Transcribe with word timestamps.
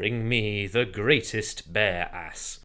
Bring 0.00 0.26
me 0.26 0.66
the 0.66 0.86
greatest 0.86 1.74
bear 1.74 2.08
ass. 2.10 2.60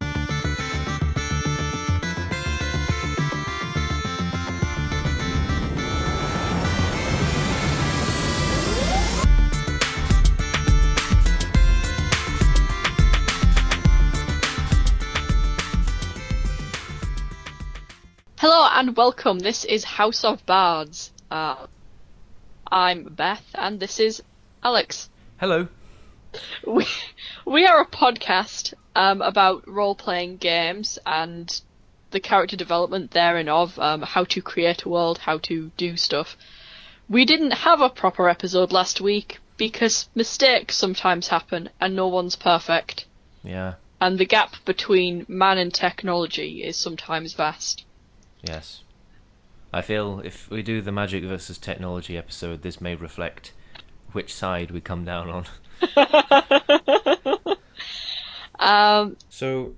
Hello 18.38 18.70
and 18.72 18.96
welcome. 18.96 19.40
This 19.40 19.66
is 19.66 19.84
House 19.84 20.24
of 20.24 20.46
Bards. 20.46 21.12
Uh, 21.30 21.68
I'm 22.72 23.04
Beth, 23.04 23.44
and 23.54 23.82
this 23.82 24.00
is 24.00 24.24
Alex. 24.64 25.10
Hello. 25.36 25.68
We 26.66 26.88
we 27.46 27.66
are 27.66 27.82
a 27.82 27.86
podcast 27.86 28.74
um, 28.96 29.22
about 29.22 29.68
role 29.68 29.96
playing 29.96 30.38
games 30.38 30.98
and 31.06 31.62
the 32.12 32.20
character 32.20 32.56
development 32.56 33.12
therein 33.12 33.50
of 33.50 33.78
um, 33.80 34.02
how 34.02 34.24
to 34.24 34.42
create 34.42 34.84
a 34.84 34.90
world, 34.90 35.20
how 35.20 35.38
to 35.40 35.72
do 35.78 35.98
stuff. 35.98 36.38
We 37.10 37.26
didn't 37.26 37.52
have 37.52 37.82
a 37.82 37.90
proper 37.90 38.30
episode 38.30 38.72
last 38.72 39.02
week 39.02 39.40
because 39.58 40.10
mistakes 40.16 40.76
sometimes 40.76 41.28
happen 41.28 41.70
and 41.80 41.96
no 41.96 42.08
one's 42.08 42.36
perfect. 42.36 43.06
Yeah. 43.44 43.76
And 44.02 44.18
the 44.18 44.26
gap 44.26 44.56
between 44.66 45.26
man 45.28 45.58
and 45.58 45.74
technology 45.74 46.64
is 46.64 46.78
sometimes 46.78 47.34
vast. 47.34 47.86
Yes. 48.42 48.82
I 49.74 49.82
feel 49.82 50.22
if 50.24 50.50
we 50.50 50.64
do 50.64 50.82
the 50.82 50.92
magic 50.92 51.24
versus 51.24 51.58
technology 51.58 52.18
episode, 52.18 52.62
this 52.62 52.80
may 52.80 52.96
reflect 52.96 53.52
which 54.14 54.34
side 54.34 54.72
we 54.72 54.82
come 54.82 55.04
down 55.06 55.30
on. 55.30 55.46
Um, 58.60 59.18
So, 59.30 59.76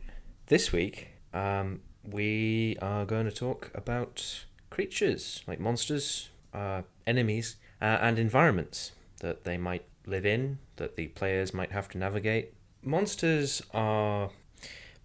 this 0.47 0.71
week, 0.71 1.09
um, 1.33 1.81
we 2.03 2.77
are 2.81 3.05
going 3.05 3.25
to 3.25 3.31
talk 3.31 3.71
about 3.75 4.45
creatures, 4.69 5.43
like 5.47 5.59
monsters, 5.59 6.29
uh, 6.53 6.83
enemies, 7.05 7.57
uh, 7.81 7.97
and 8.01 8.17
environments 8.17 8.91
that 9.19 9.43
they 9.43 9.57
might 9.57 9.83
live 10.05 10.25
in, 10.25 10.59
that 10.77 10.95
the 10.95 11.07
players 11.07 11.53
might 11.53 11.71
have 11.71 11.89
to 11.89 11.97
navigate. 11.97 12.53
Monsters 12.83 13.61
are 13.73 14.29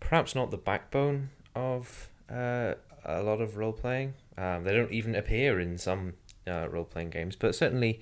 perhaps 0.00 0.34
not 0.34 0.50
the 0.50 0.56
backbone 0.56 1.30
of 1.54 2.08
uh, 2.30 2.74
a 3.04 3.22
lot 3.22 3.40
of 3.40 3.56
role 3.56 3.72
playing. 3.72 4.14
Um, 4.38 4.64
they 4.64 4.72
don't 4.72 4.92
even 4.92 5.14
appear 5.14 5.58
in 5.58 5.78
some 5.78 6.14
uh, 6.46 6.68
role 6.68 6.84
playing 6.84 7.10
games, 7.10 7.36
but 7.36 7.54
certainly 7.54 8.00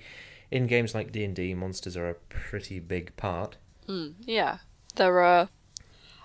in 0.51 0.67
games 0.67 0.93
like 0.93 1.11
D 1.11 1.23
and 1.23 1.35
D, 1.35 1.53
monsters 1.53 1.97
are 1.97 2.09
a 2.09 2.13
pretty 2.13 2.79
big 2.79 3.15
part. 3.15 3.55
Yeah, 3.87 4.59
they're. 4.95 5.23
Uh, 5.23 5.47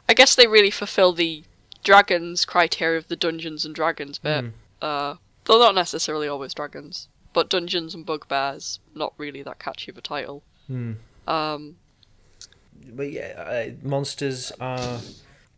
I 0.08 0.14
guess 0.14 0.34
they 0.36 0.46
really 0.46 0.70
fulfill 0.70 1.12
the 1.12 1.42
dragons 1.82 2.44
criteria 2.44 2.98
of 2.98 3.08
the 3.08 3.16
Dungeons 3.16 3.64
and 3.64 3.74
Dragons 3.74 4.18
bit. 4.18 4.46
Uh, 4.82 5.14
though 5.44 5.58
not 5.58 5.74
necessarily 5.74 6.28
always 6.28 6.54
dragons, 6.54 7.08
but 7.32 7.48
Dungeons 7.48 7.94
and 7.94 8.04
Bugbears 8.04 8.78
not 8.94 9.14
really 9.18 9.42
that 9.42 9.58
catchy 9.58 9.90
of 9.90 9.98
a 9.98 10.00
title. 10.00 10.42
Um, 11.26 11.76
But 12.92 13.10
yeah, 13.10 13.32
uh, 13.36 13.70
monsters 13.82 14.52
are 14.60 15.00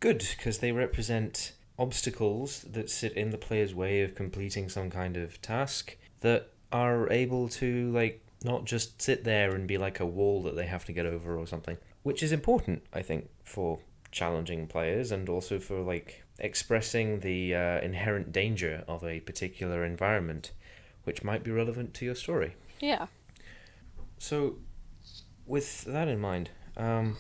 good 0.01 0.25
because 0.37 0.59
they 0.59 0.73
represent 0.73 1.53
obstacles 1.79 2.63
that 2.71 2.91
sit 2.91 3.13
in 3.13 3.31
the 3.31 3.39
player's 3.39 3.75
way 3.75 4.03
of 4.03 4.15
completing 4.15 4.69
some 4.69 4.91
kind 4.91 5.17
of 5.17 5.41
task 5.43 5.97
that 6.21 6.49
are 6.73 7.11
able 7.11 7.49
to 7.49 7.91
like 7.93 8.21
not 8.45 8.65
just 8.65 9.01
sit 9.03 9.25
there 9.25 9.55
and 9.55 9.67
be 9.67 9.79
like 9.79 10.01
a 10.01 10.07
wall 10.07 10.43
that 10.43 10.57
they 10.57 10.67
have 10.67 10.85
to 10.87 10.93
get 10.93 11.07
over 11.07 11.37
or 11.37 11.47
something, 11.47 11.77
which 12.03 12.23
is 12.23 12.33
important, 12.33 12.83
I 12.93 13.03
think, 13.03 13.29
for 13.45 13.81
challenging 14.11 14.67
players 14.67 15.11
and 15.13 15.29
also 15.29 15.59
for 15.59 15.81
like 15.81 16.25
expressing 16.39 17.21
the 17.21 17.55
uh, 17.55 17.81
inherent 17.81 18.33
danger 18.33 18.85
of 18.87 19.05
a 19.05 19.21
particular 19.21 19.85
environment, 19.85 20.53
which 21.05 21.25
might 21.25 21.43
be 21.43 21.51
relevant 21.51 21.95
to 21.95 22.05
your 22.05 22.15
story. 22.15 22.55
yeah, 22.81 23.07
So, 24.19 24.57
with 25.47 25.85
that 25.85 26.09
in 26.09 26.21
mind, 26.21 26.51
um, 26.77 27.17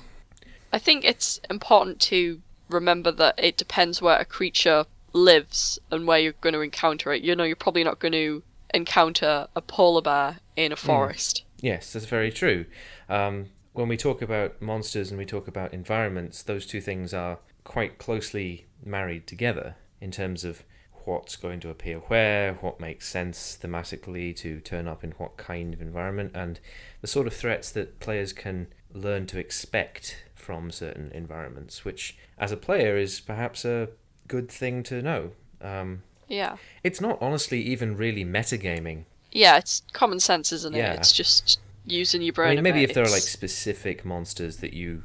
I 0.72 0.78
think 0.78 1.04
it's 1.04 1.41
important 1.50 2.00
to 2.03 2.41
remember 2.69 3.10
that 3.12 3.34
it 3.38 3.56
depends 3.56 4.03
where 4.03 4.19
a 4.19 4.25
creature 4.25 4.84
lives 5.12 5.78
and 5.91 6.06
where 6.06 6.19
you're 6.19 6.34
going 6.41 6.53
to 6.53 6.60
encounter 6.60 7.12
it. 7.12 7.22
You 7.22 7.34
know, 7.34 7.44
you're 7.44 7.56
probably 7.56 7.84
not 7.84 7.98
going 7.98 8.12
to 8.12 8.43
encounter 8.75 9.49
a 9.55 9.61
polar 9.61 10.03
bear 10.03 10.39
in 10.56 10.73
a 10.73 10.77
forest. 10.77 11.45
Yes, 11.61 11.93
that's 11.93 12.06
very 12.06 12.31
true. 12.31 12.67
Um, 13.09 13.47
when 13.73 13.89
we 13.89 13.97
talk 13.97 14.23
about 14.23 14.61
monsters 14.61 15.11
and 15.11 15.19
we 15.19 15.25
talk 15.25 15.49
about 15.49 15.73
environments, 15.73 16.43
those 16.43 16.67
two 16.67 16.81
things 16.81 17.15
are 17.15 17.39
quite 17.65 17.99
closely 17.99 18.67
married 18.84 19.27
together 19.27 19.77
in 20.01 20.11
terms 20.11 20.45
of 20.45 20.65
what's 21.05 21.37
going 21.37 21.59
to 21.61 21.71
appear 21.71 21.99
where, 21.99 22.55
what 22.55 22.81
makes 22.81 23.09
sense 23.09 23.59
thematically 23.61 24.37
to 24.37 24.61
turn 24.61 24.87
up 24.87 25.03
in 25.03 25.12
what 25.12 25.37
kind 25.37 25.73
of 25.73 25.81
environment, 25.81 26.33
and 26.35 26.61
the 27.00 27.06
sort 27.06 27.27
of 27.27 27.33
threats 27.33 27.71
that 27.71 27.99
players 27.99 28.33
can 28.33 28.67
learn 28.93 29.27
to 29.27 29.39
expect 29.39 30.25
from 30.35 30.71
certain 30.71 31.11
environments, 31.12 31.85
which 31.85 32.17
as 32.37 32.53
a 32.53 32.56
player 32.56 32.97
is 32.97 33.21
perhaps 33.21 33.65
a 33.65 33.89
good 34.29 34.50
thing 34.50 34.83
to 34.83 35.00
know. 35.03 35.31
Um, 35.62 36.03
Yeah. 36.28 36.56
it's 36.84 37.00
not 37.00 37.19
honestly 37.21 37.61
even 37.62 37.97
really 37.97 38.25
metagaming 38.25 39.05
Yeah, 39.33 39.59
it's 39.59 39.83
common 39.93 40.21
sense, 40.21 40.53
isn't 40.53 40.75
it? 40.75 40.78
Yeah. 40.78 40.93
It's 40.94 41.12
just 41.12 41.59
using 41.87 42.22
your 42.22 42.33
brain. 42.33 42.53
I 42.53 42.55
mean, 42.56 42.65
maybe 42.65 42.84
if 42.84 42.94
there 42.94 43.05
are 43.05 43.11
like 43.11 43.22
specific 43.22 44.05
monsters 44.05 44.59
that 44.59 44.72
you 44.72 45.03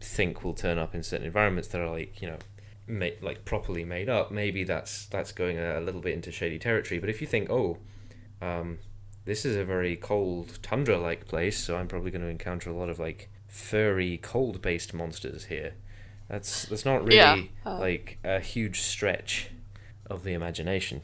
think 0.00 0.44
will 0.44 0.54
turn 0.54 0.78
up 0.78 0.94
in 0.94 1.02
certain 1.02 1.26
environments 1.26 1.68
that 1.68 1.80
are 1.80 1.90
like 1.90 2.20
you 2.20 2.28
know, 2.28 3.10
like 3.22 3.44
properly 3.44 3.84
made 3.84 4.08
up, 4.08 4.30
maybe 4.30 4.64
that's 4.64 5.06
that's 5.06 5.32
going 5.32 5.58
a, 5.58 5.78
a 5.78 5.80
little 5.80 6.00
bit 6.00 6.14
into 6.14 6.30
shady 6.30 6.58
territory. 6.58 7.00
But 7.00 7.08
if 7.08 7.20
you 7.20 7.26
think, 7.26 7.50
oh, 7.50 7.78
um, 8.40 8.78
this 9.24 9.44
is 9.44 9.56
a 9.56 9.64
very 9.64 9.96
cold 9.96 10.58
tundra-like 10.62 11.26
place, 11.26 11.58
so 11.58 11.76
I'm 11.76 11.88
probably 11.88 12.10
going 12.10 12.22
to 12.22 12.28
encounter 12.28 12.70
a 12.70 12.74
lot 12.74 12.88
of 12.88 12.98
like 12.98 13.30
furry, 13.48 14.18
cold-based 14.18 14.92
monsters 14.92 15.46
here. 15.46 15.74
That's 16.28 16.66
that's 16.66 16.84
not 16.84 17.04
really 17.04 17.16
Yeah, 17.16 17.42
uh, 17.64 17.78
like 17.78 18.18
a 18.24 18.40
huge 18.40 18.80
stretch 18.80 19.50
of 20.08 20.24
the 20.24 20.32
imagination. 20.32 21.02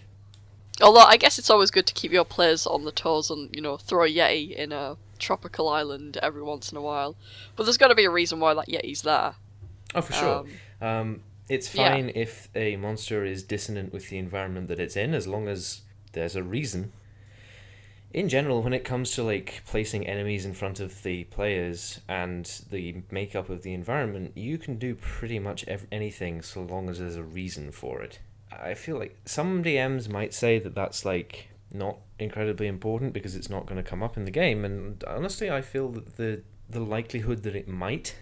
Although 0.83 1.01
I 1.01 1.17
guess 1.17 1.39
it's 1.39 1.51
always 1.51 1.71
good 1.71 1.87
to 1.87 1.95
keep 1.95 2.11
your 2.13 2.25
players 2.25 2.67
on 2.67 2.85
the 2.85 2.93
toes 2.93 3.31
and 3.31 3.55
you 3.55 3.61
know 3.61 3.77
throw 3.77 4.05
a 4.05 4.09
yeti 4.09 4.53
in 4.53 4.73
a 4.73 4.97
tropical 5.19 5.69
island 5.69 6.17
every 6.23 6.43
once 6.43 6.73
in 6.73 6.79
a 6.79 6.83
while. 6.83 7.17
But 7.55 7.65
there's 7.65 7.77
got 7.77 7.89
to 7.89 7.95
be 7.95 8.05
a 8.07 8.11
reason 8.11 8.41
why 8.41 8.55
that 8.55 8.69
yeti's 8.69 9.03
there. 9.03 9.35
Oh, 9.95 10.01
for 10.01 10.13
sure. 10.13 10.45
Um, 10.81 10.89
Um, 10.89 11.21
it's 11.49 11.75
yeah. 11.75 11.91
fine 11.91 12.13
if 12.15 12.49
a 12.55 12.77
monster 12.77 13.25
is 13.25 13.43
dissonant 13.43 13.93
with 13.93 14.09
the 14.09 14.19
environment 14.19 14.69
that 14.69 14.79
it's 14.79 14.97
in, 14.97 15.15
as 15.15 15.27
long 15.27 15.49
as 15.49 15.83
there's 16.13 16.37
a 16.37 16.43
reason. 16.43 16.93
In 18.13 18.29
general, 18.29 18.63
when 18.63 18.73
it 18.73 18.85
comes 18.85 19.13
to 19.13 19.23
like 19.23 19.63
placing 19.67 20.07
enemies 20.07 20.45
in 20.45 20.55
front 20.55 20.81
of 20.81 21.03
the 21.03 21.25
players 21.25 22.01
and 22.09 22.45
the 22.71 23.03
makeup 23.11 23.49
of 23.51 23.63
the 23.63 23.75
environment, 23.75 24.33
you 24.37 24.59
can 24.59 24.79
do 24.79 24.95
pretty 24.97 25.39
much 25.39 25.65
ev- 25.69 25.87
anything 25.93 26.41
so 26.43 26.63
long 26.63 26.89
as 26.89 26.99
there's 26.99 27.17
a 27.17 27.23
reason 27.23 27.71
for 27.71 28.01
it. 28.03 28.19
I 28.53 28.75
feel 28.75 28.99
like 28.99 29.17
some 29.25 29.63
DMs 29.63 30.09
might 30.09 30.35
say 30.35 30.59
that 30.59 30.75
that's 30.75 31.05
like 31.05 31.51
not 31.73 31.99
incredibly 32.19 32.67
important 32.67 33.13
because 33.13 33.37
it's 33.37 33.49
not 33.49 33.67
going 33.67 33.83
to 33.83 33.89
come 33.89 34.03
up 34.03 34.17
in 34.17 34.25
the 34.25 34.31
game, 34.31 34.65
and 34.65 35.03
honestly, 35.05 35.51
I 35.51 35.63
feel 35.63 35.89
that 35.91 36.17
the 36.17 36.43
the 36.69 36.81
likelihood 36.81 37.43
that 37.43 37.57
it 37.57 37.69
might 37.69 38.17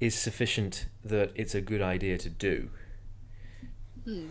is 0.00 0.14
sufficient 0.14 0.86
that 1.04 1.32
it's 1.34 1.54
a 1.54 1.60
good 1.60 1.80
idea 1.80 2.18
to 2.18 2.28
do. 2.28 2.70
Hmm. 4.04 4.26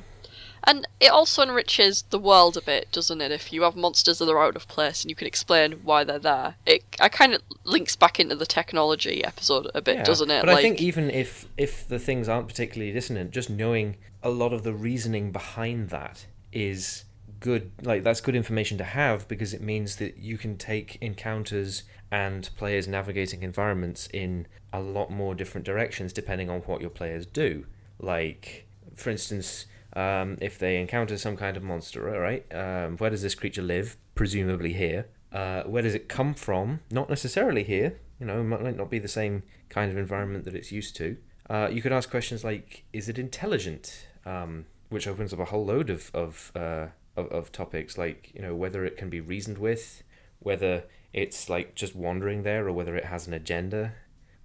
And 0.68 0.88
it 1.00 1.12
also 1.12 1.44
enriches 1.44 2.03
the 2.09 2.20
world 2.20 2.58
a 2.58 2.62
bit, 2.62 2.92
doesn't 2.92 3.22
it? 3.22 3.31
If 3.31 3.53
you 3.53 3.62
have 3.64 3.76
monsters 3.76 4.20
that 4.20 4.30
are 4.30 4.44
out 4.44 4.56
of 4.56 4.68
place 4.68 5.03
and 5.03 5.09
you 5.09 5.16
can 5.16 5.28
explain 5.28 5.74
why 5.84 6.03
they're 6.03 6.20
there, 6.20 6.56
it 6.66 6.84
I 7.00 7.09
kind 7.09 7.34
of 7.34 7.42
links 7.64 7.96
back 7.96 8.20
into 8.20 8.36
the 8.36 8.46
technology 8.46 9.24
episode 9.24 9.70
a 9.76 9.81
bit, 9.81 9.98
Yeah, 9.98 10.03
doesn't 10.03 10.31
it? 10.31 10.44
But 10.44 10.56
I 10.56 10.62
think 10.62 10.81
even 10.81 11.09
if 11.09 11.48
if 11.58 11.88
the 11.88 12.00
things 12.00 12.28
aren't 12.28 12.47
particularly 12.47 12.91
dissonant, 12.91 13.32
just 13.32 13.50
knowing 13.50 13.97
a 14.23 14.29
lot 14.29 14.53
of 14.53 14.64
the 14.64 14.73
reasoning 14.73 15.32
behind 15.32 15.90
that 15.90 16.26
is 16.52 17.06
good. 17.40 17.72
Like 17.82 18.03
that's 18.03 18.22
good 18.22 18.35
information 18.35 18.78
to 18.79 18.84
have 18.84 19.28
because 19.28 19.53
it 19.53 19.62
means 19.62 19.97
that 19.97 20.17
you 20.17 20.38
can 20.38 20.58
take 20.58 20.97
encounters 21.02 21.84
and 22.12 22.50
players 22.58 22.88
navigating 22.88 23.44
environments 23.44 24.08
in 24.14 24.47
a 24.73 24.79
lot 24.79 25.12
more 25.12 25.35
different 25.35 25.66
directions 25.66 26.12
depending 26.12 26.50
on 26.50 26.62
what 26.62 26.82
your 26.82 26.90
players 26.90 27.26
do. 27.26 27.66
Like, 28.00 28.67
for 28.96 29.09
instance, 29.09 29.67
um, 29.96 30.38
if 30.42 30.58
they 30.59 30.80
encounter 30.80 31.18
some 31.18 31.38
kind 31.38 31.58
of 31.58 31.64
monster, 31.64 32.02
right? 32.02 32.46
Um, 32.53 32.97
where 32.97 33.09
does 33.09 33.22
this 33.22 33.36
creature 33.36 33.62
live? 33.62 33.97
Presumably 34.14 34.74
here. 34.74 35.08
Uh, 35.32 35.64
where 35.64 35.82
does 35.82 35.96
it 35.96 36.08
come 36.08 36.34
from? 36.34 36.82
Not 36.92 37.09
necessarily 37.09 37.64
here. 37.64 38.00
You 38.20 38.26
know, 38.26 38.44
might 38.44 38.78
not 38.78 38.90
be 38.90 39.00
the 39.00 39.08
same 39.08 39.44
kind 39.70 39.92
of 39.92 39.97
environment 39.97 40.46
that 40.46 40.56
it's 40.56 40.72
used 40.72 40.96
to. 40.97 41.18
Uh, 41.50 41.70
you 41.72 41.82
could 41.82 41.92
ask 41.92 42.09
questions 42.09 42.44
like, 42.44 42.86
is 42.94 43.09
it 43.09 43.20
intelligent? 43.20 44.08
Um, 44.26 44.66
which 44.90 45.08
opens 45.08 45.34
up 45.34 45.40
a 45.40 45.46
whole 45.46 45.66
load 45.66 45.90
of 45.90 46.09
of, 46.14 46.52
uh, 46.56 46.88
of 47.18 47.28
of 47.28 47.52
topics 47.52 47.98
like 47.98 48.32
you 48.34 48.41
know 48.41 48.56
whether 48.56 48.86
it 48.86 48.98
can 48.98 49.09
be 49.09 49.20
reasoned 49.20 49.58
with, 49.58 50.03
whether 50.40 50.84
it's 51.16 51.50
like 51.50 51.76
just 51.76 51.96
wandering 51.96 52.44
there 52.44 52.68
or 52.68 52.74
whether 52.74 52.96
it 52.96 53.06
has 53.06 53.26
an 53.26 53.34
agenda. 53.34 53.94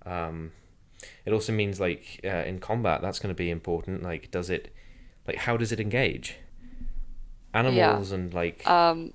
Um, 0.07 0.53
it 1.25 1.33
also 1.33 1.53
means 1.53 1.81
like 1.81 2.21
uh, 2.25 2.45
in 2.45 2.61
combat 2.61 3.03
that's 3.03 3.19
going 3.19 3.35
to 3.35 3.39
be 3.39 3.51
important. 3.51 4.03
Like, 4.03 4.31
does 4.31 4.51
it, 4.51 4.73
like, 5.31 5.45
how 5.47 5.57
does 5.57 5.73
it 5.73 5.81
engage? 5.81 6.37
Animals 7.53 8.13
and 8.13 8.33
like 8.33 8.67
Um, 8.67 9.13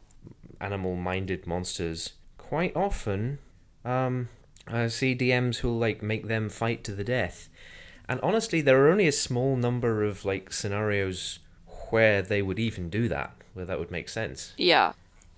animal-minded 0.59 1.45
monsters 1.47 2.13
quite 2.37 2.75
often 2.75 3.39
um, 3.83 4.29
I 4.67 4.87
see 4.87 5.15
DMs 5.15 5.57
who'll 5.57 5.77
like 5.77 6.01
make 6.01 6.27
them 6.27 6.49
fight 6.49 6.83
to 6.85 6.93
the 6.93 7.03
death. 7.03 7.49
And 8.09 8.19
honestly, 8.21 8.61
there 8.61 8.83
are 8.83 8.91
only 8.91 9.07
a 9.07 9.11
small 9.11 9.55
number 9.55 10.03
of 10.03 10.25
like 10.25 10.51
scenarios 10.51 11.39
where 11.91 12.21
they 12.21 12.41
would 12.41 12.59
even 12.59 12.89
do 12.89 13.07
that, 13.09 13.35
where 13.53 13.65
that 13.65 13.79
would 13.79 13.91
make 13.91 14.09
sense. 14.09 14.53
yeah. 14.57 14.93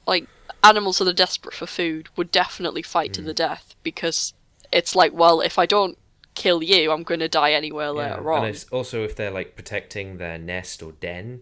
Like, 0.06 0.28
animals 0.64 1.00
that 1.00 1.08
are 1.10 1.14
desperate 1.14 1.54
for 1.54 1.68
food 1.68 2.08
would 2.16 2.32
definitely 2.32 2.82
fight 2.82 3.12
to 3.12 3.22
the 3.22 3.34
death 3.34 3.76
because 3.84 4.34
it's 4.72 4.96
like, 4.96 5.12
well, 5.12 5.42
if 5.42 5.60
I 5.60 5.66
don't 5.66 5.98
kill 6.38 6.62
you, 6.64 6.92
I'm 6.92 7.04
going 7.04 7.20
to 7.20 7.28
die 7.28 7.52
anywhere 7.52 7.88
Yeah, 7.88 8.16
later 8.16 8.32
on. 8.32 8.46
And 8.46 8.56
it's 8.56 8.66
also 8.66 9.04
if 9.04 9.16
they're 9.16 9.32
like 9.32 9.56
protecting 9.56 10.18
their 10.18 10.38
nest 10.38 10.84
or 10.84 10.92
den, 10.94 11.42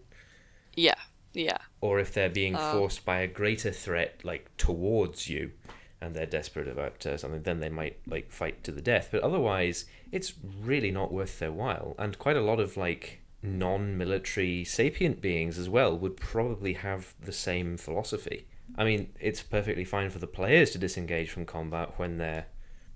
Yeah, 0.74 1.00
yeah. 1.32 1.58
or 1.80 1.98
if 1.98 2.12
they're 2.12 2.30
being 2.30 2.56
forced 2.56 3.04
by 3.04 3.18
a 3.20 3.26
greater 3.26 3.70
threat 3.70 4.20
like 4.24 4.50
towards 4.56 5.28
you, 5.28 5.52
and 6.00 6.14
they're 6.14 6.26
desperate 6.26 6.68
about 6.68 7.04
uh, 7.06 7.16
something, 7.16 7.42
then 7.42 7.60
they 7.60 7.68
might 7.70 7.98
like 8.06 8.30
fight 8.30 8.62
to 8.64 8.72
the 8.72 8.82
death. 8.82 9.08
But 9.10 9.22
otherwise, 9.22 9.86
it's 10.12 10.34
really 10.62 10.90
not 10.90 11.12
worth 11.12 11.38
their 11.38 11.52
while. 11.52 11.94
And 11.98 12.18
quite 12.18 12.36
a 12.36 12.40
lot 12.42 12.60
of 12.60 12.76
like 12.76 13.20
non-military 13.42 14.64
sapient 14.64 15.20
beings 15.20 15.58
as 15.58 15.68
well 15.68 15.96
would 15.96 16.16
probably 16.16 16.74
have 16.74 17.14
the 17.20 17.32
same 17.32 17.76
philosophy. 17.76 18.46
I 18.76 18.84
mean, 18.84 19.12
it's 19.20 19.42
perfectly 19.42 19.84
fine 19.84 20.10
for 20.10 20.18
the 20.18 20.26
players 20.26 20.70
to 20.72 20.78
disengage 20.78 21.30
from 21.30 21.44
combat 21.46 21.98
when 21.98 22.18
they're 22.18 22.46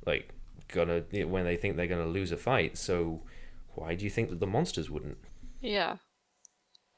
like 0.07 0.35
gonna 0.73 1.05
when 1.27 1.45
they 1.45 1.57
think 1.57 1.77
they're 1.77 1.87
gonna 1.87 2.07
lose 2.07 2.33
a 2.33 2.37
fight. 2.37 2.77
So 2.79 3.23
why 3.75 3.95
do 3.95 4.05
you 4.05 4.11
think 4.11 4.31
that 4.31 4.41
the 4.41 4.47
monsters 4.47 4.91
wouldn't? 4.91 5.19
Yeah. 5.61 5.97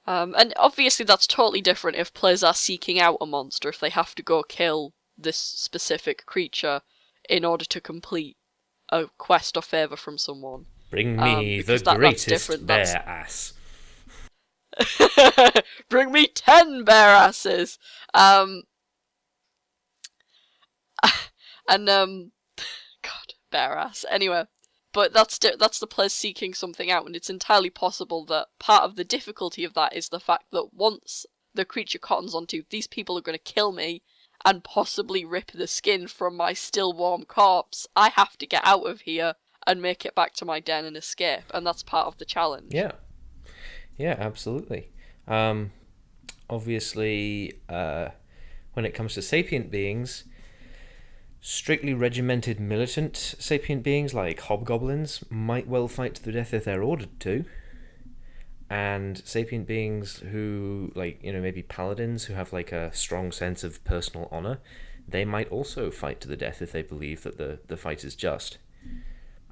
Um, 0.07 0.35
and 0.37 0.53
obviously 0.57 1.05
that's 1.05 1.27
totally 1.29 1.61
different 1.61 1.97
if 1.97 2.13
players 2.13 2.43
are 2.43 2.55
seeking 2.55 2.99
out 3.01 3.19
a 3.21 3.27
monster, 3.27 3.69
if 3.69 3.79
they 3.79 3.91
have 3.91 4.15
to 4.17 4.23
go 4.23 4.43
kill 4.43 4.95
this 5.17 5.37
specific 5.37 6.27
creature 6.27 6.81
in 7.29 7.45
order 7.45 7.65
to 7.65 7.81
complete 7.81 8.37
a 8.91 9.07
quest 9.19 9.57
or 9.57 9.63
favour 9.63 9.97
from 9.97 10.19
someone. 10.19 10.67
Bring 10.91 11.19
Um, 11.21 11.39
me 11.39 11.63
the 11.63 11.79
that- 11.79 11.97
greatest 11.97 12.49
bear 12.67 12.85
that's- 12.85 12.95
ass. 12.95 13.53
Bring 15.89 16.11
me 16.13 16.27
ten 16.27 16.83
bear 16.85 17.09
asses! 17.15 17.79
Um, 18.15 18.63
and, 21.69 21.89
um, 21.89 22.33
God, 23.03 23.35
bear 23.53 23.79
ass. 23.79 24.05
Anyway, 24.11 24.45
but 24.93 25.13
that's 25.13 25.39
di- 25.39 25.57
that's 25.59 25.79
the 25.79 25.87
players 25.87 26.13
seeking 26.13 26.55
something 26.55 26.91
out, 26.91 27.07
and 27.07 27.17
it's 27.17 27.31
entirely 27.31 27.71
possible 27.71 28.25
that 28.27 28.49
part 28.59 28.83
of 28.83 28.97
the 28.97 29.05
difficulty 29.05 29.65
of 29.65 29.75
that 29.75 29.95
is 29.97 30.09
the 30.09 30.21
fact 30.21 30.47
that 30.53 30.75
once 30.75 31.25
the 31.55 31.65
creature 31.65 31.99
cottons 31.99 32.35
onto 32.35 32.63
these 32.71 32.87
people 32.87 33.17
are 33.17 33.23
going 33.23 33.39
to 33.39 33.53
kill 33.53 33.73
me 33.73 34.03
and 34.45 34.65
possibly 34.65 35.25
rip 35.25 35.53
the 35.53 35.67
skin 35.67 36.09
from 36.09 36.37
my 36.37 36.53
still 36.53 36.93
warm 36.93 37.25
corpse, 37.25 37.87
I 37.95 38.09
have 38.11 38.37
to 38.39 38.47
get 38.47 38.63
out 38.65 38.87
of 38.87 39.03
here 39.03 39.35
and 39.67 39.81
make 39.81 40.05
it 40.05 40.15
back 40.15 40.35
to 40.35 40.45
my 40.45 40.61
den 40.61 40.85
and 40.85 40.97
escape, 40.97 41.45
and 41.55 41.67
that's 41.67 41.83
part 41.83 42.07
of 42.07 42.19
the 42.19 42.25
challenge. 42.25 42.73
Yeah, 42.75 42.93
yeah, 43.97 44.17
absolutely. 44.19 44.91
Um, 45.29 45.73
obviously, 46.51 47.61
uh, 47.69 48.09
when 48.73 48.85
it 48.85 48.95
comes 48.95 49.15
to 49.15 49.23
sapient 49.23 49.71
beings, 49.71 50.25
strictly 51.45 51.93
regimented 51.93 52.61
militant 52.61 53.17
sapient 53.17 53.83
beings 53.83 54.15
like 54.15 54.39
hobgoblins 54.43 55.25
might 55.29 55.67
well 55.67 55.89
fight 55.89 56.15
to 56.15 56.23
the 56.23 56.31
death 56.31 56.55
if 56.55 56.65
they're 56.65 56.85
ordered 56.85 57.19
to. 57.19 57.45
And 58.71 59.21
sapient 59.27 59.67
beings 59.67 60.21
who, 60.21 60.93
like, 60.95 61.23
you 61.23 61.33
know, 61.33 61.43
maybe 61.43 61.63
paladins 61.63 62.25
who 62.25 62.35
have 62.35 62.53
like 62.53 62.71
a 62.73 62.95
strong 62.95 63.33
sense 63.33 63.65
of 63.65 63.85
personal 63.85 64.29
honor, 64.31 64.61
they 65.07 65.25
might 65.25 65.51
also 65.51 65.91
fight 65.91 66.21
to 66.23 66.29
the 66.29 66.37
death 66.37 66.63
if 66.63 66.71
they 66.71 66.81
believe 66.81 67.25
that 67.25 67.37
the, 67.37 67.59
the 67.67 67.77
fight 67.77 68.05
is 68.05 68.15
just. 68.15 68.59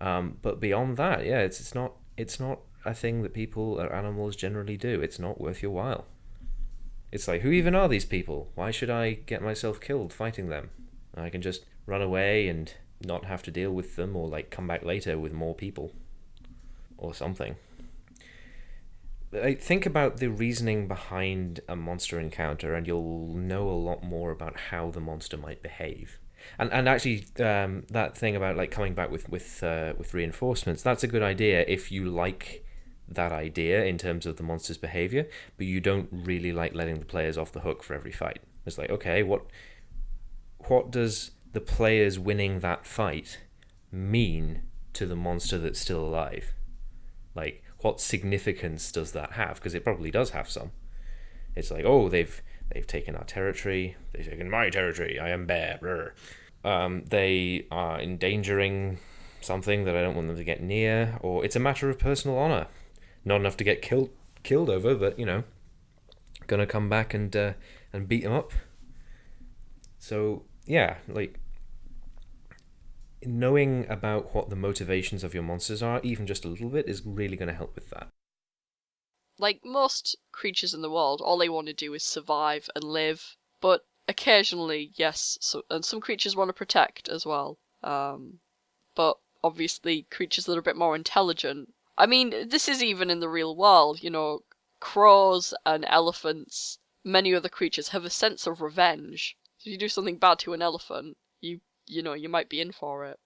Um, 0.01 0.39
but 0.41 0.61
beyond 0.61 0.97
that, 0.97 1.27
yeah, 1.27 1.41
it's 1.41 1.61
it's 1.61 1.75
not 1.75 1.93
it's 2.17 2.41
not 2.41 2.61
a 2.87 2.95
thing 2.95 3.23
that 3.23 3.35
people 3.35 3.79
or 3.81 3.93
animals 3.93 4.37
generally 4.37 4.77
do. 4.77 5.03
It's 5.03 5.19
not 5.19 5.41
worth 5.41 5.61
your 5.61 5.73
while. 5.73 6.07
It's 7.13 7.27
like, 7.27 7.43
who 7.43 7.51
even 7.51 7.75
are 7.75 7.89
these 7.89 8.05
people? 8.07 8.53
Why 8.55 8.71
should 8.71 8.89
I 8.89 9.15
get 9.15 9.43
myself 9.43 9.81
killed 9.81 10.13
fighting 10.13 10.49
them? 10.49 10.71
I 11.15 11.29
can 11.29 11.43
just 11.43 11.65
run 11.91 12.03
away 12.03 12.49
and 12.49 12.73
not 13.05 13.25
have 13.25 13.43
to 13.43 13.51
deal 13.51 13.73
with 13.73 13.97
them, 13.97 14.17
or 14.17 14.29
like 14.29 14.51
come 14.51 14.67
back 14.67 14.85
later 14.85 15.19
with 15.19 15.33
more 15.33 15.55
people, 15.55 15.93
or 16.97 17.13
something. 17.15 17.57
Think 19.33 19.87
about 19.87 20.17
the 20.17 20.29
reasoning 20.29 20.89
behind 20.89 21.61
a 21.69 21.77
monster 21.77 22.19
encounter, 22.19 22.75
and 22.75 22.87
you'll 22.87 23.35
know 23.35 23.69
a 23.69 23.79
lot 23.89 24.03
more 24.03 24.31
about 24.31 24.59
how 24.71 24.91
the 24.91 25.01
monster 25.01 25.37
might 25.37 25.63
behave. 25.63 26.19
And 26.59 26.73
and 26.73 26.89
actually, 26.89 27.27
um, 27.39 27.85
that 27.91 28.17
thing 28.17 28.35
about 28.35 28.57
like 28.57 28.71
coming 28.71 28.95
back 28.95 29.11
with 29.11 29.29
with 29.29 29.63
uh, 29.63 29.93
with 29.99 30.15
reinforcements, 30.15 30.83
that's 30.83 31.05
a 31.05 31.09
good 31.09 31.23
idea 31.23 31.65
if 31.69 31.93
you 31.93 32.07
like 32.07 32.65
that 33.09 33.33
idea 33.33 33.85
in 33.85 33.99
terms 33.99 34.25
of 34.25 34.37
the 34.37 34.43
monster's 34.43 34.79
behavior, 34.79 35.29
but 35.57 35.67
you 35.67 35.81
don't 35.81 36.09
really 36.13 36.53
like 36.53 36.75
letting 36.75 36.99
the 36.99 37.05
players 37.05 37.37
off 37.37 37.53
the 37.53 37.61
hook 37.61 37.83
for 37.83 37.95
every 37.95 38.13
fight. 38.13 38.41
It's 38.67 38.79
like, 38.79 38.91
okay, 38.91 39.23
what 39.23 39.43
what 40.69 40.91
does 40.91 41.33
the 41.53 41.61
players 41.61 42.19
winning 42.19 42.61
that 42.61 42.87
fight 42.87 43.39
mean 43.91 44.63
to 44.93 45.07
the 45.07 45.17
monster 45.17 45.59
that's 45.59 45.81
still 45.81 46.01
alive? 46.01 46.53
Like, 47.35 47.63
what 47.81 48.01
significance 48.01 48.93
does 48.93 49.13
that 49.13 49.33
have? 49.33 49.57
Because 49.57 49.75
it 49.75 49.85
probably 49.85 50.11
does 50.11 50.31
have 50.31 50.49
some. 50.49 50.73
It's 51.57 51.71
like, 51.71 51.85
oh, 51.85 52.09
they've 52.09 52.41
they've 52.73 52.87
taken 52.87 53.17
our 53.17 53.25
territory. 53.25 53.97
They've 54.13 54.29
taken 54.29 54.51
my 54.51 54.71
territory. 54.71 55.19
I 55.19 55.31
am 55.31 55.47
bear. 55.47 56.15
Um, 56.65 57.05
they 57.07 57.67
are 57.71 58.01
endangering 58.01 58.99
something 59.41 59.85
that 59.85 59.97
I 59.97 60.03
don't 60.03 60.15
want 60.15 60.29
them 60.29 60.37
to 60.37 60.45
get 60.45 60.63
near, 60.63 61.19
or 61.21 61.45
it's 61.45 61.57
a 61.57 61.61
matter 61.61 61.89
of 61.89 61.99
personal 61.99 62.37
honor. 62.37 62.67
Not 63.25 63.41
enough 63.41 63.57
to 63.59 63.65
get 63.65 63.83
killed 63.83 64.11
killed 64.43 64.71
over, 64.71 64.95
but 64.95 65.19
you 65.19 65.27
know, 65.27 65.45
gonna 66.47 66.67
come 66.67 66.89
back 66.89 67.15
and 67.15 67.35
uh, 67.35 67.53
and 67.93 68.09
beat 68.09 68.23
them 68.23 68.33
up. 68.33 68.53
So 69.99 70.45
yeah, 70.71 70.99
like 71.09 71.39
knowing 73.23 73.87
about 73.89 74.35
what 74.35 74.49
the 74.51 74.57
motivations 74.57 75.25
of 75.25 75.35
your 75.35 75.43
monsters 75.43 75.83
are, 75.83 76.01
even 76.03 76.27
just 76.27 76.45
a 76.45 76.49
little 76.49 76.71
bit, 76.71 76.89
is 76.89 77.03
really 77.05 77.37
going 77.37 77.49
to 77.49 77.55
help 77.55 77.75
with 77.75 77.91
that. 77.91 78.09
like 79.39 79.65
most 79.65 80.17
creatures 80.33 80.75
in 80.75 80.83
the 80.83 80.91
world, 80.91 81.21
all 81.21 81.39
they 81.39 81.49
want 81.49 81.67
to 81.67 81.73
do 81.73 81.95
is 81.95 82.05
survive 82.05 82.69
and 82.75 82.85
live. 82.85 83.37
But 83.61 83.81
occasionally, 84.07 84.93
yes, 84.95 85.39
so, 85.41 85.63
and 85.71 85.85
some 85.85 86.01
creatures 86.01 86.37
want 86.37 86.49
to 86.51 86.53
protect 86.53 87.09
as 87.09 87.25
well. 87.27 87.59
Um, 87.83 88.41
but 88.95 89.17
obviously, 89.43 90.07
creatures 90.11 90.45
that 90.45 90.57
are 90.57 90.61
a 90.61 90.63
bit 90.63 90.77
more 90.77 90.95
intelligent. 90.95 91.73
I 91.97 92.07
mean, 92.07 92.49
this 92.49 92.69
is 92.69 92.83
even 92.83 93.11
in 93.11 93.21
the 93.21 93.29
real 93.29 93.57
world. 93.57 94.03
You 94.03 94.11
know, 94.11 94.41
crows 94.79 95.55
and 95.65 95.85
elephants, 95.87 96.79
many 97.05 97.35
other 97.35 97.49
creatures 97.49 97.89
have 97.89 98.05
a 98.05 98.11
sense 98.11 98.47
of 98.47 98.61
revenge. 98.61 99.37
If 99.61 99.67
you 99.67 99.79
do 99.79 99.89
something 99.89 100.17
bad 100.17 100.39
to 100.41 100.55
an 100.55 100.63
elephant, 100.63 101.17
you 101.41 101.61
you 101.87 102.03
know 102.03 102.15
you 102.15 102.29
might 102.29 102.49
be 102.49 102.61
in 102.61 102.73
for 102.73 103.05
it. 103.05 103.19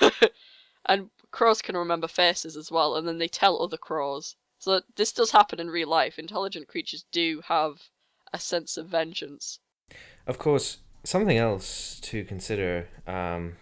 and 0.86 1.10
crows 1.30 1.62
can 1.62 1.76
remember 1.76 2.08
faces 2.08 2.56
as 2.56 2.70
well, 2.70 2.96
and 2.96 3.08
then 3.08 3.18
they 3.18 3.28
tell 3.28 3.62
other 3.62 3.76
crows. 3.76 4.36
So 4.58 4.82
this 4.96 5.12
does 5.12 5.30
happen 5.30 5.58
in 5.58 5.70
real 5.70 5.88
life. 5.88 6.18
Intelligent 6.18 6.68
creatures 6.68 7.06
do 7.12 7.40
have 7.46 7.80
a 8.32 8.38
sense 8.38 8.76
of 8.76 8.88
vengeance. 8.88 9.58
Of 10.26 10.38
course, 10.38 10.78
something 11.02 11.38
else 11.38 11.98
to 12.02 12.24
consider 12.24 12.88
um, 13.06 13.54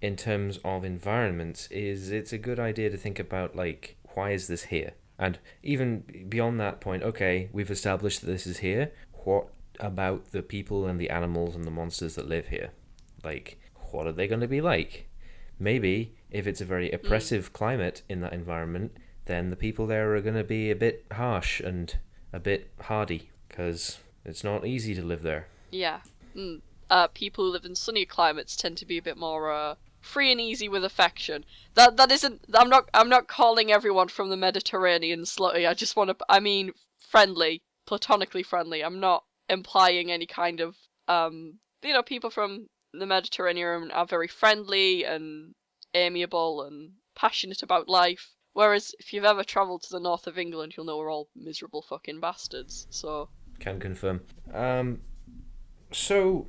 in 0.00 0.16
terms 0.16 0.58
of 0.64 0.84
environments 0.84 1.66
is 1.70 2.12
it's 2.12 2.32
a 2.32 2.38
good 2.38 2.60
idea 2.60 2.90
to 2.90 2.96
think 2.96 3.18
about 3.18 3.56
like 3.56 3.96
why 4.14 4.30
is 4.30 4.46
this 4.46 4.64
here, 4.64 4.92
and 5.18 5.38
even 5.62 6.26
beyond 6.28 6.60
that 6.60 6.80
point. 6.80 7.02
Okay, 7.02 7.48
we've 7.52 7.70
established 7.70 8.20
that 8.20 8.28
this 8.28 8.46
is 8.46 8.58
here. 8.58 8.92
What 9.24 9.48
about 9.80 10.32
the 10.32 10.42
people 10.42 10.86
and 10.86 11.00
the 11.00 11.10
animals 11.10 11.54
and 11.54 11.64
the 11.64 11.70
monsters 11.70 12.14
that 12.14 12.28
live 12.28 12.48
here? 12.48 12.70
Like, 13.24 13.58
what 13.90 14.06
are 14.06 14.12
they 14.12 14.28
going 14.28 14.40
to 14.40 14.48
be 14.48 14.60
like? 14.60 15.08
Maybe 15.58 16.14
if 16.30 16.46
it's 16.46 16.60
a 16.60 16.66
very 16.66 16.90
oppressive 16.90 17.52
climate 17.52 18.02
in 18.08 18.20
that 18.20 18.32
environment, 18.32 18.96
then 19.26 19.50
the 19.50 19.56
people 19.56 19.86
there 19.86 20.14
are 20.14 20.20
going 20.20 20.34
to 20.36 20.44
be 20.44 20.70
a 20.70 20.76
bit 20.76 21.04
harsh 21.12 21.60
and 21.60 21.96
a 22.32 22.38
bit 22.40 22.70
hardy 22.82 23.30
because 23.48 23.98
it's 24.24 24.44
not 24.44 24.66
easy 24.66 24.94
to 24.94 25.02
live 25.02 25.22
there. 25.22 25.48
Yeah. 25.70 26.00
Mm. 26.36 26.60
Uh, 26.90 27.08
people 27.08 27.44
who 27.44 27.50
live 27.50 27.64
in 27.64 27.74
sunnier 27.74 28.06
climates 28.06 28.56
tend 28.56 28.76
to 28.78 28.86
be 28.86 28.98
a 28.98 29.02
bit 29.02 29.16
more 29.16 29.50
uh, 29.50 29.74
free 30.00 30.30
and 30.30 30.40
easy 30.40 30.68
with 30.68 30.84
affection. 30.84 31.44
That 31.74 31.96
that 31.96 32.12
isn't. 32.12 32.42
I'm 32.54 32.68
not. 32.68 32.88
I'm 32.94 33.08
not 33.08 33.28
calling 33.28 33.72
everyone 33.72 34.08
from 34.08 34.30
the 34.30 34.36
Mediterranean 34.36 35.22
slutty. 35.22 35.68
I 35.68 35.74
just 35.74 35.96
want 35.96 36.10
to. 36.10 36.26
I 36.28 36.38
mean, 36.38 36.72
friendly, 36.98 37.62
platonically 37.86 38.44
friendly. 38.44 38.82
I'm 38.82 39.00
not 39.00 39.24
implying 39.48 40.10
any 40.10 40.26
kind 40.26 40.60
of. 40.60 40.76
Um, 41.08 41.58
you 41.82 41.92
know, 41.92 42.02
people 42.02 42.30
from 42.30 42.66
the 42.92 43.06
Mediterranean 43.06 43.90
are 43.90 44.06
very 44.06 44.28
friendly 44.28 45.04
and 45.04 45.54
amiable 45.94 46.62
and 46.62 46.92
passionate 47.14 47.62
about 47.62 47.88
life. 47.88 48.32
Whereas 48.52 48.94
if 48.98 49.12
you've 49.12 49.24
ever 49.24 49.44
travelled 49.44 49.82
to 49.82 49.90
the 49.90 50.00
north 50.00 50.26
of 50.26 50.38
England, 50.38 50.74
you'll 50.76 50.86
know 50.86 50.96
we're 50.96 51.12
all 51.12 51.28
miserable 51.36 51.82
fucking 51.82 52.20
bastards. 52.20 52.86
So 52.90 53.28
Can 53.60 53.78
confirm. 53.78 54.22
Um, 54.52 55.02
so, 55.92 56.48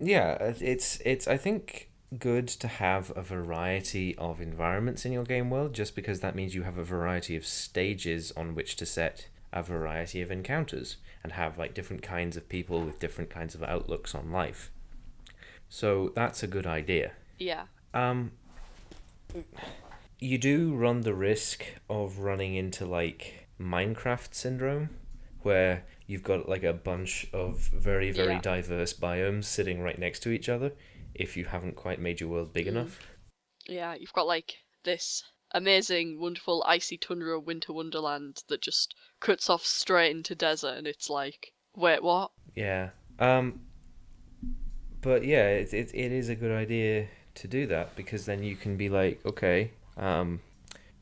yeah, 0.00 0.34
it's 0.40 1.00
it's 1.04 1.28
I 1.28 1.36
think 1.36 1.90
good 2.18 2.48
to 2.48 2.68
have 2.68 3.12
a 3.16 3.22
variety 3.22 4.16
of 4.16 4.40
environments 4.40 5.04
in 5.04 5.12
your 5.12 5.24
game 5.24 5.50
world, 5.50 5.72
just 5.72 5.94
because 5.94 6.20
that 6.20 6.34
means 6.34 6.54
you 6.54 6.62
have 6.62 6.78
a 6.78 6.84
variety 6.84 7.36
of 7.36 7.46
stages 7.46 8.32
on 8.36 8.54
which 8.54 8.74
to 8.76 8.86
set 8.86 9.28
a 9.52 9.62
variety 9.62 10.20
of 10.20 10.32
encounters 10.32 10.96
and 11.24 11.32
have 11.32 11.58
like 11.58 11.74
different 11.74 12.02
kinds 12.02 12.36
of 12.36 12.48
people 12.48 12.82
with 12.84 12.98
different 13.00 13.30
kinds 13.30 13.54
of 13.56 13.62
outlooks 13.64 14.14
on 14.14 14.30
life. 14.30 14.70
So 15.68 16.12
that's 16.14 16.42
a 16.42 16.46
good 16.46 16.66
idea. 16.66 17.12
yeah, 17.38 17.64
Um, 17.94 18.32
you 20.20 20.38
do 20.38 20.74
run 20.74 21.00
the 21.00 21.14
risk 21.14 21.64
of 21.90 22.18
running 22.18 22.54
into 22.54 22.84
like 22.86 23.48
Minecraft 23.60 24.34
syndrome, 24.34 24.90
where 25.42 25.84
you've 26.06 26.22
got 26.22 26.48
like 26.48 26.62
a 26.62 26.72
bunch 26.72 27.26
of 27.32 27.58
very 27.58 28.10
very 28.12 28.34
Yeah. 28.34 28.40
diverse 28.40 28.92
biomes 28.92 29.44
sitting 29.44 29.80
right 29.80 29.98
next 29.98 30.20
to 30.20 30.30
each 30.30 30.48
other. 30.48 30.72
If 31.14 31.36
you 31.36 31.46
haven't 31.46 31.76
quite 31.76 31.98
made 32.00 32.20
your 32.20 32.28
world 32.30 32.52
big 32.52 32.66
Mm. 32.66 32.70
enough, 32.70 33.00
yeah, 33.66 33.94
you've 33.94 34.12
got 34.12 34.26
like 34.26 34.58
this 34.84 35.24
amazing, 35.54 36.20
wonderful 36.20 36.62
icy 36.66 36.98
tundra 36.98 37.38
winter 37.40 37.72
wonderland 37.72 38.42
that 38.48 38.60
just 38.60 38.94
cuts 39.20 39.48
off 39.48 39.64
straight 39.64 40.10
into 40.10 40.34
desert, 40.34 40.76
and 40.76 40.86
it's 40.86 41.08
like, 41.08 41.52
wait, 41.74 42.02
what? 42.02 42.32
yeah. 42.54 42.90
Um, 43.18 43.60
but 45.00 45.24
yeah, 45.24 45.46
it, 45.46 45.72
it 45.72 45.90
it 45.94 46.12
is 46.12 46.28
a 46.28 46.34
good 46.34 46.50
idea 46.50 47.06
to 47.36 47.48
do 47.48 47.66
that 47.66 47.94
because 47.94 48.26
then 48.26 48.42
you 48.42 48.56
can 48.56 48.76
be 48.76 48.88
like, 48.88 49.20
okay, 49.24 49.70
um, 49.96 50.40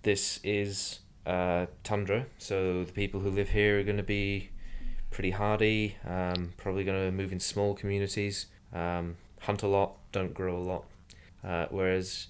this 0.02 0.38
is 0.44 1.00
uh, 1.26 1.66
tundra, 1.82 2.26
so 2.38 2.85
the 2.85 2.92
people 2.92 3.21
who 3.21 3.30
live 3.30 3.50
here 3.50 3.80
are 3.80 3.82
going 3.82 3.97
to 3.97 4.02
be 4.02 4.50
pretty 5.11 5.30
hardy, 5.30 5.97
um, 6.06 6.52
probably 6.56 6.85
going 6.85 6.99
to 6.99 7.12
move 7.12 7.32
in 7.32 7.40
small 7.40 7.75
communities, 7.75 8.47
um, 8.75 9.16
hunt 9.40 9.62
a 9.62 9.68
lot, 9.68 9.97
don't 10.12 10.35
grow 10.35 10.56
a 10.56 10.62
lot. 10.62 10.85
Uh, 11.42 11.66
whereas. 11.71 12.28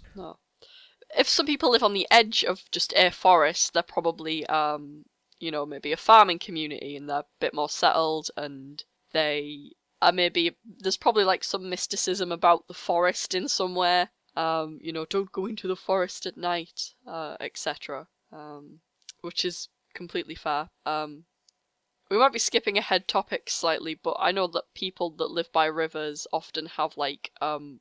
If 1.16 1.28
some 1.28 1.46
people 1.46 1.70
live 1.70 1.82
on 1.82 1.92
the 1.92 2.06
edge 2.10 2.44
of 2.44 2.70
just 2.70 2.92
a 2.94 3.10
forest, 3.10 3.74
they're 3.74 3.82
probably, 3.82 4.46
um, 4.46 5.04
you 5.38 5.50
know, 5.50 5.66
maybe 5.66 5.92
a 5.92 5.96
farming 5.96 6.38
community 6.38 6.96
and 6.96 7.08
they're 7.08 7.18
a 7.18 7.26
bit 7.40 7.54
more 7.54 7.68
settled 7.68 8.30
and 8.36 8.82
they 9.12 9.72
are 10.00 10.12
maybe, 10.12 10.56
there's 10.64 10.96
probably 10.96 11.24
like 11.24 11.44
some 11.44 11.68
mysticism 11.68 12.32
about 12.32 12.66
the 12.66 12.74
forest 12.74 13.34
in 13.34 13.48
somewhere. 13.48 14.10
Um, 14.34 14.78
you 14.80 14.92
know, 14.92 15.04
don't 15.04 15.30
go 15.30 15.46
into 15.46 15.68
the 15.68 15.76
forest 15.76 16.24
at 16.24 16.38
night, 16.38 16.94
uh, 17.06 17.36
etc. 17.40 18.08
Um, 18.32 18.80
which 19.20 19.44
is 19.44 19.68
completely 19.94 20.34
fair. 20.34 20.70
Um, 20.86 21.24
we 22.12 22.18
might 22.18 22.32
be 22.32 22.38
skipping 22.38 22.76
ahead 22.76 23.08
topics 23.08 23.54
slightly, 23.54 23.94
but 23.94 24.16
I 24.18 24.32
know 24.32 24.46
that 24.48 24.74
people 24.74 25.10
that 25.12 25.30
live 25.30 25.50
by 25.50 25.64
rivers 25.64 26.26
often 26.30 26.66
have 26.66 26.96
like 26.98 27.32
um 27.40 27.80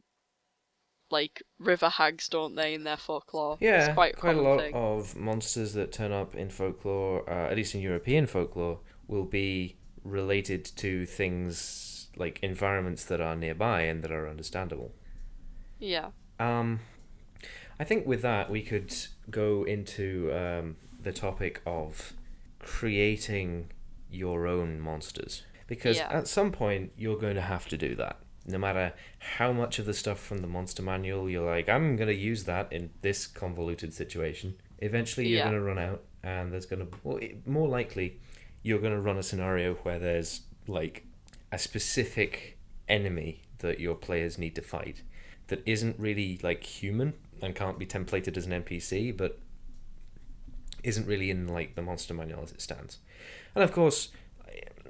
like 1.12 1.44
river 1.60 1.90
hags, 1.90 2.28
don't 2.30 2.56
they, 2.56 2.74
in 2.74 2.84
their 2.84 2.98
folklore? 2.98 3.58
yeah, 3.60 3.86
it's 3.86 3.94
quite, 3.94 4.16
quite, 4.18 4.36
a 4.38 4.42
lot 4.42 4.60
thing. 4.60 4.74
of 4.74 5.16
monsters 5.16 5.74
that 5.74 5.92
turn 5.92 6.12
up 6.12 6.36
in 6.36 6.50
folklore, 6.50 7.30
uh, 7.30 7.50
at 7.50 7.56
least 7.56 7.76
in 7.76 7.82
European 7.82 8.26
folklore, 8.28 8.80
will 9.08 9.26
be 9.26 9.78
related 10.04 10.66
to 10.66 11.06
things 11.06 12.10
like 12.16 12.40
environments 12.42 13.04
that 13.06 13.22
are 13.22 13.36
nearby 13.36 13.82
and 13.82 14.04
that 14.04 14.12
are 14.12 14.28
understandable. 14.28 14.92
Yeah, 15.80 16.10
Um, 16.40 16.80
I 17.80 17.84
think 17.84 18.06
with 18.06 18.22
that 18.22 18.50
we 18.52 18.62
could 18.62 18.94
go 19.30 19.64
into 19.64 20.32
um, 20.34 20.76
the 21.02 21.12
topic 21.12 21.62
of 21.66 22.14
creating 22.60 23.72
your 24.10 24.46
own 24.46 24.80
monsters 24.80 25.44
because 25.68 25.98
Yeah. 25.98 26.10
at 26.12 26.28
some 26.28 26.52
point 26.52 26.92
you're 26.98 27.18
going 27.18 27.36
to 27.36 27.42
have 27.42 27.68
to 27.70 27.78
do 27.78 27.96
that. 27.96 28.18
No 28.48 28.58
matter 28.58 28.94
how 29.20 29.52
much 29.54 29.78
of 29.80 29.86
the 29.86 29.94
stuff 29.94 30.20
from 30.20 30.40
the 30.40 30.48
monster 30.48 30.82
manual 30.82 31.30
you're 31.30 31.46
like, 31.50 31.70
I'm 31.70 31.96
going 31.96 32.08
to 32.08 32.16
use 32.16 32.46
that 32.46 32.72
in 32.74 32.90
this 33.02 33.28
convoluted 33.28 33.94
situation. 33.94 34.56
Eventually, 34.80 35.28
you're 35.28 35.38
Yeah. 35.40 35.50
going 35.50 35.56
to 35.56 35.62
run 35.62 35.78
out, 35.78 36.04
and 36.24 36.52
there's 36.52 36.66
going 36.66 36.86
to, 36.86 36.98
well, 37.04 37.18
it, 37.18 37.46
more 37.48 37.68
likely, 37.68 38.20
you're 38.64 38.80
going 38.80 38.94
to 38.94 39.00
run 39.00 39.18
a 39.18 39.24
scenario 39.24 39.76
where 39.76 40.00
there's 40.00 40.42
like 40.68 41.06
a 41.52 41.60
specific 41.60 42.58
enemy 42.88 43.44
that 43.60 43.80
your 43.80 43.96
players 43.96 44.38
need 44.40 44.56
to 44.56 44.62
fight 44.62 45.04
that 45.48 45.62
isn't 45.66 46.00
really 46.00 46.40
like 46.42 46.64
human 46.64 47.14
and 47.42 47.56
can't 47.56 47.78
be 47.78 47.86
templated 47.86 48.38
as 48.38 48.46
an 48.48 48.64
NPC, 48.64 49.16
but 49.16 49.40
isn't 50.84 51.08
really 51.08 51.30
in 51.30 51.48
like 51.48 51.76
the 51.76 51.82
monster 51.82 52.14
manual 52.14 52.42
as 52.42 52.52
it 52.52 52.62
stands. 52.62 52.98
And 53.54 53.64
of 53.64 53.72
course, 53.72 54.10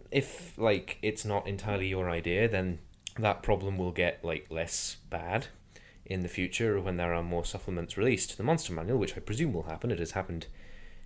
if 0.09 0.57
like 0.57 0.97
it's 1.01 1.25
not 1.25 1.47
entirely 1.47 1.87
your 1.87 2.09
idea, 2.09 2.47
then 2.47 2.79
that 3.21 3.43
problem 3.43 3.77
will 3.77 3.91
get 3.91 4.23
like 4.23 4.47
less 4.49 4.97
bad 5.09 5.47
in 6.05 6.23
the 6.23 6.29
future 6.29 6.79
when 6.79 6.97
there 6.97 7.13
are 7.13 7.23
more 7.23 7.45
supplements 7.45 7.97
released 7.97 8.31
to 8.31 8.37
the 8.37 8.43
monster 8.43 8.73
manual, 8.73 8.99
which 8.99 9.15
I 9.15 9.19
presume 9.19 9.53
will 9.53 9.63
happen. 9.63 9.91
It 9.91 9.99
has 9.99 10.11
happened 10.11 10.47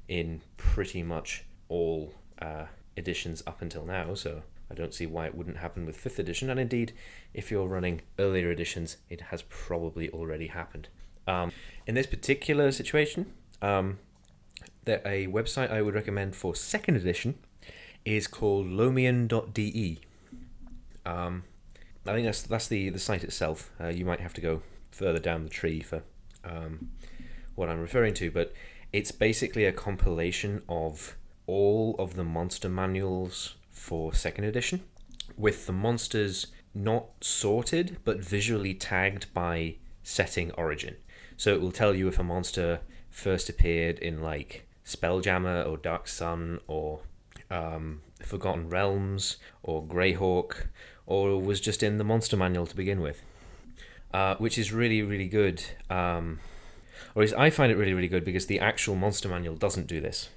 in 0.08 0.42
pretty 0.58 1.04
much 1.04 1.44
all 1.70 2.14
uh, 2.42 2.66
editions 2.98 3.44
up 3.46 3.62
until 3.62 3.86
now, 3.86 4.14
so 4.14 4.44
I 4.70 4.74
don't 4.74 4.94
see 4.94 5.06
why 5.06 5.26
it 5.28 5.36
wouldn't 5.36 5.58
happen 5.58 5.86
with 5.86 5.98
fifth 5.98 6.20
edition. 6.20 6.50
And 6.50 6.60
indeed, 6.60 6.94
if 7.34 7.52
you're 7.52 7.68
running 7.68 8.02
earlier 8.18 8.50
editions, 8.50 8.98
it 9.10 9.22
has 9.22 9.44
probably 9.44 10.10
already 10.10 10.48
happened. 10.48 10.88
Um, 11.28 11.52
in 11.86 11.96
this 11.96 12.08
particular 12.08 12.72
situation, 12.72 13.34
um, 13.62 14.00
there, 14.86 15.02
a 15.06 15.28
website 15.28 15.72
I 15.72 15.82
would 15.82 15.96
recommend 15.96 16.36
for 16.36 16.56
second 16.56 16.96
edition 16.96 17.36
is 18.06 18.28
called 18.28 18.68
lomion.de. 18.68 20.00
Um, 21.06 21.44
I 22.08 22.14
think 22.14 22.26
that's 22.26 22.44
that's 22.44 22.68
the, 22.68 22.90
the 22.90 23.00
site 23.00 23.24
itself. 23.24 23.72
Uh, 23.80 23.88
you 23.88 24.06
might 24.06 24.20
have 24.20 24.34
to 24.36 24.42
go 24.42 24.62
further 24.92 25.20
down 25.20 25.44
the 25.44 25.50
tree 25.50 25.82
for 25.82 26.04
um, 26.44 26.92
what 27.56 27.70
I'm 27.70 27.80
referring 27.80 28.14
to, 28.16 28.32
but 28.32 28.54
it's 28.94 29.12
basically 29.12 29.66
a 29.66 29.72
compilation 29.72 30.62
of 30.70 31.18
all 31.48 31.96
of 32.00 32.16
the 32.16 32.24
monster 32.24 32.70
manuals 32.70 33.56
for 33.72 34.14
second 34.14 34.46
edition, 34.46 34.84
with 35.38 35.66
the 35.66 35.74
monsters 35.74 36.48
not 36.74 37.06
sorted 37.22 37.98
but 38.04 38.20
visually 38.20 38.74
tagged 38.74 39.34
by 39.34 39.76
setting 40.04 40.52
origin. 40.52 40.96
So 41.38 41.54
it 41.54 41.62
will 41.62 41.72
tell 41.72 41.96
you 41.96 42.08
if 42.08 42.20
a 42.20 42.24
monster 42.24 42.82
first 43.10 43.50
appeared 43.50 44.00
in 44.00 44.22
like 44.22 44.68
Spelljammer 44.86 45.68
or 45.68 45.78
Dark 45.78 46.08
Sun 46.08 46.60
or 46.68 47.02
um, 47.50 48.02
Forgotten 48.22 48.70
Realms 48.70 49.38
or 49.64 49.84
Greyhawk 49.84 50.68
or 51.06 51.40
was 51.40 51.60
just 51.60 51.84
in 51.84 51.98
the 51.98 52.04
monster 52.04 52.38
manual 52.38 52.66
to 52.66 52.76
begin 52.76 53.02
with, 53.02 53.22
uh, 54.14 54.36
which 54.36 54.58
is 54.58 54.72
really 54.72 55.02
really 55.02 55.28
good. 55.28 55.64
Um, 55.90 56.40
or 57.14 57.22
at 57.22 57.28
least 57.28 57.36
I 57.38 57.50
find 57.50 57.72
it 57.72 57.76
really 57.76 57.94
really 57.94 58.08
good 58.08 58.26
because 58.26 58.48
the 58.48 58.60
actual 58.60 58.96
monster 58.96 59.30
manual 59.30 59.56
doesn't 59.56 59.88
do 59.88 60.02
this, 60.02 60.30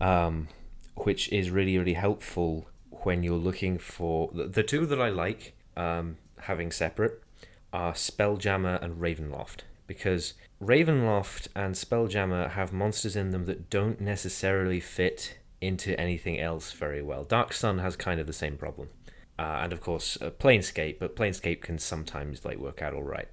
um, 0.00 0.48
which 0.94 1.30
is 1.32 1.50
really 1.50 1.78
really 1.78 1.94
helpful 1.94 2.68
when 2.90 3.22
you're 3.22 3.36
looking 3.36 3.78
for 3.78 4.30
the, 4.32 4.44
the 4.44 4.62
two 4.62 4.86
that 4.86 5.00
I 5.00 5.08
like 5.08 5.54
um, 5.76 6.16
having 6.40 6.70
separate 6.70 7.22
are 7.72 7.92
Spelljammer 7.92 8.80
and 8.82 9.00
Ravenloft 9.00 9.60
because 9.86 10.34
Ravenloft 10.62 11.48
and 11.54 11.74
Spelljammer 11.74 12.50
have 12.52 12.72
monsters 12.72 13.16
in 13.16 13.30
them 13.30 13.46
that 13.46 13.68
don't 13.68 14.00
necessarily 14.00 14.80
fit 14.80 15.38
into 15.60 15.98
anything 15.98 16.38
else 16.38 16.72
very 16.72 17.02
well. 17.02 17.24
Dark 17.24 17.52
Sun 17.52 17.78
has 17.78 17.96
kind 17.96 18.20
of 18.20 18.26
the 18.26 18.32
same 18.32 18.56
problem. 18.56 18.88
Uh, 19.38 19.60
and 19.62 19.72
of 19.72 19.80
course, 19.80 20.16
uh, 20.20 20.30
Planescape, 20.30 20.98
but 20.98 21.16
Planescape 21.16 21.60
can 21.60 21.78
sometimes 21.78 22.44
like 22.44 22.58
work 22.58 22.82
out 22.82 22.94
all 22.94 23.02
right. 23.02 23.28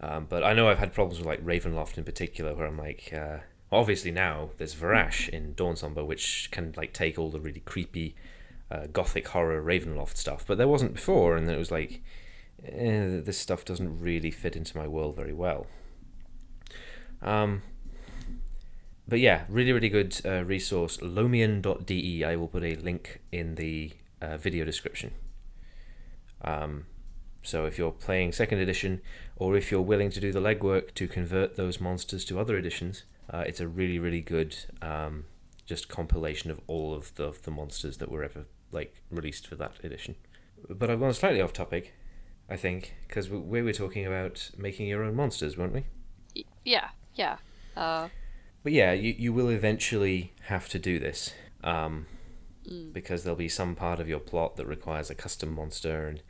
Um, 0.00 0.26
but 0.28 0.42
I 0.44 0.52
know 0.52 0.68
I've 0.68 0.78
had 0.78 0.92
problems 0.92 1.18
with 1.18 1.26
like 1.26 1.44
Ravenloft 1.44 1.96
in 1.96 2.04
particular, 2.04 2.54
where 2.54 2.66
I'm 2.66 2.78
like, 2.78 3.12
uh, 3.16 3.38
obviously 3.70 4.10
now 4.10 4.50
there's 4.58 4.74
Varash 4.74 5.28
in 5.28 5.54
Dawnsomber, 5.54 6.04
which 6.04 6.50
can 6.50 6.74
like 6.76 6.92
take 6.92 7.18
all 7.18 7.30
the 7.30 7.40
really 7.40 7.60
creepy 7.60 8.14
uh, 8.70 8.86
gothic 8.92 9.28
horror 9.28 9.62
Ravenloft 9.62 10.16
stuff, 10.16 10.44
but 10.46 10.58
there 10.58 10.68
wasn't 10.68 10.94
before, 10.94 11.36
and 11.36 11.48
it 11.48 11.58
was 11.58 11.70
like, 11.70 12.02
eh, 12.64 13.20
this 13.20 13.38
stuff 13.38 13.64
doesn't 13.64 14.00
really 14.00 14.30
fit 14.30 14.56
into 14.56 14.76
my 14.76 14.86
world 14.86 15.16
very 15.16 15.32
well. 15.32 15.66
Um, 17.22 17.62
but 19.08 19.20
yeah, 19.20 19.44
really, 19.48 19.72
really 19.72 19.88
good 19.88 20.20
uh, 20.24 20.44
resource, 20.44 20.98
lomion.de. 20.98 22.24
I 22.24 22.36
will 22.36 22.48
put 22.48 22.64
a 22.64 22.74
link 22.74 23.20
in 23.30 23.54
the 23.54 23.92
uh, 24.20 24.36
video 24.36 24.64
description. 24.64 25.12
Um, 26.42 26.86
so 27.42 27.64
if 27.64 27.78
you're 27.78 27.92
playing 27.92 28.32
second 28.32 28.58
edition, 28.58 29.00
or 29.36 29.56
if 29.56 29.70
you're 29.70 29.80
willing 29.80 30.10
to 30.10 30.20
do 30.20 30.32
the 30.32 30.40
legwork 30.40 30.94
to 30.94 31.06
convert 31.06 31.56
those 31.56 31.80
monsters 31.80 32.24
to 32.26 32.40
other 32.40 32.56
editions, 32.56 33.04
uh, 33.30 33.44
it's 33.46 33.60
a 33.60 33.68
really, 33.68 33.98
really 33.98 34.20
good 34.20 34.56
um, 34.82 35.24
just 35.64 35.88
compilation 35.88 36.50
of 36.50 36.60
all 36.66 36.94
of 36.94 37.14
the, 37.14 37.34
the 37.42 37.50
monsters 37.50 37.98
that 37.98 38.10
were 38.10 38.24
ever 38.24 38.46
like 38.72 39.00
released 39.10 39.46
for 39.46 39.56
that 39.56 39.72
edition. 39.84 40.16
But 40.68 40.90
I've 40.90 41.00
gone 41.00 41.14
slightly 41.14 41.40
off 41.40 41.52
topic, 41.52 41.94
I 42.48 42.56
think, 42.56 42.94
because 43.06 43.30
we, 43.30 43.38
we 43.38 43.62
were 43.62 43.72
talking 43.72 44.06
about 44.06 44.50
making 44.56 44.88
your 44.88 45.04
own 45.04 45.14
monsters, 45.14 45.56
weren't 45.56 45.72
we? 45.72 45.86
Yeah. 46.64 46.88
yeah. 47.14 47.36
Uh, 47.76 48.08
But 48.62 48.72
yeah, 48.72 48.92
you, 48.92 49.14
you 49.16 49.32
will 49.32 49.48
eventually 49.48 50.32
have 50.48 50.68
to 50.70 50.78
do 50.78 50.98
this. 50.98 51.34
Um, 51.62 52.06
Mm. 52.68 52.92
because 52.92 53.22
there'll 53.22 53.36
be 53.36 53.48
some 53.48 53.74
part 53.74 54.00
of 54.00 54.08
your 54.08 54.18
plot 54.18 54.56
that 54.56 54.66
requires 54.66 55.08
a 55.08 55.14
custom 55.14 55.54
monster 55.54 56.08
and 56.08 56.22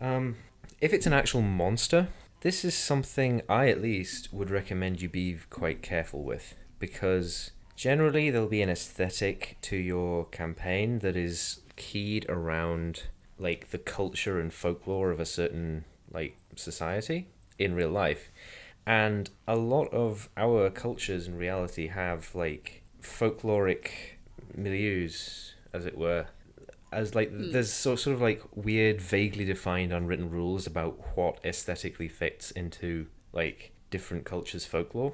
um, 0.00 0.36
if 0.80 0.92
it's 0.92 1.06
an 1.06 1.12
actual 1.12 1.42
monster, 1.42 2.08
this 2.40 2.64
is 2.64 2.74
something 2.74 3.42
I 3.48 3.68
at 3.68 3.80
least 3.80 4.32
would 4.32 4.50
recommend 4.50 5.00
you 5.00 5.08
be 5.08 5.38
quite 5.50 5.82
careful 5.82 6.22
with 6.22 6.54
because 6.78 7.50
generally 7.76 8.30
there'll 8.30 8.48
be 8.48 8.62
an 8.62 8.70
aesthetic 8.70 9.58
to 9.62 9.76
your 9.76 10.26
campaign 10.26 11.00
that 11.00 11.16
is 11.16 11.60
keyed 11.76 12.26
around 12.28 13.04
like 13.38 13.70
the 13.70 13.78
culture 13.78 14.40
and 14.40 14.52
folklore 14.52 15.10
of 15.10 15.20
a 15.20 15.26
certain 15.26 15.84
like 16.10 16.36
society 16.54 17.28
in 17.58 17.74
real 17.74 17.90
life 17.90 18.30
and 18.86 19.30
a 19.46 19.56
lot 19.56 19.92
of 19.92 20.28
our 20.36 20.70
cultures 20.70 21.26
in 21.26 21.36
reality 21.36 21.88
have 21.88 22.34
like 22.34 22.82
folkloric 23.02 23.90
milieus 24.56 25.52
as 25.76 25.86
it 25.86 25.96
were 25.96 26.26
as 26.92 27.14
like 27.14 27.30
there's 27.32 27.72
so, 27.72 27.96
sort 27.96 28.14
of 28.14 28.22
like 28.22 28.42
weird 28.54 29.00
vaguely 29.00 29.44
defined 29.44 29.92
unwritten 29.92 30.30
rules 30.30 30.66
about 30.66 31.16
what 31.16 31.38
aesthetically 31.44 32.08
fits 32.08 32.50
into 32.52 33.06
like 33.32 33.72
different 33.90 34.24
cultures 34.24 34.64
folklore. 34.64 35.12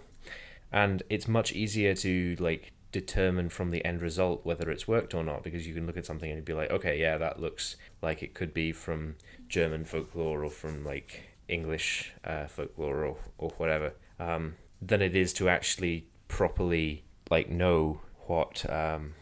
And 0.71 1.03
it's 1.11 1.27
much 1.27 1.53
easier 1.53 1.95
to 1.97 2.37
like 2.39 2.73
determine 2.93 3.49
from 3.49 3.71
the 3.71 3.85
end 3.85 4.03
result 4.03 4.45
whether 4.45 4.71
it's 4.71 4.87
worked 4.87 5.15
or 5.15 5.25
not 5.25 5.43
because 5.43 5.67
you 5.67 5.73
can 5.73 5.87
look 5.87 5.97
at 5.97 6.05
something 6.05 6.31
and 6.31 6.45
be 6.45 6.53
like 6.53 6.71
okay 6.71 7.01
yeah 7.01 7.17
that 7.17 7.41
looks 7.41 7.77
like 8.03 8.23
it 8.23 8.35
could 8.35 8.53
be 8.53 8.71
from 8.71 9.17
german 9.49 9.83
folklore 9.83 10.45
or 10.45 10.51
from 10.51 10.85
like 10.85 11.23
english 11.49 12.13
uh, 12.25 12.47
folklore 12.47 13.05
or, 13.05 13.17
or 13.39 13.51
whatever. 13.57 13.95
Um, 14.19 14.57
than 14.81 15.01
it 15.01 15.15
is 15.15 15.33
to 15.35 15.49
actually 15.49 16.07
properly 16.29 17.05
like 17.31 17.49
know 17.49 18.01
what 18.27 18.69
um, 18.71 19.15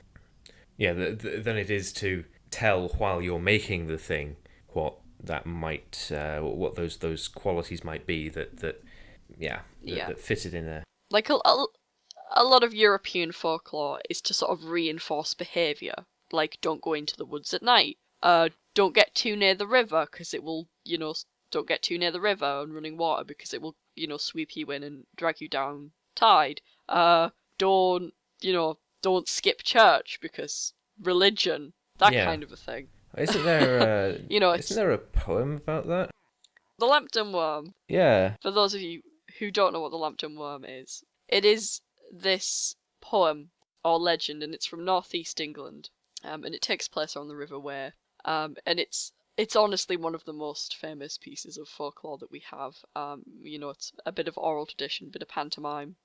yeah 0.80 0.92
th- 0.92 1.20
th- 1.22 1.44
than 1.44 1.56
it 1.56 1.70
is 1.70 1.92
to 1.92 2.24
tell 2.50 2.88
while 3.00 3.20
you're 3.22 3.38
making 3.54 3.86
the 3.86 3.98
thing 3.98 4.36
what 4.68 4.94
that 5.22 5.44
might 5.46 6.10
uh, 6.12 6.40
what 6.40 6.74
those 6.74 6.96
those 6.98 7.28
qualities 7.28 7.84
might 7.84 8.04
be 8.06 8.28
that 8.28 8.58
that 8.62 8.82
yeah 9.38 9.60
that, 9.84 9.96
Yeah. 9.96 10.08
that 10.08 10.20
fitted 10.20 10.54
in 10.54 10.64
there 10.66 10.82
like 11.10 11.28
a, 11.30 11.34
a, 11.34 11.66
a 12.36 12.44
lot 12.44 12.64
of 12.64 12.72
European 12.74 13.32
folklore 13.32 14.00
is 14.08 14.20
to 14.22 14.32
sort 14.34 14.52
of 14.52 14.64
reinforce 14.64 15.34
behaviour. 15.34 16.06
Like, 16.30 16.58
don't 16.60 16.80
go 16.80 16.92
into 16.94 17.16
the 17.16 17.24
woods 17.24 17.52
at 17.52 17.62
night. 17.64 17.96
Uh, 18.22 18.50
don't 18.74 18.94
get 18.94 19.12
too 19.16 19.34
near 19.34 19.56
the 19.56 19.66
river 19.66 20.06
because 20.08 20.32
it 20.32 20.44
will, 20.44 20.68
you 20.84 20.96
know, 20.96 21.12
don't 21.50 21.66
get 21.66 21.82
too 21.82 21.98
near 21.98 22.12
the 22.12 22.20
river 22.20 22.60
and 22.62 22.72
running 22.72 22.96
water 22.96 23.24
because 23.24 23.52
it 23.52 23.60
will, 23.60 23.74
you 23.96 24.06
know, 24.06 24.18
sweep 24.18 24.50
you 24.54 24.70
in 24.70 24.84
and 24.84 25.06
drag 25.16 25.40
you 25.40 25.48
down 25.48 25.90
tide. 26.14 26.60
Uh, 26.88 27.30
don't, 27.58 28.14
you 28.40 28.52
know, 28.52 28.78
don't 29.02 29.28
skip 29.28 29.62
church 29.62 30.18
because 30.20 30.72
religion, 31.00 31.72
that 31.98 32.12
Yeah. 32.12 32.24
kind 32.24 32.42
of 32.42 32.52
a 32.52 32.56
thing. 32.56 32.88
Isn't 33.16 33.44
there 33.44 33.80
uh, 33.80 34.18
You 34.28 34.40
know, 34.40 34.52
isn't 34.52 34.76
there 34.76 34.92
a 34.92 34.98
poem 34.98 35.56
about 35.56 35.86
that? 35.86 36.10
the 36.78 36.86
Lambton 36.86 37.32
Worm. 37.32 37.74
Yeah. 37.88 38.36
For 38.40 38.50
those 38.50 38.72
of 38.74 38.80
you 38.80 39.02
who 39.38 39.50
don't 39.50 39.72
know 39.74 39.80
what 39.80 39.90
the 39.90 39.98
Lambton 39.98 40.36
Worm 40.36 40.64
is, 40.64 41.04
it 41.28 41.44
is 41.44 41.80
this 42.10 42.74
poem 43.02 43.50
or 43.84 43.98
legend, 43.98 44.42
and 44.42 44.54
it's 44.54 44.66
from 44.66 44.84
northeast 44.84 45.40
England, 45.40 45.90
um, 46.24 46.44
and 46.44 46.54
it 46.54 46.62
takes 46.62 46.88
place 46.88 47.16
on 47.16 47.28
the 47.28 47.36
River 47.36 47.58
Wear, 47.58 47.94
um, 48.24 48.56
and 48.66 48.78
it's 48.80 49.12
it's 49.36 49.56
honestly 49.56 49.96
one 49.96 50.14
of 50.14 50.24
the 50.24 50.32
most 50.32 50.76
famous 50.76 51.16
pieces 51.18 51.56
of 51.56 51.68
folklore 51.68 52.18
that 52.18 52.30
we 52.30 52.40
have. 52.50 52.76
Um, 52.96 53.22
you 53.42 53.58
know, 53.58 53.70
it's 53.70 53.92
a 54.04 54.12
bit 54.12 54.28
of 54.28 54.36
oral 54.36 54.66
tradition, 54.66 55.06
a 55.06 55.10
bit 55.10 55.22
of 55.22 55.28
pantomime. 55.28 55.96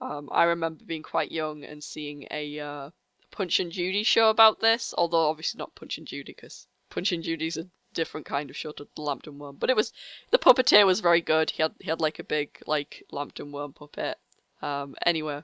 Um, 0.00 0.28
I 0.32 0.44
remember 0.44 0.84
being 0.84 1.02
quite 1.02 1.30
young 1.30 1.64
and 1.64 1.84
seeing 1.84 2.26
a 2.30 2.58
uh, 2.58 2.90
Punch 3.30 3.60
and 3.60 3.70
Judy 3.70 4.02
show 4.02 4.30
about 4.30 4.60
this, 4.60 4.94
although 4.96 5.28
obviously 5.28 5.58
not 5.58 5.74
Punch 5.74 5.98
and 5.98 6.06
Judy, 6.06 6.32
because 6.32 6.66
Punch 6.88 7.12
and 7.12 7.22
Judy's 7.22 7.56
a 7.56 7.68
different 7.92 8.26
kind 8.26 8.50
of 8.50 8.56
show 8.56 8.72
to 8.72 8.88
the 8.94 9.02
Lambton 9.02 9.38
Worm. 9.38 9.56
But 9.56 9.70
it 9.70 9.76
was 9.76 9.92
the 10.30 10.38
puppeteer 10.38 10.86
was 10.86 11.00
very 11.00 11.20
good. 11.20 11.50
He 11.50 11.62
had 11.62 11.74
he 11.80 11.90
had 11.90 12.00
like 12.00 12.18
a 12.18 12.24
big 12.24 12.62
like 12.66 13.04
Lambton 13.10 13.52
Worm 13.52 13.72
puppet. 13.72 14.18
Um, 14.62 14.94
anyway, 15.06 15.42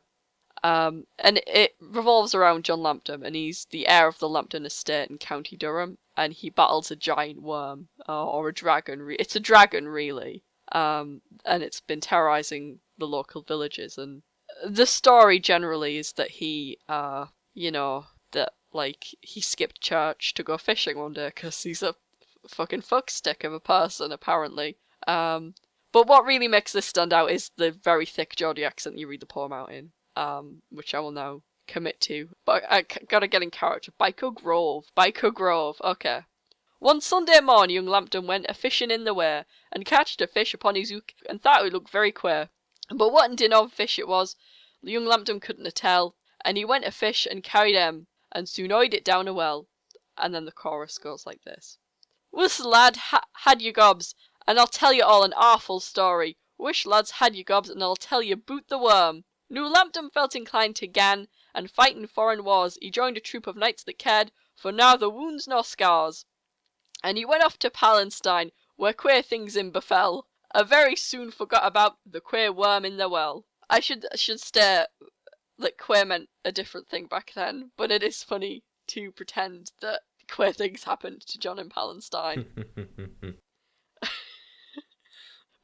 um, 0.62 1.06
and 1.18 1.40
it 1.46 1.76
revolves 1.80 2.34
around 2.34 2.64
John 2.64 2.82
Lambton, 2.82 3.22
and 3.24 3.36
he's 3.36 3.66
the 3.66 3.86
heir 3.86 4.08
of 4.08 4.18
the 4.18 4.28
Lambton 4.28 4.66
estate 4.66 5.10
in 5.10 5.18
County 5.18 5.56
Durham, 5.56 5.98
and 6.16 6.32
he 6.32 6.50
battles 6.50 6.90
a 6.90 6.96
giant 6.96 7.42
worm 7.42 7.88
uh, 8.08 8.26
or 8.26 8.48
a 8.48 8.54
dragon. 8.54 9.02
Re- 9.02 9.16
it's 9.16 9.36
a 9.36 9.40
dragon, 9.40 9.86
really, 9.86 10.42
um, 10.72 11.22
and 11.44 11.62
it's 11.62 11.80
been 11.80 12.00
terrorizing 12.00 12.80
the 12.98 13.06
local 13.06 13.42
villages. 13.42 13.98
And 13.98 14.22
the 14.64 14.86
story 14.86 15.38
generally 15.38 15.98
is 15.98 16.12
that 16.12 16.30
he, 16.30 16.78
uh, 16.88 17.26
you 17.54 17.70
know, 17.70 18.06
that 18.32 18.54
like 18.72 19.06
he 19.20 19.40
skipped 19.40 19.80
church 19.80 20.34
to 20.34 20.42
go 20.42 20.58
fishing 20.58 20.98
one 20.98 21.12
day 21.12 21.28
because 21.34 21.62
he's 21.62 21.82
a 21.82 21.94
fucking 22.48 22.82
fuckstick 22.82 23.44
of 23.44 23.52
a 23.52 23.60
person, 23.60 24.12
apparently. 24.12 24.76
Um, 25.06 25.54
but 25.92 26.06
what 26.06 26.24
really 26.24 26.48
makes 26.48 26.72
this 26.72 26.86
stand 26.86 27.12
out 27.12 27.30
is 27.30 27.50
the 27.56 27.70
very 27.70 28.06
thick 28.06 28.36
Geordie 28.36 28.64
accent 28.64 28.98
you 28.98 29.08
read 29.08 29.20
the 29.20 29.26
poem 29.26 29.52
out 29.52 29.72
in, 29.72 29.92
um, 30.14 30.62
which 30.70 30.94
I 30.94 31.00
will 31.00 31.12
now 31.12 31.42
commit 31.66 32.00
to. 32.02 32.28
But 32.44 32.64
I 32.70 32.82
gotta 32.82 33.26
get 33.26 33.42
in 33.42 33.50
character. 33.50 33.92
Bico 33.98 34.34
Grove. 34.34 34.86
Bico 34.96 35.32
Grove. 35.32 35.80
Okay. 35.82 36.22
One 36.78 37.00
Sunday 37.00 37.40
morn, 37.40 37.70
young 37.70 37.86
Lambton 37.86 38.26
went 38.26 38.46
a 38.48 38.54
fishing 38.54 38.90
in 38.90 39.04
the 39.04 39.14
Wear, 39.14 39.46
and 39.72 39.86
catched 39.86 40.20
a 40.20 40.26
fish 40.26 40.52
upon 40.52 40.74
his 40.74 40.90
hook, 40.90 41.14
and 41.28 41.40
thought 41.40 41.64
it 41.64 41.72
looked 41.72 41.88
very 41.88 42.12
queer. 42.12 42.50
But 42.88 43.10
what 43.10 43.28
an 43.28 43.34
din 43.34 43.52
of 43.52 43.72
fish 43.72 43.98
it 43.98 44.06
was, 44.06 44.36
young 44.80 45.06
Lambton 45.06 45.40
couldn't 45.40 45.74
tell, 45.74 46.14
and 46.44 46.56
he 46.56 46.64
went 46.64 46.84
a 46.84 46.92
fish 46.92 47.26
and 47.26 47.42
carried 47.42 47.74
em, 47.74 48.06
and 48.30 48.48
soon 48.48 48.70
oiled 48.70 48.94
it 48.94 49.04
down 49.04 49.26
a 49.26 49.34
well. 49.34 49.66
And 50.16 50.32
then 50.32 50.44
the 50.44 50.52
chorus 50.52 50.96
goes 50.96 51.26
like 51.26 51.42
this. 51.42 51.78
Wish 52.30 52.60
lad 52.60 52.96
ha- 52.96 53.26
had 53.32 53.60
you 53.60 53.72
gobs, 53.72 54.14
and 54.46 54.60
I'll 54.60 54.68
tell 54.68 54.92
you 54.92 55.02
all 55.02 55.24
an 55.24 55.34
awful 55.34 55.80
story. 55.80 56.38
Wish 56.58 56.86
lads 56.86 57.12
had 57.12 57.34
you 57.34 57.42
gobs, 57.42 57.68
and 57.68 57.82
I'll 57.82 57.96
tell 57.96 58.22
you 58.22 58.36
boot 58.36 58.68
the 58.68 58.78
worm. 58.78 59.24
New 59.48 59.66
Lambton 59.66 60.10
felt 60.10 60.36
inclined 60.36 60.76
to 60.76 60.86
gan, 60.86 61.26
and 61.54 61.70
fight 61.70 61.96
in 61.96 62.06
foreign 62.06 62.44
wars. 62.44 62.78
He 62.80 62.90
joined 62.90 63.16
a 63.16 63.20
troop 63.20 63.48
of 63.48 63.56
knights 63.56 63.82
that 63.82 63.98
cared 63.98 64.30
for 64.54 64.70
neither 64.70 65.10
wounds 65.10 65.48
nor 65.48 65.64
scars. 65.64 66.24
And 67.02 67.18
he 67.18 67.24
went 67.24 67.42
off 67.42 67.58
to 67.58 67.70
Palestine, 67.70 68.52
where 68.76 68.92
queer 68.92 69.22
things 69.22 69.56
him 69.56 69.72
befell. 69.72 70.28
A 70.54 70.64
very 70.64 70.96
soon 70.96 71.30
forgot 71.30 71.66
about 71.66 71.98
the 72.06 72.20
queer 72.20 72.52
worm 72.52 72.84
in 72.84 72.96
the 72.96 73.08
well. 73.08 73.44
I 73.68 73.80
should 73.80 74.06
should 74.14 74.40
state 74.40 74.86
that 75.58 75.78
queer 75.78 76.04
meant 76.04 76.28
a 76.44 76.52
different 76.52 76.88
thing 76.88 77.06
back 77.06 77.32
then, 77.34 77.72
but 77.76 77.90
it 77.90 78.02
is 78.02 78.22
funny 78.22 78.62
to 78.88 79.10
pretend 79.12 79.72
that 79.80 80.02
queer 80.30 80.52
things 80.52 80.84
happened 80.84 81.22
to 81.22 81.38
John 81.38 81.58
in 81.58 81.68
Palestine. 81.68 82.46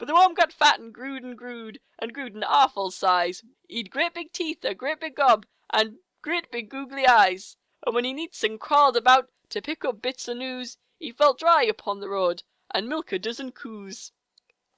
But 0.03 0.09
the 0.09 0.15
worm 0.15 0.35
got 0.35 0.53
fat 0.53 0.81
and 0.81 0.93
grewed 0.93 1.23
and 1.23 1.39
grewed 1.39 1.79
and 1.97 2.13
grewed 2.13 2.35
an 2.35 2.43
awful 2.43 2.91
size. 2.91 3.45
He'd 3.69 3.89
great 3.89 4.15
big 4.15 4.33
teeth, 4.33 4.65
a 4.65 4.75
great 4.75 4.99
big 4.99 5.15
gob, 5.15 5.47
and 5.73 5.99
great 6.23 6.51
big 6.51 6.71
googly 6.71 7.07
eyes. 7.07 7.57
And 7.87 7.95
when 7.95 8.03
he 8.03 8.13
neats 8.13 8.43
and 8.43 8.59
crawled 8.59 8.97
about 8.97 9.31
to 9.51 9.63
pick 9.63 9.85
up 9.85 10.03
bits 10.03 10.27
of 10.27 10.39
news, 10.39 10.77
he 10.99 11.13
felt 11.13 11.39
dry 11.39 11.63
upon 11.63 12.01
the 12.01 12.09
road 12.09 12.43
and 12.75 12.89
milk 12.89 13.13
a 13.13 13.19
dozen 13.21 13.53
coos. 13.53 14.11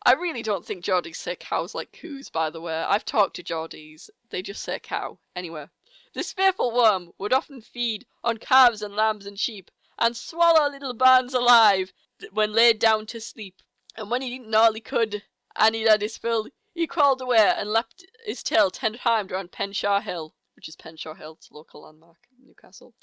I 0.04 0.12
really 0.12 0.42
don't 0.42 0.66
think 0.66 0.84
Geordies 0.84 1.16
say 1.16 1.36
cows 1.36 1.74
like 1.74 1.92
coos, 1.92 2.30
by 2.30 2.50
the 2.50 2.60
way. 2.60 2.74
I've 2.74 3.04
talked 3.04 3.36
to 3.36 3.42
Geordies. 3.42 4.10
They 4.30 4.42
just 4.42 4.62
say 4.62 4.78
cow. 4.78 5.18
Anyway. 5.34 5.68
This 6.14 6.32
fearful 6.32 6.72
worm 6.72 7.12
would 7.18 7.32
often 7.32 7.60
feed 7.60 8.06
on 8.22 8.38
calves 8.38 8.82
and 8.82 8.94
lambs 8.94 9.26
and 9.26 9.36
sheep, 9.36 9.70
and 9.98 10.16
swallow 10.16 10.70
little 10.70 10.94
bairns 10.94 11.34
alive 11.34 11.92
when 12.30 12.52
laid 12.52 12.78
down 12.78 13.06
to 13.06 13.20
sleep. 13.20 13.62
And 13.96 14.10
when 14.10 14.22
he'd 14.22 14.34
eaten 14.34 14.54
all 14.54 14.72
he 14.72 14.80
could, 14.80 15.24
and 15.56 15.74
he'd 15.74 15.88
had 15.88 16.02
his 16.02 16.16
fill, 16.16 16.48
he 16.72 16.86
crawled 16.86 17.20
away 17.20 17.52
and 17.56 17.68
lapped 17.68 18.06
his 18.24 18.44
tail 18.44 18.70
ten 18.70 18.94
times 18.94 19.32
round 19.32 19.50
Penshaw 19.50 20.00
Hill, 20.00 20.34
which 20.54 20.68
is 20.68 20.76
Penshaw 20.76 21.14
Hill, 21.14 21.34
it's 21.38 21.50
a 21.50 21.54
local 21.54 21.82
landmark 21.82 22.28
in 22.38 22.46
Newcastle. 22.46 22.94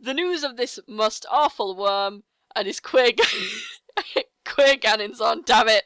The 0.00 0.14
news 0.14 0.42
of 0.42 0.56
this 0.56 0.80
most 0.88 1.24
awful 1.30 1.76
worm 1.76 2.24
and 2.56 2.66
his 2.66 2.80
queer, 2.80 3.12
queer 4.44 4.76
gannons 4.76 5.20
on, 5.20 5.42
damn 5.42 5.68
it, 5.68 5.84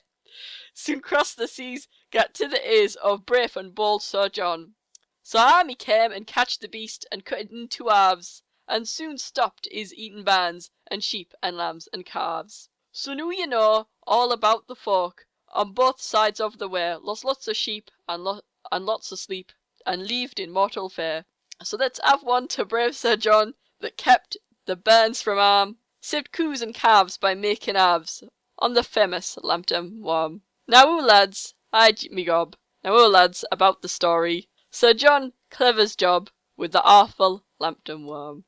soon 0.79 1.01
crossed 1.01 1.39
the 1.39 1.49
seas, 1.49 1.89
got 2.11 2.35
to 2.35 2.47
the 2.47 2.71
ears 2.71 2.97
of 2.97 3.25
brave 3.25 3.57
and 3.57 3.75
bold 3.75 4.03
Sir 4.03 4.29
John. 4.29 4.75
So 5.23 5.39
army 5.39 5.75
came 5.75 6.12
and 6.12 6.27
catched 6.27 6.61
the 6.61 6.69
beast 6.69 7.07
and 7.11 7.25
cut 7.25 7.39
it 7.39 7.51
into 7.51 7.89
halves, 7.89 8.43
and 8.69 8.87
soon 8.87 9.17
stopped 9.17 9.67
his 9.73 9.95
eating 9.95 10.23
bands 10.23 10.71
and 10.87 11.03
sheep 11.03 11.33
and 11.43 11.57
lambs 11.57 11.89
and 11.95 12.05
calves. 12.05 12.69
So 12.93 13.15
now 13.15 13.31
you 13.31 13.47
know 13.47 13.89
all 14.07 14.33
about 14.33 14.67
the 14.67 14.77
folk 14.77 15.27
on 15.49 15.73
both 15.73 16.01
sides 16.01 16.41
of 16.41 16.59
the 16.59 16.69
way, 16.69 16.95
lost 16.95 17.25
lots 17.25 17.49
of 17.49 17.57
sheep 17.57 17.91
and, 18.07 18.23
lo- 18.23 18.43
and 18.71 18.85
lots 18.85 19.11
of 19.11 19.19
sleep, 19.19 19.53
and 19.87 20.07
lived 20.07 20.39
in 20.39 20.51
mortal 20.51 20.91
fear. 20.91 21.25
So 21.62 21.79
let's 21.79 22.01
have 22.05 22.23
one 22.23 22.49
to 22.49 22.67
brave 22.67 22.95
Sir 22.95 23.17
John 23.17 23.55
that 23.81 23.97
kept 23.97 24.37
the 24.67 24.77
bairns 24.77 25.23
from 25.23 25.39
harm, 25.39 25.79
saved 26.03 26.33
coos 26.33 26.61
and 26.61 26.75
calves 26.75 27.17
by 27.17 27.35
making 27.35 27.77
halves 27.77 28.23
on 28.59 28.75
the 28.75 28.83
famous 28.83 29.39
Lambton 29.43 30.03
worm. 30.03 30.43
Now, 30.68 30.98
lads, 30.98 31.55
hide 31.72 32.00
me 32.11 32.24
gob, 32.24 32.57
Now, 32.85 33.07
lads, 33.07 33.44
about 33.52 33.83
the 33.83 33.88
story. 33.88 34.48
Sir 34.70 34.94
John 34.94 35.33
Clever's 35.50 35.96
job 35.96 36.29
with 36.57 36.72
the 36.72 36.83
awful 36.83 37.44
Lambton 37.59 38.07
worm. 38.07 38.44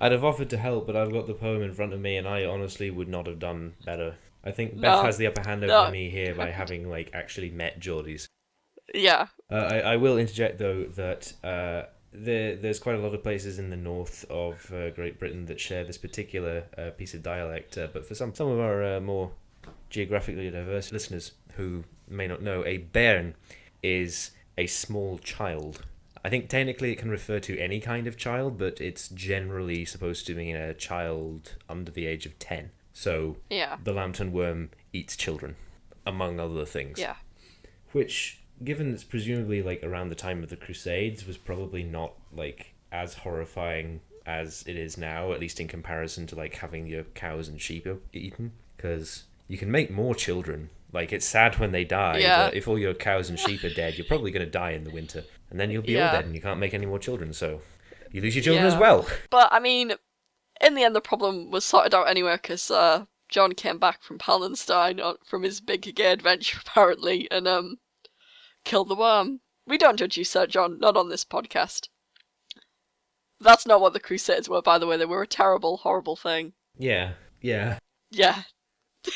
I'd 0.00 0.12
have 0.12 0.24
offered 0.24 0.50
to 0.50 0.56
help, 0.58 0.86
but 0.86 0.96
I've 0.96 1.12
got 1.12 1.26
the 1.26 1.34
poem 1.34 1.62
in 1.62 1.72
front 1.74 1.92
of 1.92 2.00
me, 2.00 2.16
and 2.16 2.26
I 2.26 2.44
honestly 2.44 2.90
would 2.90 3.08
not 3.08 3.26
have 3.26 3.38
done 3.38 3.74
better. 3.84 4.16
I 4.44 4.50
think 4.50 4.74
Beth 4.80 4.96
No. 4.98 5.02
has 5.04 5.16
the 5.18 5.26
upper 5.28 5.42
hand 5.48 5.62
over 5.62 5.72
No. 5.86 5.90
me 5.90 6.10
here 6.10 6.34
by 6.34 6.50
having 6.50 6.88
like 6.90 7.10
actually 7.14 7.50
met 7.50 7.78
Geordies. 7.78 8.26
Yeah, 8.92 9.28
Uh, 9.50 9.54
I, 9.54 9.78
I 9.92 9.96
will 9.96 10.18
interject 10.18 10.58
though 10.58 10.84
that 10.84 11.32
uh, 11.44 11.84
there 12.12 12.56
there's 12.56 12.80
quite 12.80 12.96
a 12.96 12.98
lot 12.98 13.14
of 13.14 13.22
places 13.22 13.58
in 13.60 13.70
the 13.70 13.76
north 13.76 14.24
of 14.28 14.70
uh, 14.72 14.90
Great 14.90 15.20
Britain 15.20 15.46
that 15.46 15.60
share 15.60 15.84
this 15.84 15.96
particular 15.98 16.64
uh, 16.76 16.90
piece 16.90 17.14
of 17.14 17.22
dialect, 17.22 17.78
uh, 17.78 17.86
but 17.92 18.04
for 18.04 18.16
some 18.16 18.34
some 18.34 18.48
of 18.48 18.58
our 18.58 18.82
uh, 18.96 19.00
more 19.00 19.30
geographically 19.88 20.50
diverse 20.50 20.90
listeners 20.90 21.32
who 21.56 21.84
may 22.08 22.26
not 22.26 22.42
know, 22.42 22.64
a 22.64 22.78
bairn 22.78 23.34
is 23.82 24.32
a 24.56 24.66
small 24.66 25.18
child. 25.18 25.84
I 26.24 26.28
think 26.28 26.48
technically 26.48 26.92
it 26.92 26.98
can 26.98 27.10
refer 27.10 27.40
to 27.40 27.58
any 27.58 27.80
kind 27.80 28.06
of 28.06 28.16
child, 28.16 28.58
but 28.58 28.80
it's 28.80 29.08
generally 29.08 29.84
supposed 29.84 30.26
to 30.26 30.34
mean 30.34 30.54
a 30.54 30.74
child 30.74 31.56
under 31.68 31.90
the 31.90 32.06
age 32.06 32.26
of 32.26 32.38
ten. 32.38 32.70
So 32.92 33.36
yeah, 33.50 33.76
the 33.82 33.92
lambton 33.92 34.32
worm 34.32 34.70
eats 34.92 35.16
children, 35.16 35.56
among 36.06 36.38
other 36.38 36.64
things 36.66 36.98
yeah, 36.98 37.16
which 37.92 38.40
given 38.62 38.92
it's 38.92 39.04
presumably 39.04 39.62
like 39.62 39.82
around 39.82 40.08
the 40.08 40.14
time 40.14 40.42
of 40.42 40.50
the 40.50 40.56
crusades 40.56 41.26
was 41.26 41.36
probably 41.36 41.82
not 41.82 42.12
like 42.32 42.74
as 42.90 43.14
horrifying 43.14 44.00
as 44.26 44.62
it 44.66 44.76
is 44.76 44.96
now 44.96 45.32
at 45.32 45.40
least 45.40 45.58
in 45.58 45.66
comparison 45.66 46.26
to 46.26 46.36
like 46.36 46.56
having 46.56 46.86
your 46.86 47.02
cows 47.02 47.48
and 47.48 47.60
sheep 47.60 47.86
eaten 48.12 48.52
because 48.76 49.24
you 49.48 49.58
can 49.58 49.70
make 49.70 49.90
more 49.90 50.14
children 50.14 50.70
like 50.92 51.12
it's 51.12 51.26
sad 51.26 51.58
when 51.58 51.72
they 51.72 51.84
die 51.84 52.18
Yeah. 52.18 52.46
but 52.46 52.54
if 52.54 52.68
all 52.68 52.78
your 52.78 52.94
cows 52.94 53.28
and 53.30 53.38
sheep 53.38 53.64
are 53.64 53.72
dead 53.74 53.96
you're 53.96 54.06
probably 54.06 54.30
going 54.30 54.44
to 54.44 54.50
die 54.50 54.72
in 54.72 54.84
the 54.84 54.90
winter 54.90 55.24
and 55.50 55.58
then 55.58 55.70
you'll 55.70 55.82
be 55.82 55.98
all 56.00 56.12
dead 56.12 56.24
and 56.26 56.34
you 56.34 56.40
can't 56.40 56.60
make 56.60 56.74
any 56.74 56.86
more 56.86 56.98
children 56.98 57.32
so 57.32 57.60
you 58.10 58.20
lose 58.20 58.34
your 58.36 58.44
children 58.44 58.64
Yeah. 58.66 58.72
as 58.74 58.78
well 58.78 59.06
But 59.30 59.48
I 59.52 59.58
mean, 59.60 59.92
in 60.60 60.74
the 60.74 60.82
end, 60.84 60.94
the 60.94 61.00
problem 61.00 61.50
was 61.50 61.64
sorted 61.64 61.94
out 61.94 62.08
anyway 62.08 62.36
because 62.40 62.70
uh, 62.70 63.06
John 63.28 63.52
came 63.52 63.78
back 63.78 64.02
from 64.02 64.18
Pallenstein 64.18 65.00
uh, 65.00 65.14
from 65.26 65.42
his 65.42 65.60
big 65.60 65.94
gay 65.94 66.12
adventure 66.12 66.58
apparently 66.66 67.26
and 67.30 67.48
um 67.48 67.78
killed 68.64 68.88
the 68.88 68.94
worm. 68.94 69.40
We 69.66 69.78
don't 69.78 69.96
judge 69.96 70.16
you, 70.18 70.24
Sir 70.24 70.46
John, 70.46 70.78
not 70.78 70.96
on 70.96 71.08
this 71.08 71.24
podcast. 71.24 71.88
That's 73.40 73.66
not 73.66 73.80
what 73.80 73.92
the 73.92 74.00
Crusades 74.00 74.48
were, 74.48 74.62
by 74.62 74.78
the 74.78 74.86
way. 74.86 74.96
They 74.96 75.04
were 75.04 75.22
a 75.22 75.26
terrible, 75.26 75.78
horrible 75.78 76.16
thing. 76.16 76.52
yeah 76.78 77.12
yeah 77.40 77.78
Yeah, 78.10 78.42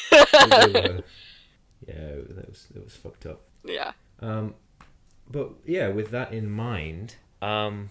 yeah 1.87 2.15
that 2.29 2.49
was 2.49 2.67
that 2.73 2.85
was 2.85 2.95
fucked 2.95 3.27
up 3.27 3.43
yeah, 3.69 3.93
Um, 4.21 4.55
but 5.29 5.51
yeah, 5.65 5.89
with 5.89 6.11
that 6.11 6.33
in 6.33 6.51
mind, 6.51 7.17
um, 7.43 7.91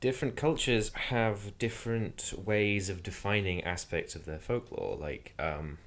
different 0.00 0.36
cultures 0.36 0.92
have 0.94 1.58
different 1.58 2.32
ways 2.36 2.88
of 2.88 3.02
defining 3.02 3.62
aspects 3.64 4.14
of 4.14 4.24
their 4.24 4.38
folklore. 4.38 4.96
Like 4.96 5.34
um, 5.38 5.78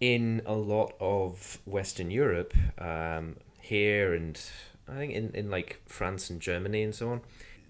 in 0.00 0.42
a 0.46 0.54
lot 0.54 0.94
of 1.00 1.58
Western 1.66 2.10
Europe, 2.10 2.54
um, 2.78 3.36
here 3.60 4.14
and 4.14 4.40
I 4.88 4.94
think 4.96 5.12
in, 5.12 5.30
in 5.34 5.50
like 5.50 5.80
France 5.86 6.30
and 6.30 6.40
Germany 6.40 6.82
and 6.82 6.94
so 6.94 7.10
on, 7.10 7.20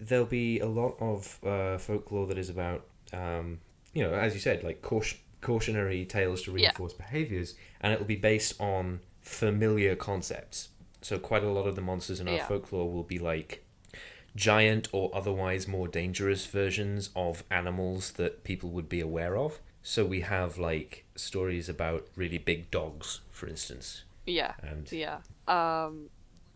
there'll 0.01 0.25
be 0.25 0.61
a 0.61 0.69
lot 0.69 0.97
of 1.01 1.39
uh, 1.45 1.79
folklore 1.79 2.27
that 2.29 2.39
is 2.39 2.49
about, 2.49 2.87
um, 3.13 3.59
you 3.93 4.03
know, 4.03 4.15
as 4.15 4.35
you 4.35 4.41
said, 4.41 4.63
like 4.63 4.83
caution, 4.83 5.19
cautionary 5.43 6.05
tales 6.07 6.43
to 6.45 6.51
Yeah. 6.53 6.69
reinforce 6.69 6.95
behaviors, 6.95 7.55
and 7.81 7.93
it'll 7.93 8.07
be 8.07 8.17
based 8.17 8.59
on 8.61 9.01
familiar 9.21 9.95
concepts. 9.95 10.71
So 11.03 11.19
quite 11.19 11.43
a 11.45 11.51
lot 11.51 11.67
of 11.67 11.77
the 11.77 11.83
monsters 11.83 12.21
in 12.21 12.29
our 12.29 12.37
Yeah. 12.37 12.47
folklore 12.49 12.91
will 12.91 13.03
be 13.03 13.19
like 13.19 13.63
giant 14.35 14.89
or 14.93 15.11
otherwise 15.15 15.69
more 15.69 15.87
dangerous 15.89 16.47
versions 16.47 17.11
of 17.15 17.45
animals 17.51 18.13
that 18.13 18.45
people 18.45 18.71
would 18.71 18.89
be 18.89 19.01
aware 19.01 19.37
of. 19.37 19.61
So 19.83 20.05
we 20.07 20.21
have 20.21 20.57
like 20.59 21.05
stories 21.17 21.69
about 21.69 22.07
really 22.17 22.39
big 22.39 22.71
dogs, 22.71 23.21
for 23.31 23.47
instance. 23.49 24.05
yeah, 24.25 24.55
And 24.63 24.91
yeah. 24.93 25.19
Um, 25.49 26.09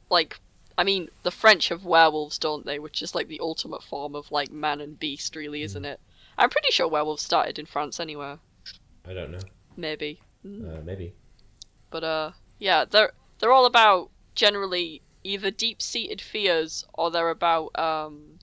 like, 0.09 0.39
I 0.79 0.85
mean, 0.85 1.09
the 1.25 1.31
French 1.33 1.69
have 1.69 1.85
werewolves, 1.85 2.39
don't 2.39 2.65
they? 2.65 2.79
Which 2.79 3.03
is 3.03 3.15
like 3.15 3.27
the 3.29 3.41
ultimate 3.41 3.83
form 3.83 4.15
of 4.15 4.31
like 4.31 4.51
man 4.53 4.81
and 4.81 4.99
beast, 4.99 5.35
really, 5.35 5.63
isn't 5.63 5.85
it? 5.85 5.99
I'm 6.39 6.49
pretty 6.51 6.71
sure 6.71 6.87
werewolves 6.87 7.23
started 7.23 7.59
in 7.59 7.67
France 7.67 7.99
anyway. 7.99 8.37
I 9.09 9.15
don't 9.15 9.31
know, 9.31 9.39
Maybe. 9.77 10.21
Mm. 10.45 10.79
uh, 10.79 10.83
maybe. 10.83 11.15
But 11.91 12.05
uh, 12.05 12.31
yeah, 12.59 12.85
they're 12.85 13.13
they're 13.39 13.53
all 13.53 13.67
about 13.67 14.11
generally 14.35 15.03
either 15.25 15.51
deep-seated 15.51 16.21
fears 16.21 16.85
or 16.95 17.11
they're 17.11 17.31
about 17.31 17.77
um, 17.79 18.39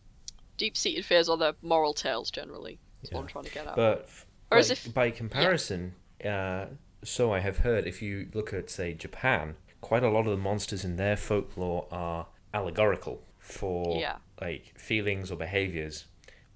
deep-seated 0.57 1.05
fears 1.05 1.29
or 1.29 1.37
they're 1.37 1.53
moral 1.61 1.93
tales 1.93 2.29
generally. 2.31 2.79
That's 3.01 3.13
what 3.13 3.21
I'm 3.21 3.27
trying 3.27 3.45
to 3.45 3.51
get 3.51 3.67
at. 3.67 3.75
But 3.75 4.09
Whereas 4.49 4.69
like, 4.69 4.85
if- 4.85 4.93
by 4.93 5.11
comparison, 5.11 5.95
uh, 6.25 6.65
so 7.03 7.33
I 7.33 7.39
have 7.39 7.59
heard, 7.59 7.85
if 7.87 8.01
you 8.01 8.29
look 8.33 8.53
at 8.53 8.69
say 8.69 8.93
Japan, 8.93 9.55
quite 9.81 10.03
a 10.03 10.09
lot 10.09 10.21
of 10.21 10.31
the 10.31 10.37
monsters 10.37 10.83
in 10.85 10.95
their 10.97 11.15
folklore 11.17 11.87
are 11.91 12.27
allegorical 12.53 13.21
for 13.39 13.99
Yeah. 13.99 14.17
like 14.41 14.77
feelings 14.79 15.31
or 15.31 15.35
behaviors 15.37 16.05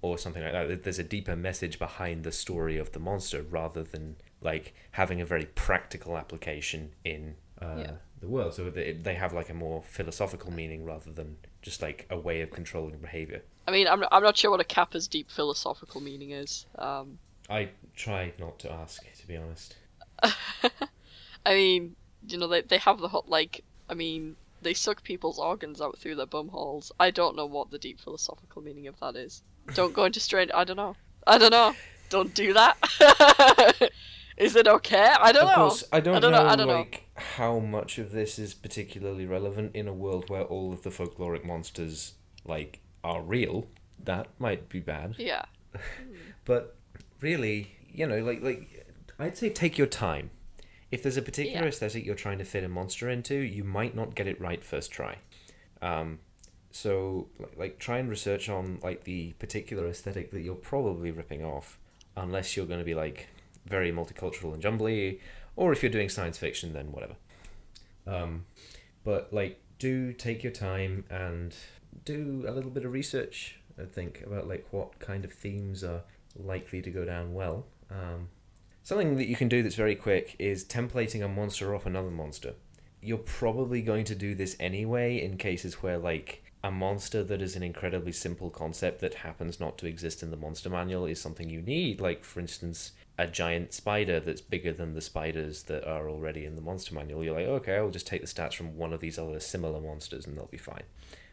or 0.02 0.18
something 0.18 0.42
like 0.42 0.52
that. 0.52 0.82
There's 0.84 0.98
a 0.98 1.04
deeper 1.04 1.34
message 1.36 1.78
behind 1.78 2.24
the 2.24 2.32
story 2.32 2.76
of 2.78 2.92
the 2.92 2.98
monster 3.00 3.42
rather 3.42 3.82
than 3.82 4.16
like 4.40 4.74
having 4.92 5.20
a 5.20 5.24
very 5.24 5.46
practical 5.46 6.16
application 6.16 6.92
in 7.04 7.34
uh, 7.60 7.76
Yeah. 7.78 7.90
the 8.20 8.28
world. 8.28 8.54
So 8.54 8.70
they, 8.70 8.92
they 8.92 9.14
have 9.14 9.32
like 9.32 9.50
a 9.50 9.54
more 9.54 9.82
philosophical 9.82 10.52
meaning 10.52 10.84
rather 10.84 11.10
than 11.10 11.36
just 11.62 11.82
like 11.82 12.06
a 12.10 12.18
way 12.18 12.40
of 12.42 12.50
controlling 12.50 12.98
behavior. 12.98 13.42
I 13.66 13.70
mean, 13.72 13.86
I'm 13.88 14.02
I'm 14.10 14.22
not 14.22 14.36
sure 14.36 14.50
what 14.50 14.60
a 14.60 14.64
kappa's 14.64 15.08
deep 15.08 15.30
philosophical 15.30 16.00
meaning 16.00 16.30
is. 16.30 16.64
Um, 16.76 17.18
I 17.50 17.70
try 17.96 18.32
not 18.38 18.58
to 18.60 18.72
ask, 18.72 19.02
to 19.20 19.26
be 19.26 19.36
honest. 19.36 19.76
I 21.46 21.54
mean, 21.54 21.96
you 22.26 22.38
know, 22.38 22.46
they 22.48 22.62
they 22.62 22.78
have 22.78 22.98
the 23.00 23.08
hot 23.08 23.28
like. 23.28 23.64
I 23.90 23.94
mean, 23.94 24.36
they 24.62 24.74
suck 24.74 25.02
people's 25.02 25.38
organs 25.38 25.80
out 25.80 25.98
through 25.98 26.16
their 26.16 26.26
bum 26.26 26.48
holes. 26.48 26.92
I 27.00 27.10
don't 27.10 27.36
know 27.36 27.46
what 27.46 27.70
the 27.70 27.78
deep 27.78 28.00
philosophical 28.00 28.62
meaning 28.62 28.86
of 28.86 28.98
that 29.00 29.16
is. 29.16 29.42
Don't 29.74 29.92
go 29.94 30.04
into 30.04 30.20
strange. 30.20 30.50
I 30.54 30.64
don't 30.64 30.76
know. 30.76 30.96
I 31.26 31.38
don't 31.38 31.50
know. 31.50 31.74
Don't 32.10 32.34
do 32.34 32.52
that. 32.54 32.76
is 34.36 34.56
it 34.56 34.66
okay? 34.66 35.12
I 35.20 35.32
don't 35.32 35.42
of 35.44 35.48
know. 35.48 35.54
course, 35.54 35.84
I 35.92 36.00
don't, 36.00 36.16
I 36.16 36.20
don't 36.20 36.32
know, 36.32 36.42
know, 36.44 36.48
I 36.48 36.56
don't 36.56 36.66
know. 36.68 36.74
like 36.74 37.04
how 37.14 37.58
much 37.58 37.98
of 37.98 38.12
this 38.12 38.38
is 38.38 38.54
particularly 38.54 39.26
relevant 39.26 39.74
in 39.74 39.88
a 39.88 39.92
world 39.92 40.30
where 40.30 40.42
all 40.44 40.72
of 40.72 40.82
the 40.82 40.90
folkloric 40.90 41.44
monsters 41.44 42.14
like 42.46 42.80
are 43.04 43.20
real. 43.22 43.66
That 44.02 44.28
might 44.38 44.68
be 44.68 44.80
bad, 44.80 45.16
Yeah. 45.18 45.44
but 46.44 46.76
really, 47.20 47.72
you 47.92 48.06
know, 48.06 48.18
like 48.24 48.42
like 48.42 48.86
I'd 49.18 49.36
say 49.36 49.50
take 49.50 49.76
your 49.76 49.86
time. 49.86 50.30
If 50.90 51.02
there's 51.02 51.18
a 51.18 51.22
particular 51.22 51.64
Yeah. 51.64 51.68
aesthetic 51.68 52.06
you're 52.06 52.14
trying 52.14 52.38
to 52.38 52.44
fit 52.44 52.64
a 52.64 52.68
monster 52.68 53.10
into, 53.10 53.34
you 53.34 53.64
might 53.64 53.94
not 53.94 54.14
get 54.14 54.26
it 54.26 54.40
right 54.40 54.64
first 54.64 54.90
try. 54.90 55.16
Um, 55.82 56.20
so 56.70 57.28
like, 57.38 57.58
like 57.58 57.78
try 57.78 57.98
and 57.98 58.08
research 58.08 58.48
on 58.48 58.78
like 58.82 59.04
the 59.04 59.32
particular 59.38 59.86
aesthetic 59.88 60.30
that 60.30 60.42
you're 60.42 60.54
probably 60.54 61.10
ripping 61.10 61.44
off, 61.44 61.78
unless 62.16 62.56
you're 62.56 62.66
going 62.66 62.80
to 62.80 62.84
be 62.84 62.94
like 62.94 63.28
very 63.66 63.92
multicultural 63.92 64.52
and 64.52 64.62
jumbly, 64.62 65.18
or 65.56 65.72
if 65.72 65.82
you're 65.82 65.92
doing 65.92 66.08
science 66.08 66.38
fiction, 66.38 66.72
then 66.72 66.92
whatever. 66.92 67.14
Um, 68.06 68.46
but 69.04 69.32
like, 69.32 69.60
do 69.78 70.12
take 70.12 70.42
your 70.42 70.52
time 70.52 71.04
and 71.10 71.54
do 72.04 72.44
a 72.46 72.52
little 72.52 72.70
bit 72.70 72.84
of 72.84 72.92
research. 72.92 73.58
I 73.80 73.84
think 73.84 74.22
about 74.26 74.48
like 74.48 74.66
what 74.70 74.98
kind 74.98 75.24
of 75.24 75.32
themes 75.32 75.84
are 75.84 76.02
likely 76.36 76.82
to 76.82 76.90
go 76.90 77.04
down 77.04 77.34
well. 77.34 77.66
Um, 77.90 78.28
something 78.82 79.16
that 79.16 79.28
you 79.28 79.36
can 79.36 79.48
do 79.48 79.62
that's 79.62 79.74
very 79.74 79.94
quick 79.94 80.34
is 80.38 80.64
templating 80.64 81.24
a 81.24 81.28
monster 81.28 81.74
off 81.74 81.86
another 81.86 82.10
monster. 82.10 82.54
You're 83.00 83.18
probably 83.18 83.82
going 83.82 84.04
to 84.04 84.14
do 84.14 84.34
this 84.34 84.56
anyway 84.58 85.22
in 85.22 85.36
cases 85.36 85.82
where 85.82 85.98
like 85.98 86.42
a 86.68 86.70
monster 86.70 87.24
that 87.24 87.40
is 87.40 87.56
an 87.56 87.62
incredibly 87.62 88.12
simple 88.12 88.50
concept 88.50 89.00
that 89.00 89.14
happens 89.14 89.58
not 89.58 89.78
to 89.78 89.86
exist 89.86 90.22
in 90.22 90.30
the 90.30 90.36
monster 90.36 90.68
manual 90.68 91.06
is 91.06 91.18
something 91.18 91.48
you 91.48 91.62
need. 91.62 91.98
Like 91.98 92.24
for 92.24 92.40
instance, 92.40 92.92
a 93.16 93.26
giant 93.26 93.72
spider 93.72 94.20
that's 94.20 94.42
bigger 94.42 94.74
than 94.74 94.92
the 94.92 95.00
spiders 95.00 95.62
that 95.62 95.88
are 95.88 96.10
already 96.10 96.44
in 96.44 96.56
the 96.56 96.60
monster 96.60 96.94
manual. 96.94 97.24
You're 97.24 97.36
like, 97.36 97.46
okay, 97.46 97.76
I'll 97.76 97.88
just 97.88 98.06
take 98.06 98.20
the 98.20 98.26
stats 98.26 98.52
from 98.52 98.76
one 98.76 98.92
of 98.92 99.00
these 99.00 99.18
other 99.18 99.40
similar 99.40 99.80
monsters 99.80 100.26
and 100.26 100.36
they'll 100.36 100.44
be 100.44 100.58
fine. 100.58 100.82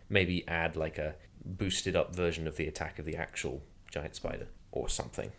Maybe 0.07 0.47
add 0.47 0.77
like 0.77 0.97
a 0.97 1.15
boosted 1.43 1.97
up 1.97 2.15
version 2.15 2.47
of 2.47 2.55
the 2.55 2.67
attack 2.67 2.97
of 2.97 3.03
the 3.03 3.17
actual 3.17 3.61
giant 3.91 4.15
spider 4.15 4.47
or 4.71 4.87
something. 4.87 5.33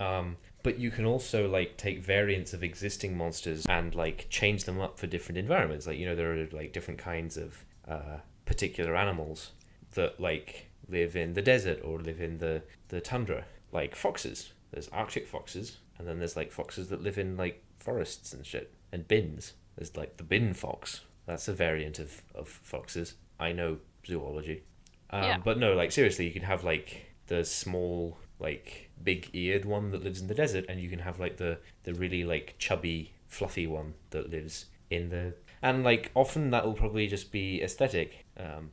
Um, 0.00 0.38
but 0.64 0.80
you 0.80 0.90
can 0.90 1.04
also 1.04 1.48
like 1.48 1.76
take 1.76 2.00
variants 2.00 2.52
of 2.52 2.64
existing 2.64 3.16
monsters 3.16 3.64
and 3.66 3.94
like 3.94 4.26
change 4.28 4.64
them 4.64 4.80
up 4.80 4.98
for 4.98 5.06
different 5.06 5.38
environments. 5.38 5.86
Like 5.86 5.98
you 5.98 6.06
know 6.06 6.16
there 6.16 6.32
are 6.32 6.48
like 6.50 6.72
different 6.72 6.98
kinds 6.98 7.36
of 7.36 7.64
uh, 7.86 8.18
particular 8.46 8.96
animals 8.96 9.52
that 9.94 10.18
like 10.18 10.70
live 10.88 11.14
in 11.14 11.34
the 11.34 11.42
desert 11.42 11.80
or 11.84 11.98
live 11.98 12.20
in 12.20 12.38
the 12.38 12.62
the 12.88 13.00
tundra, 13.00 13.44
like 13.72 13.94
foxes. 13.94 14.52
There's 14.72 14.88
Arctic 14.88 15.28
foxes, 15.28 15.78
and 15.98 16.08
then 16.08 16.18
there's 16.18 16.36
like 16.36 16.52
foxes 16.52 16.88
that 16.88 17.02
live 17.02 17.18
in 17.18 17.36
like 17.36 17.62
forests 17.78 18.32
and 18.32 18.46
shit, 18.46 18.72
and 18.92 19.06
bins. 19.06 19.52
There's 19.76 19.96
like 19.96 20.16
the 20.16 20.24
bin 20.24 20.54
fox, 20.54 21.02
That's 21.26 21.48
a 21.48 21.52
variant 21.52 21.98
of, 21.98 22.22
of 22.34 22.48
foxes. 22.48 23.14
I 23.38 23.52
know 23.52 23.78
zoology. 24.06 24.62
Um, 25.10 25.22
Yeah. 25.22 25.38
But 25.38 25.58
no, 25.58 25.74
like 25.74 25.92
seriously, 25.92 26.26
you 26.26 26.32
can 26.32 26.42
have 26.42 26.64
like 26.64 27.06
the 27.26 27.44
small, 27.44 28.18
like 28.38 28.90
big 29.02 29.30
eared 29.32 29.64
one 29.64 29.90
that 29.90 30.02
lives 30.02 30.20
in 30.20 30.28
the 30.28 30.34
desert, 30.34 30.64
and 30.68 30.80
you 30.80 30.88
can 30.88 31.00
have 31.00 31.20
like 31.20 31.36
the 31.36 31.58
the 31.84 31.94
really 31.94 32.24
like 32.24 32.54
chubby, 32.58 33.12
fluffy 33.28 33.66
one 33.66 33.94
that 34.10 34.30
lives 34.30 34.66
in 34.90 35.10
the. 35.10 35.34
And 35.62 35.84
like 35.84 36.10
often 36.14 36.50
that 36.50 36.64
will 36.64 36.74
probably 36.74 37.06
just 37.06 37.32
be 37.32 37.62
aesthetic. 37.62 38.25
Um, 38.38 38.70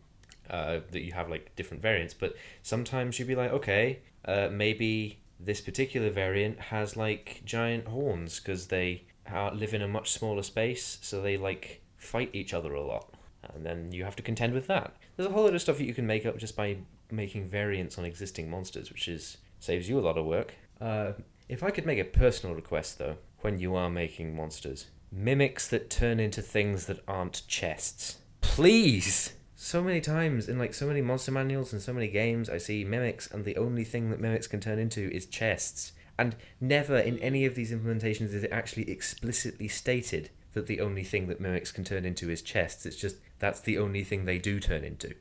uh, 0.49 0.80
that 0.91 1.04
you 1.04 1.13
have 1.13 1.30
like 1.30 1.56
different 1.56 1.82
variants, 1.82 2.13
but 2.13 2.36
sometimes 2.62 3.17
you'd 3.17 3.28
be 3.28 3.36
like, 3.36 3.52
okay, 3.52 3.99
uh, 4.26 4.49
maybe 4.52 5.19
this 5.39 5.62
particular 5.62 6.10
variant 6.10 6.60
has 6.60 6.97
like 6.97 7.41
giant 7.45 7.88
horns 7.88 8.39
because 8.39 8.67
they 8.67 9.06
live 9.54 9.73
in 9.73 9.82
a 9.82 9.88
much 9.88 10.12
smaller 10.12 10.43
space, 10.43 10.97
so 11.02 11.21
they 11.21 11.38
like 11.38 11.82
fight 11.95 12.30
each 12.34 12.54
other 12.54 12.73
a 12.73 12.86
lot, 12.86 13.13
and 13.54 13.65
then 13.65 13.91
you 13.91 14.04
have 14.04 14.15
to 14.17 14.23
contend 14.23 14.54
with 14.54 14.67
that. 14.67 14.95
There's 15.15 15.30
a 15.30 15.32
whole 15.32 15.43
lot 15.43 15.56
of 15.56 15.62
stuff 15.62 15.78
that 15.78 15.86
you 15.86 15.93
can 15.93 16.06
make 16.06 16.26
up 16.26 16.38
just 16.38 16.56
by 16.56 16.78
making 17.10 17.47
variants 17.47 17.97
on 17.97 18.06
existing 18.06 18.49
monsters, 18.49 18.91
which 18.91 19.08
is 19.08 19.38
saves 19.60 19.88
you 19.88 19.97
a 19.97 20.02
lot 20.02 20.17
of 20.17 20.26
work. 20.26 20.56
Uh, 20.82 21.13
if 21.47 21.63
I 21.63 21.71
could 21.71 21.86
make 21.86 21.99
a 21.99 22.06
personal 22.06 22.56
request 22.56 22.97
though, 22.97 23.15
when 23.41 23.60
you 23.60 23.76
are 23.76 23.89
making 23.89 24.36
monsters, 24.36 24.88
mimics 25.12 25.67
that 25.69 25.89
turn 25.89 26.19
into 26.19 26.41
things 26.41 26.86
that 26.88 27.02
aren't 27.08 27.47
chests, 27.47 28.17
please. 28.41 29.34
So 29.63 29.82
many 29.82 30.02
times 30.02 30.49
in 30.49 30.60
like 30.60 30.73
so 30.73 30.88
many 30.88 31.02
monster 31.02 31.32
manuals 31.32 31.71
and 31.71 31.82
so 31.82 31.93
many 31.93 32.10
games, 32.10 32.49
I 32.49 32.58
see 32.58 32.84
mimics, 32.84 33.32
and 33.32 33.45
the 33.45 33.56
only 33.56 33.86
thing 33.86 34.10
that 34.10 34.19
mimics 34.19 34.45
can 34.45 34.60
turn 34.60 34.78
into 34.78 35.10
is 35.10 35.26
chests. 35.26 35.93
And 36.19 36.36
never 36.60 36.97
in 36.97 37.17
any 37.19 37.45
of 37.45 37.56
these 37.56 37.71
implementations 37.71 38.34
is 38.34 38.43
it 38.43 38.52
actually 38.52 38.91
explicitly 38.91 39.69
stated 39.69 40.32
that 40.52 40.67
the 40.67 40.82
only 40.82 41.06
thing 41.06 41.28
that 41.28 41.39
mimics 41.39 41.71
can 41.71 41.86
turn 41.86 42.04
into 42.04 42.30
is 42.30 42.41
chests. 42.41 42.86
It's 42.86 42.97
just 42.97 43.15
that's 43.39 43.62
the 43.62 43.78
only 43.78 44.04
thing 44.04 44.26
they 44.26 44.38
do 44.38 44.60
turn 44.60 44.84
into. 44.84 45.15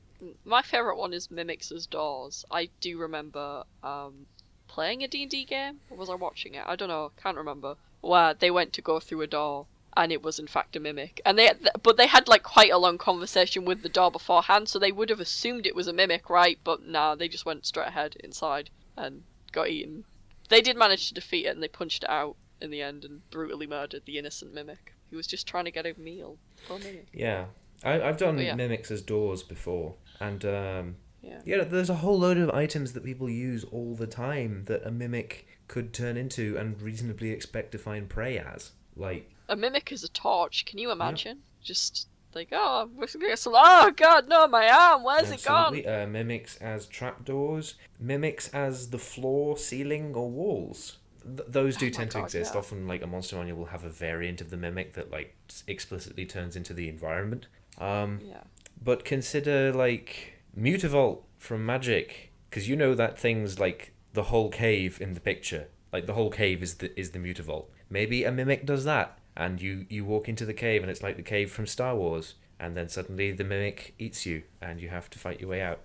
My 0.45 0.61
favorite 0.61 0.99
one 0.99 1.13
is 1.13 1.31
Mimics 1.31 1.71
as 1.71 1.87
Doors. 1.87 2.45
I 2.51 2.69
do 2.81 2.99
remember 2.99 3.63
um, 3.85 4.27
playing 4.67 5.05
a 5.05 5.09
D&D 5.09 5.45
game, 5.45 5.79
or 5.89 5.97
was 5.97 6.11
I 6.11 6.17
watching 6.17 6.55
it? 6.55 6.65
I 6.67 6.75
don't 6.75 6.89
know, 6.89 7.13
can't 7.23 7.37
remember. 7.37 7.77
Where 8.01 8.35
they 8.35 8.51
went 8.51 8.73
to 8.73 8.83
go 8.83 8.99
through 8.99 9.23
a 9.23 9.29
door, 9.29 9.67
and 9.97 10.13
it 10.13 10.23
was 10.23 10.39
in 10.39 10.47
fact 10.47 10.77
a 10.77 10.81
mimic. 10.81 11.21
And 11.25 11.39
they, 11.39 11.51
but 11.83 11.97
they 11.97 12.07
had 12.07 12.29
like 12.29 12.43
quite 12.43 12.73
a 12.73 12.79
long 12.79 12.99
conversation 12.99 13.65
with 13.65 13.83
the 13.83 13.89
door 13.89 14.11
beforehand, 14.11 14.69
so 14.69 14.79
they 14.79 14.93
would 14.93 15.11
have 15.11 15.21
assumed 15.21 15.67
it 15.67 15.75
was 15.75 15.89
a 15.89 15.93
mimic, 15.93 16.31
right? 16.31 16.59
But 16.65 16.87
nah, 16.87 17.15
they 17.15 17.29
just 17.29 17.47
went 17.47 17.67
straight 17.67 17.89
ahead 17.89 18.17
inside 18.25 18.71
and 18.97 19.23
got 19.53 19.69
eaten. 19.69 20.05
They 20.49 20.61
did 20.61 20.77
manage 20.77 21.09
to 21.09 21.15
defeat 21.15 21.47
it, 21.47 21.55
and 21.55 21.63
they 21.63 21.69
punched 21.69 22.05
it 22.05 22.11
out 22.11 22.37
in 22.61 22.71
the 22.71 22.83
end 22.83 23.05
and 23.05 23.29
brutally 23.31 23.67
murdered 23.67 24.03
the 24.07 24.19
innocent 24.19 24.55
mimic. 24.55 24.93
He 25.11 25.17
was 25.17 25.27
just 25.27 25.47
trying 25.47 25.65
to 25.65 25.71
get 25.71 25.87
a 25.87 25.99
meal. 25.99 26.39
Poor 26.69 26.79
mimic. 26.79 27.09
Yeah, 27.13 27.47
I, 27.85 28.01
I've 28.01 28.17
done 28.17 28.39
yeah. 28.39 28.55
mimics 28.55 28.91
as 28.91 29.03
doors 29.03 29.43
before, 29.43 29.95
and 30.21 30.45
um, 30.45 30.97
Yeah. 31.23 31.41
yeah, 31.45 31.65
there's 31.65 31.91
a 31.91 31.97
whole 31.97 32.19
load 32.19 32.39
of 32.39 32.51
items 32.51 32.93
that 32.93 33.05
people 33.05 33.29
use 33.29 33.65
all 33.65 33.95
the 33.95 34.07
time 34.07 34.65
that 34.67 34.87
a 34.87 34.91
mimic 34.91 35.47
could 35.69 35.93
turn 35.93 36.17
into 36.17 36.57
and 36.57 36.81
reasonably 36.83 37.31
expect 37.31 37.73
to 37.73 37.79
find 37.79 38.09
prey 38.09 38.39
as. 38.39 38.73
Like, 38.97 39.31
a 39.53 39.57
mimic 39.57 39.93
is 39.93 40.03
a 40.05 40.09
torch. 40.09 40.65
Can 40.65 40.79
you 40.79 40.91
imagine? 40.91 41.39
Just 41.63 42.09
like, 42.35 42.49
oh, 42.53 42.89
we're 42.95 43.07
gonna 43.07 43.27
get 43.27 43.39
some. 43.39 43.53
Oh 43.57 43.93
God, 43.95 44.29
no, 44.29 44.47
my 44.49 44.69
arm. 44.69 45.05
Where's 45.05 45.31
it 45.31 45.45
gone? 45.45 45.87
uh, 45.87 46.07
mimics 46.09 46.57
as 46.57 46.87
trapdoors, 46.87 47.75
mimics 48.01 48.49
as 48.49 48.91
the 48.91 48.99
floor, 48.99 49.57
ceiling, 49.59 50.15
or 50.15 50.31
walls. 50.31 50.99
Th- 51.25 51.47
those 51.49 51.77
do 51.77 51.87
Oh 51.87 51.91
tend 51.91 52.11
to 52.13 52.23
exist. 52.25 52.55
yeah. 52.55 52.59
Often, 52.59 52.89
like 52.89 53.03
a 53.03 53.07
monster 53.07 53.37
manual 53.37 53.59
will 53.59 53.67
have 53.67 53.85
a 53.85 53.91
variant 53.91 54.41
of 54.41 54.51
the 54.51 54.57
mimic 54.57 54.95
that 54.95 55.11
like 55.13 55.37
explicitly 55.69 56.25
turns 56.27 56.57
into 56.57 56.73
the 56.75 56.89
environment. 56.89 57.47
Um, 57.79 58.21
Yeah. 58.25 58.43
But 58.83 59.05
consider 59.05 59.73
like 59.73 60.41
Mutavault 60.59 61.23
from 61.39 61.65
Magic, 61.65 62.33
because 62.51 62.69
you 62.69 62.75
know 62.77 62.95
that 62.95 63.19
thing's 63.19 63.61
like 63.61 63.93
the 64.15 64.25
whole 64.25 64.49
cave 64.51 65.01
in 65.01 65.15
the 65.15 65.21
picture. 65.21 65.69
Like 65.93 66.07
the 66.07 66.15
whole 66.15 66.31
cave 66.31 66.63
is 66.63 66.75
the 66.77 66.99
is 66.99 67.11
the 67.13 67.19
Mutavault. 67.21 67.67
Maybe 67.91 68.25
a 68.25 68.33
mimic 68.33 68.65
does 68.67 68.85
that, 68.85 69.19
and 69.37 69.61
you 69.63 69.87
you 69.89 70.05
walk 70.05 70.29
into 70.29 70.45
the 70.45 70.55
cave 70.55 70.83
and 70.83 70.91
it's 70.91 71.03
like 71.03 71.17
the 71.17 71.23
cave 71.23 71.51
from 71.51 71.67
Star 71.67 71.95
Wars, 71.97 72.35
and 72.61 72.75
then 72.75 72.89
suddenly 72.89 73.33
the 73.33 73.45
mimic 73.45 73.95
eats 73.99 74.27
you, 74.27 74.43
and 74.61 74.81
you 74.81 74.89
have 74.89 75.09
to 75.11 75.19
fight 75.19 75.41
your 75.41 75.51
way 75.51 75.61
out. 75.63 75.81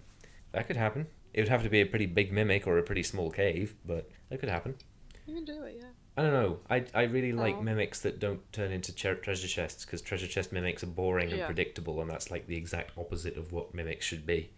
That 0.52 0.68
could 0.68 0.78
happen. 0.78 1.08
It 1.34 1.42
would 1.42 1.50
have 1.50 1.64
to 1.64 1.70
be 1.70 1.82
a 1.82 1.86
pretty 1.86 2.06
big 2.08 2.32
mimic 2.32 2.66
or 2.66 2.78
a 2.78 2.84
pretty 2.84 3.04
small 3.04 3.30
cave, 3.30 3.76
but 3.86 4.10
that 4.30 4.40
could 4.40 4.50
happen. 4.50 4.76
You 5.28 5.36
can 5.36 5.46
do 5.46 5.64
it, 5.64 5.76
yeah. 5.80 5.88
I 6.16 6.24
don't 6.24 6.34
know. 6.34 6.60
I, 6.68 6.84
I 6.96 7.04
really 7.04 7.32
like 7.32 7.58
Oh. 7.58 7.62
mimics 7.62 8.02
that 8.02 8.20
don't 8.20 8.42
turn 8.52 8.72
into 8.72 8.92
tre- 8.96 9.16
treasure 9.22 9.48
chests 9.48 9.86
because 9.86 10.02
treasure 10.02 10.26
chest 10.26 10.52
mimics 10.52 10.82
are 10.82 10.88
boring 10.88 11.30
and 11.30 11.38
Yeah. 11.40 11.46
predictable, 11.46 12.02
and 12.02 12.10
that's 12.10 12.32
like 12.32 12.48
the 12.48 12.56
exact 12.56 12.98
opposite 12.98 13.38
of 13.38 13.52
what 13.52 13.74
mimics 13.76 14.04
should 14.06 14.26
be. 14.26 14.50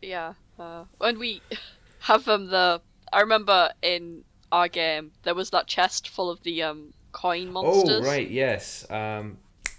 Yeah. 0.00 0.34
Uh, 0.58 0.84
when 0.98 1.18
we 1.18 1.42
have 2.00 2.26
um 2.28 2.46
the, 2.46 2.80
I 3.12 3.20
remember 3.20 3.72
in 3.82 4.24
our 4.50 4.68
game 4.68 5.12
there 5.24 5.34
was 5.34 5.50
that 5.50 5.66
chest 5.66 6.08
full 6.08 6.30
of 6.30 6.42
the 6.44 6.62
um 6.62 6.94
coin 7.12 7.52
monsters. 7.52 8.04
Oh, 8.04 8.08
right, 8.08 8.28
yes. 8.28 8.90
Um, 8.90 9.38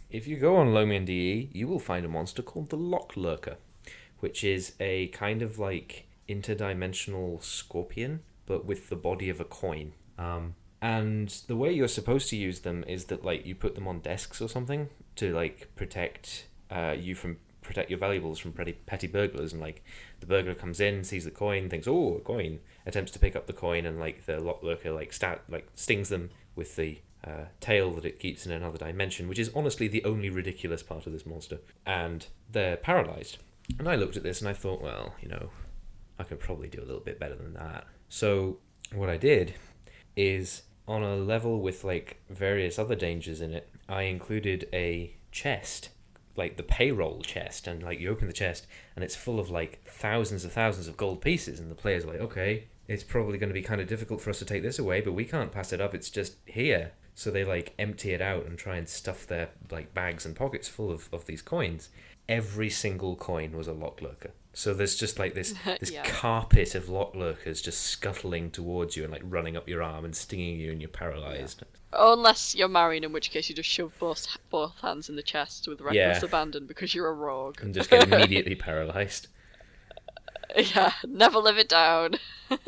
if 0.10 0.28
you 0.28 0.38
go 0.38 0.56
on 0.56 0.68
Lomion 0.68 1.06
DE, 1.06 1.50
you 1.52 1.68
will 1.68 1.80
find 1.80 2.06
a 2.06 2.10
monster 2.10 2.42
called 2.42 2.70
the 2.70 2.78
Lock 2.78 3.18
Lurker, 3.18 3.58
which 4.20 4.44
is 4.44 4.74
a 4.80 5.08
kind 5.08 5.42
of 5.42 5.60
like 5.60 6.08
interdimensional 6.30 7.44
scorpion, 7.44 8.22
but 8.46 8.66
with 8.66 8.90
the 8.90 8.96
body 8.96 9.30
of 9.30 9.40
a 9.40 9.46
coin. 9.46 9.94
Um, 10.18 10.56
and 10.82 11.30
the 11.48 11.56
way 11.56 11.72
you're 11.72 11.88
supposed 11.88 12.30
to 12.30 12.36
use 12.36 12.60
them 12.60 12.84
is 12.88 13.06
that 13.06 13.24
like 13.24 13.46
you 13.46 13.56
put 13.56 13.76
them 13.76 13.88
on 13.88 14.00
desks 14.00 14.42
or 14.42 14.50
something 14.50 14.90
to 15.16 15.34
like 15.34 15.74
protect 15.76 16.48
uh, 16.70 16.94
you 16.98 17.16
from 17.16 17.38
protect 17.62 17.90
your 17.90 17.98
valuables 17.98 18.38
from 18.38 18.52
petty, 18.52 18.74
petty 18.74 19.08
burglars 19.08 19.54
and 19.54 19.62
like 19.62 19.82
the 20.20 20.26
burglar 20.26 20.54
comes 20.54 20.82
in 20.82 21.02
sees 21.06 21.24
the 21.24 21.32
coin 21.32 21.70
thinks 21.70 21.88
oh 21.88 22.16
a 22.16 22.20
coin 22.20 22.60
attempts 22.86 23.12
to 23.12 23.20
pick 23.20 23.34
up 23.34 23.48
the 23.48 23.54
coin 23.54 23.86
and 23.86 23.98
like 23.98 24.26
the 24.26 24.42
lock 24.42 24.62
lurker 24.62 24.92
like 24.92 25.14
stat 25.14 25.42
like 25.48 25.70
stings 25.74 26.10
them 26.10 26.30
with 26.56 26.76
the 26.76 27.00
uh, 27.26 27.46
tail 27.60 27.92
that 27.92 28.06
it 28.06 28.20
keeps 28.20 28.46
in 28.46 28.52
another 28.52 28.78
dimension 28.78 29.28
which 29.28 29.40
is 29.40 29.52
honestly 29.56 29.88
the 29.88 30.04
only 30.04 30.30
ridiculous 30.30 30.84
part 30.84 31.06
of 31.08 31.14
this 31.14 31.26
monster. 31.26 31.60
And 31.86 32.28
they're 32.52 32.78
paralyzed. 32.78 33.38
And 33.80 33.88
i 33.88 33.96
looked 33.96 34.18
at 34.18 34.24
this 34.24 34.42
and 34.42 34.50
i 34.50 34.54
thought 34.54 34.82
well 34.82 35.16
you 35.22 35.30
know 35.30 35.50
i 36.20 36.24
could 36.24 36.40
probably 36.40 36.68
do 36.68 36.80
a 36.80 36.86
little 36.86 37.02
bit 37.02 37.20
better 37.20 37.36
than 37.36 37.54
that. 37.54 37.86
So 38.10 38.60
what 38.94 39.10
i 39.10 39.18
did 39.18 39.56
is 40.16 40.64
on 40.88 41.02
a 41.02 41.16
level 41.16 41.62
with 41.62 41.84
like 41.84 42.22
various 42.30 42.78
other 42.78 42.94
dangers 42.94 43.40
in 43.40 43.54
it 43.54 43.70
i 43.88 44.04
included 44.04 44.68
a 44.74 45.16
chest 45.32 45.90
like 46.36 46.58
the 46.58 46.64
payroll 46.64 47.22
chest 47.22 47.68
and 47.68 47.84
like 47.84 48.00
you 48.00 48.10
open 48.10 48.28
the 48.28 48.34
chest 48.34 48.66
and 48.96 49.04
it's 49.04 49.16
full 49.16 49.40
of 49.40 49.50
like 49.50 49.84
thousands 49.86 50.44
of 50.44 50.52
thousands 50.52 50.88
of 50.88 50.98
gold 50.98 51.22
pieces. 51.22 51.60
And 51.60 51.70
the 51.70 51.76
players 51.76 52.04
are 52.04 52.08
like 52.08 52.22
okay 52.22 52.66
it's 52.88 53.04
probably 53.04 53.38
going 53.38 53.50
to 53.50 53.54
be 53.54 53.62
kind 53.62 53.80
of 53.80 53.88
difficult 53.88 54.20
for 54.20 54.30
us 54.30 54.40
to 54.40 54.46
take 54.46 54.62
this 54.62 54.80
away 54.80 55.02
but 55.02 55.14
we 55.14 55.26
can't 55.26 55.52
pass 55.52 55.72
it 55.74 55.82
up. 55.82 55.94
It's 55.94 56.10
just 56.10 56.36
here 56.46 56.92
so 57.16 57.30
they 57.32 57.44
like 57.44 57.74
empty 57.78 58.12
it 58.12 58.22
out 58.22 58.46
and 58.46 58.58
try 58.58 58.76
and 58.78 58.88
stuff 58.90 59.26
their 59.28 59.50
like 59.72 59.94
bags 59.94 60.26
and 60.26 60.36
pockets 60.36 60.68
full 60.68 60.92
of, 60.92 61.10
of 61.14 61.26
these 61.26 61.42
coins 61.42 61.90
every 62.30 62.70
single 62.70 63.16
coin 63.16 63.52
was 63.56 63.68
a 63.68 63.74
lock 63.74 64.02
lurker 64.02 64.32
so 64.54 64.74
there's 64.74 64.96
just 64.96 65.20
like 65.20 65.34
this 65.34 65.54
this 65.80 65.92
Yeah. 65.92 66.04
carpet 66.04 66.74
of 66.76 66.90
lock 66.90 67.16
lurkers 67.16 67.62
just 67.62 67.82
scuttling 67.82 68.50
towards 68.52 68.96
you 68.96 69.04
and 69.04 69.12
like 69.12 69.22
running 69.26 69.58
up 69.58 69.68
your 69.68 69.84
arm 69.84 70.06
and 70.06 70.16
stinging 70.16 70.60
you 70.60 70.72
and 70.72 70.82
you're 70.82 70.90
paralyzed 70.90 71.64
oh, 71.96 72.14
Unless 72.14 72.56
you're 72.56 72.68
married, 72.68 73.04
in 73.04 73.12
which 73.14 73.30
case 73.30 73.50
you 73.50 73.56
just 73.56 73.70
shove 73.70 73.94
both 74.00 74.26
both 74.50 74.74
hands 74.82 75.10
in 75.10 75.16
the 75.16 75.22
chest 75.22 75.68
with 75.68 75.82
reckless 75.82 75.96
Yeah. 75.96 76.26
abandon 76.26 76.66
because 76.66 76.96
you're 76.96 77.08
a 77.10 77.14
rogue. 77.14 77.62
and 77.62 77.74
just 77.74 77.90
get 77.90 78.08
immediately 78.12 78.56
paralyzed 78.56 79.28
yeah, 80.56 80.94
never 81.08 81.40
live 81.40 81.58
it 81.58 81.68
down. 81.70 82.16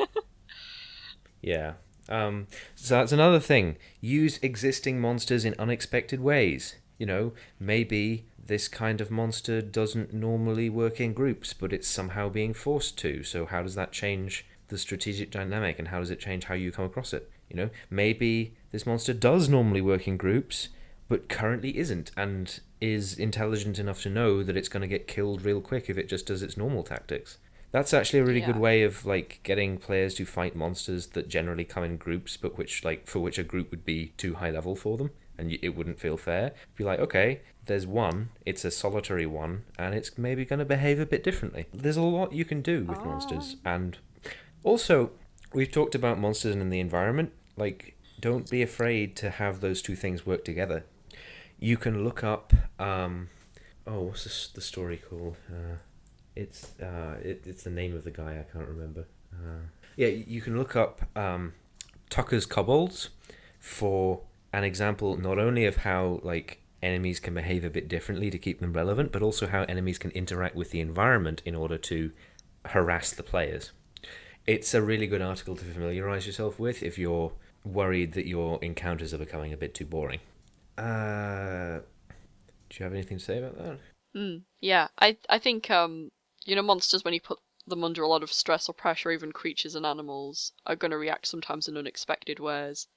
Yeah. 1.42 1.74
Um, 2.08 2.46
so 2.74 2.96
that's 2.96 3.12
another 3.12 3.40
thing. 3.40 3.76
Use 4.00 4.38
existing 4.42 5.00
monsters 5.00 5.44
in 5.44 5.54
unexpected 5.58 6.20
ways. 6.20 6.76
You 6.98 7.06
know, 7.06 7.32
maybe 7.60 8.26
this 8.46 8.68
kind 8.68 9.00
of 9.00 9.10
monster 9.10 9.60
doesn't 9.60 10.14
normally 10.14 10.70
work 10.70 11.00
in 11.00 11.12
groups, 11.12 11.52
but 11.52 11.72
it's 11.72 11.88
somehow 11.88 12.28
being 12.28 12.54
forced 12.54 12.96
to. 12.98 13.22
So 13.22 13.46
how 13.46 13.62
does 13.62 13.74
that 13.74 13.92
change 13.92 14.46
the 14.68 14.78
strategic 14.78 15.30
dynamic 15.30 15.78
and 15.78 15.88
how 15.88 16.00
does 16.00 16.10
it 16.10 16.20
change 16.20 16.44
how 16.44 16.54
you 16.54 16.72
come 16.72 16.84
across 16.84 17.12
it? 17.12 17.30
You 17.48 17.56
know, 17.56 17.70
maybe 17.90 18.54
this 18.72 18.86
monster 18.86 19.12
does 19.12 19.48
normally 19.48 19.80
work 19.80 20.08
in 20.08 20.16
groups, 20.16 20.68
but 21.08 21.28
currently 21.28 21.76
isn't 21.78 22.10
and 22.16 22.60
is 22.80 23.16
intelligent 23.18 23.78
enough 23.78 24.02
to 24.02 24.10
know 24.10 24.42
that 24.42 24.56
it's 24.56 24.68
going 24.68 24.80
to 24.80 24.88
get 24.88 25.06
killed 25.06 25.42
real 25.42 25.60
quick 25.60 25.88
if 25.88 25.98
it 25.98 26.08
just 26.08 26.26
does 26.26 26.42
its 26.42 26.56
normal 26.56 26.82
tactics. 26.82 27.38
That's 27.72 27.92
actually 27.92 28.20
a 28.20 28.24
really 28.24 28.40
good 28.40 28.56
way 28.56 28.82
of 28.82 29.04
like 29.04 29.40
getting 29.42 29.76
players 29.76 30.14
to 30.14 30.24
fight 30.24 30.56
monsters 30.56 31.08
that 31.08 31.28
generally 31.28 31.64
come 31.64 31.84
in 31.84 31.96
groups, 31.96 32.36
but 32.36 32.56
which 32.56 32.84
like 32.84 33.06
for 33.06 33.18
which 33.20 33.38
a 33.38 33.44
group 33.44 33.70
would 33.70 33.84
be 33.84 34.12
too 34.16 34.34
high 34.34 34.50
level 34.50 34.74
for 34.74 34.96
them, 34.96 35.10
and 35.36 35.58
it 35.60 35.76
wouldn't 35.76 36.00
feel 36.00 36.16
fair. 36.16 36.52
Be 36.76 36.84
like, 36.84 37.00
okay, 37.00 37.40
there's 37.66 37.86
one, 37.86 38.30
it's 38.46 38.64
a 38.64 38.70
solitary 38.70 39.26
one, 39.26 39.64
and 39.78 39.94
it's 39.94 40.16
maybe 40.16 40.44
going 40.44 40.60
to 40.60 40.64
behave 40.64 40.98
a 41.00 41.06
bit 41.06 41.22
differently. 41.22 41.66
There's 41.72 41.96
a 41.96 42.02
lot 42.02 42.32
you 42.32 42.44
can 42.44 42.62
do 42.62 42.84
with 42.84 43.04
monsters, 43.04 43.56
and 43.64 43.98
also 44.64 45.10
we've 45.52 45.70
talked 45.70 45.94
about 45.94 46.18
monsters 46.18 46.54
and 46.54 46.72
the 46.72 46.80
environment. 46.80 47.32
Like, 47.56 47.96
don't 48.20 48.48
be 48.48 48.62
afraid 48.62 49.16
to 49.16 49.30
have 49.30 49.60
those 49.60 49.82
two 49.82 49.96
things 49.96 50.24
work 50.24 50.44
together. 50.44 50.84
You 51.58 51.76
can 51.76 52.04
look 52.04 52.22
up 52.22 52.52
um, 52.78 53.28
oh, 53.86 54.00
what's 54.02 54.24
this, 54.24 54.48
the 54.48 54.60
story 54.60 54.96
called? 54.96 55.36
Uh, 55.48 55.76
it's 56.36 56.78
uh, 56.80 57.16
it, 57.22 57.42
it's 57.46 57.64
the 57.64 57.70
name 57.70 57.96
of 57.96 58.04
the 58.04 58.10
guy 58.10 58.38
I 58.38 58.52
can't 58.52 58.68
remember. 58.68 59.06
Uh, 59.32 59.66
yeah, 59.96 60.08
you 60.08 60.40
can 60.40 60.56
look 60.56 60.76
up 60.76 61.00
um, 61.16 61.54
Tucker's 62.10 62.46
Kobolds 62.46 63.08
for 63.58 64.20
an 64.52 64.62
example 64.62 65.16
not 65.16 65.38
only 65.38 65.64
of 65.64 65.78
how 65.78 66.20
like 66.22 66.60
enemies 66.82 67.18
can 67.18 67.34
behave 67.34 67.64
a 67.64 67.70
bit 67.70 67.88
differently 67.88 68.30
to 68.30 68.38
keep 68.38 68.60
them 68.60 68.72
relevant, 68.72 69.10
but 69.10 69.22
also 69.22 69.46
how 69.46 69.62
enemies 69.62 69.98
can 69.98 70.10
interact 70.12 70.54
with 70.54 70.70
the 70.70 70.80
environment 70.80 71.42
in 71.44 71.54
order 71.54 71.78
to 71.78 72.12
harass 72.66 73.12
the 73.12 73.22
players. 73.22 73.72
It's 74.46 74.74
a 74.74 74.82
really 74.82 75.06
good 75.06 75.22
article 75.22 75.56
to 75.56 75.64
familiarize 75.64 76.26
yourself 76.26 76.60
with 76.60 76.82
if 76.82 76.98
you're 76.98 77.32
worried 77.64 78.12
that 78.12 78.26
your 78.26 78.62
encounters 78.62 79.12
are 79.12 79.18
becoming 79.18 79.52
a 79.52 79.56
bit 79.56 79.74
too 79.74 79.86
boring. 79.86 80.20
Uh, 80.78 81.80
do 82.68 82.76
you 82.78 82.84
have 82.84 82.92
anything 82.92 83.18
to 83.18 83.24
say 83.24 83.38
about 83.38 83.58
that? 83.58 83.78
Mm, 84.14 84.42
yeah, 84.60 84.88
I 84.98 85.16
I 85.28 85.38
think 85.38 85.70
um 85.70 86.10
you 86.46 86.56
know 86.56 86.62
monsters 86.62 87.04
when 87.04 87.14
you 87.14 87.20
put 87.20 87.38
them 87.66 87.84
under 87.84 88.02
a 88.02 88.08
lot 88.08 88.22
of 88.22 88.32
stress 88.32 88.68
or 88.68 88.72
pressure, 88.72 89.10
even 89.10 89.32
creatures 89.32 89.74
and 89.74 89.84
animals 89.84 90.52
are 90.64 90.76
going 90.76 90.92
to 90.92 90.98
react 90.98 91.26
sometimes 91.26 91.68
in 91.68 91.76
unexpected 91.76 92.38
ways, 92.38 92.88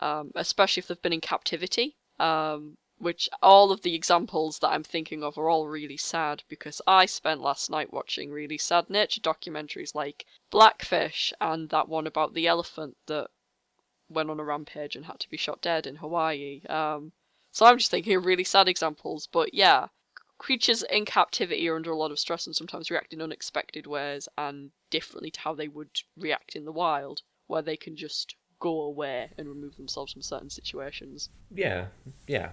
um, 0.00 0.30
especially 0.34 0.80
if 0.80 0.88
they've 0.88 1.02
been 1.02 1.12
in 1.12 1.20
captivity. 1.20 1.96
Um, 2.18 2.76
which 3.02 3.28
all 3.42 3.72
of 3.72 3.82
the 3.82 3.96
examples 3.96 4.60
that 4.60 4.68
I'm 4.68 4.84
thinking 4.84 5.24
of 5.24 5.36
are 5.36 5.48
all 5.48 5.66
really 5.66 5.96
sad 5.96 6.44
because 6.48 6.80
I 6.86 7.06
spent 7.06 7.40
last 7.40 7.68
night 7.68 7.92
watching 7.92 8.30
really 8.30 8.58
sad 8.58 8.88
nature 8.88 9.20
documentaries 9.20 9.92
like 9.92 10.24
Blackfish 10.50 11.32
and 11.40 11.68
that 11.70 11.88
one 11.88 12.06
about 12.06 12.32
the 12.32 12.46
elephant 12.46 12.96
that 13.06 13.30
went 14.08 14.30
on 14.30 14.38
a 14.38 14.44
rampage 14.44 14.94
and 14.94 15.06
had 15.06 15.18
to 15.18 15.28
be 15.28 15.36
shot 15.36 15.60
dead 15.60 15.84
in 15.84 15.96
Hawaii. 15.96 16.62
Um, 16.68 17.12
so 17.50 17.66
I'm 17.66 17.78
just 17.78 17.90
thinking 17.90 18.14
of 18.14 18.24
really 18.24 18.44
sad 18.44 18.68
examples, 18.68 19.26
but 19.26 19.52
yeah, 19.52 19.88
creatures 20.42 20.82
in 20.90 21.04
captivity 21.04 21.68
are 21.68 21.76
under 21.76 21.92
a 21.92 21.96
lot 21.96 22.10
of 22.10 22.18
stress 22.18 22.46
and 22.46 22.56
sometimes 22.56 22.90
react 22.90 23.12
in 23.12 23.22
unexpected 23.22 23.86
ways 23.86 24.28
and 24.36 24.70
differently 24.90 25.30
to 25.30 25.38
how 25.38 25.54
they 25.54 25.68
would 25.68 26.00
react 26.18 26.56
in 26.56 26.64
the 26.64 26.72
wild, 26.72 27.22
where 27.46 27.62
they 27.62 27.76
can 27.76 27.96
just 27.96 28.34
go 28.58 28.82
away 28.82 29.30
and 29.38 29.48
remove 29.48 29.76
themselves 29.76 30.12
from 30.12 30.20
certain 30.20 30.50
situations. 30.50 31.30
Yeah, 31.54 31.86
yeah. 32.26 32.50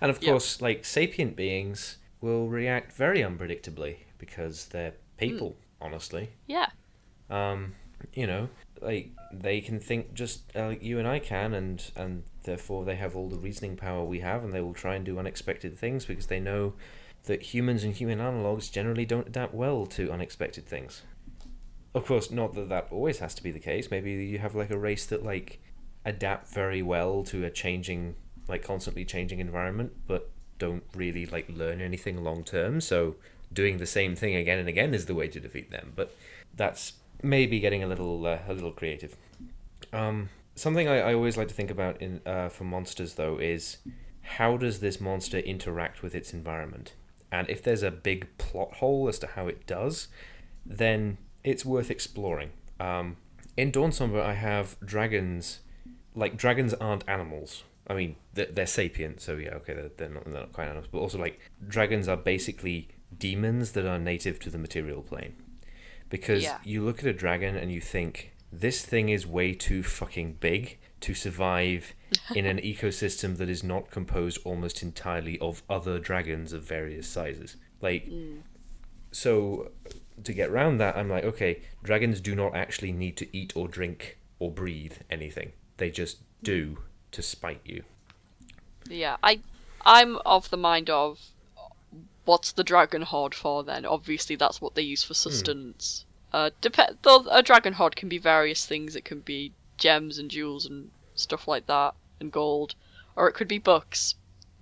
And 0.00 0.08
of 0.08 0.20
course, 0.20 0.62
like 0.62 0.84
sapient 0.84 1.34
beings 1.34 1.98
will 2.20 2.46
react 2.46 2.92
very 2.92 3.22
unpredictably 3.22 3.96
because 4.18 4.66
they're 4.66 4.94
people, 5.18 5.50
mm. 5.50 5.84
honestly. 5.84 6.30
Yeah. 6.46 6.68
Um, 7.28 7.74
you 8.14 8.28
know, 8.28 8.50
like 8.80 9.10
they 9.32 9.60
can 9.60 9.80
think 9.80 10.14
just 10.14 10.42
uh, 10.54 10.68
like 10.68 10.82
you 10.82 11.00
and 11.00 11.08
I 11.08 11.18
can, 11.18 11.54
and 11.54 11.90
and 11.96 12.22
therefore 12.44 12.84
they 12.84 12.94
have 12.94 13.16
all 13.16 13.28
the 13.28 13.36
reasoning 13.36 13.76
power 13.76 14.04
we 14.04 14.20
have, 14.20 14.44
and 14.44 14.52
they 14.52 14.60
will 14.60 14.74
try 14.74 14.94
and 14.94 15.04
do 15.04 15.18
unexpected 15.18 15.76
things 15.76 16.04
because 16.04 16.28
they 16.28 16.38
know 16.38 16.74
that 17.26 17.42
humans 17.42 17.84
and 17.84 17.94
human 17.94 18.18
analogs 18.18 18.70
generally 18.70 19.04
don't 19.04 19.28
adapt 19.28 19.54
well 19.54 19.86
to 19.86 20.10
unexpected 20.10 20.66
things. 20.66 21.02
Of 21.94 22.06
course, 22.06 22.30
not 22.30 22.54
that 22.54 22.68
that 22.68 22.88
always 22.90 23.18
has 23.18 23.34
to 23.34 23.42
be 23.42 23.50
the 23.50 23.60
case. 23.60 23.90
Maybe 23.90 24.12
you 24.12 24.38
have 24.38 24.54
like 24.54 24.70
a 24.70 24.78
race 24.78 25.06
that 25.06 25.24
like 25.24 25.60
adapt 26.04 26.48
very 26.48 26.82
well 26.82 27.24
to 27.24 27.44
a 27.44 27.50
changing 27.50 28.16
like 28.48 28.62
constantly 28.62 29.04
changing 29.04 29.40
environment, 29.40 29.92
but 30.06 30.30
don't 30.58 30.84
really 30.94 31.26
like 31.26 31.48
learn 31.48 31.80
anything 31.80 32.22
long 32.22 32.44
term. 32.44 32.80
So 32.80 33.16
doing 33.52 33.78
the 33.78 33.86
same 33.86 34.14
thing 34.14 34.34
again 34.36 34.58
and 34.58 34.68
again 34.68 34.94
is 34.94 35.06
the 35.06 35.14
way 35.14 35.28
to 35.28 35.40
defeat 35.40 35.70
them. 35.70 35.92
But 35.96 36.14
that's 36.54 36.94
maybe 37.22 37.58
getting 37.60 37.82
a 37.82 37.86
little 37.86 38.24
uh, 38.26 38.38
a 38.46 38.52
little 38.52 38.72
creative. 38.72 39.16
Um, 39.92 40.28
something 40.54 40.88
I, 40.88 40.98
I 40.98 41.14
always 41.14 41.36
like 41.36 41.48
to 41.48 41.54
think 41.54 41.70
about 41.70 42.00
in 42.00 42.20
uh, 42.24 42.48
for 42.50 42.64
monsters 42.64 43.14
though 43.14 43.38
is 43.38 43.78
how 44.22 44.56
does 44.56 44.80
this 44.80 45.00
monster 45.00 45.38
interact 45.38 46.02
with 46.02 46.14
its 46.14 46.32
environment? 46.32 46.92
And 47.30 47.48
if 47.50 47.62
there's 47.62 47.82
a 47.82 47.90
big 47.90 48.28
plot 48.38 48.74
hole 48.74 49.08
as 49.08 49.18
to 49.20 49.26
how 49.26 49.48
it 49.48 49.66
does, 49.66 50.08
then 50.64 51.18
it's 51.44 51.64
worth 51.64 51.90
exploring. 51.90 52.50
Um, 52.78 53.16
in 53.56 53.72
Dawnsomber, 53.72 54.22
I 54.22 54.34
have 54.34 54.76
dragons. 54.84 55.60
Like 56.14 56.36
dragons 56.36 56.72
aren't 56.74 57.06
animals, 57.08 57.64
I 57.88 57.94
mean, 57.94 58.16
they're, 58.34 58.46
they're 58.46 58.66
sapient, 58.66 59.20
so 59.20 59.36
yeah, 59.36 59.54
okay, 59.54 59.74
they're, 59.74 59.90
they're, 59.96 60.08
not, 60.08 60.24
they're 60.24 60.40
not 60.40 60.52
quite 60.52 60.66
animals. 60.66 60.88
But 60.90 60.98
also, 60.98 61.18
like, 61.18 61.38
dragons 61.66 62.08
are 62.08 62.16
basically 62.16 62.88
demons 63.16 63.72
that 63.72 63.86
are 63.86 63.98
native 63.98 64.40
to 64.40 64.50
the 64.50 64.58
material 64.58 65.02
plane. 65.02 65.36
Because 66.08 66.42
yeah. 66.42 66.58
you 66.64 66.84
look 66.84 67.00
at 67.00 67.06
a 67.06 67.12
dragon 67.12 67.56
and 67.56 67.70
you 67.70 67.80
think, 67.80 68.32
this 68.52 68.84
thing 68.84 69.08
is 69.08 69.26
way 69.26 69.54
too 69.54 69.82
fucking 69.82 70.34
big 70.40 70.78
to 71.00 71.14
survive 71.14 71.94
in 72.34 72.46
an 72.46 72.58
ecosystem 72.58 73.36
that 73.38 73.48
is 73.48 73.62
not 73.62 73.90
composed 73.90 74.38
almost 74.44 74.82
entirely 74.82 75.38
of 75.40 75.62
other 75.68 75.98
dragons 75.98 76.52
of 76.52 76.62
various 76.62 77.06
sizes. 77.06 77.56
Like, 77.80 78.08
mm. 78.08 78.40
so 79.12 79.70
to 80.22 80.32
get 80.32 80.50
around 80.50 80.78
that, 80.78 80.96
I'm 80.96 81.08
like, 81.08 81.24
okay, 81.24 81.62
dragons 81.82 82.20
do 82.20 82.34
not 82.34 82.54
actually 82.54 82.92
need 82.92 83.16
to 83.18 83.36
eat 83.36 83.56
or 83.56 83.68
drink 83.68 84.18
or 84.38 84.50
breathe 84.50 84.94
anything. 85.10 85.52
They 85.76 85.90
just 85.90 86.18
do 86.42 86.78
to 87.12 87.22
spite 87.22 87.60
you. 87.64 87.82
Yeah, 88.88 89.16
I 89.22 89.40
I'm 89.84 90.18
of 90.24 90.50
the 90.50 90.56
mind 90.56 90.90
of 90.90 91.20
what's 92.24 92.52
the 92.52 92.64
dragon 92.64 93.02
horde 93.02 93.34
for 93.34 93.62
then? 93.62 93.84
Obviously 93.84 94.36
that's 94.36 94.60
what 94.60 94.74
they 94.74 94.82
use 94.82 95.02
for 95.02 95.14
hmm. 95.14 95.28
sustenance. 95.28 96.04
Mm. 96.32 96.38
Uh 96.38 96.50
dep- 96.60 97.02
though 97.02 97.24
a 97.30 97.42
dragon 97.42 97.74
horde 97.74 97.96
can 97.96 98.08
be 98.08 98.18
various 98.18 98.66
things. 98.66 98.96
It 98.96 99.04
can 99.04 99.20
be 99.20 99.52
gems 99.76 100.18
and 100.18 100.30
jewels 100.30 100.66
and 100.66 100.90
stuff 101.16 101.48
like 101.48 101.66
that 101.66 101.94
and 102.20 102.32
gold 102.32 102.74
or 103.14 103.28
it 103.28 103.32
could 103.32 103.48
be 103.48 103.58
books. 103.58 104.14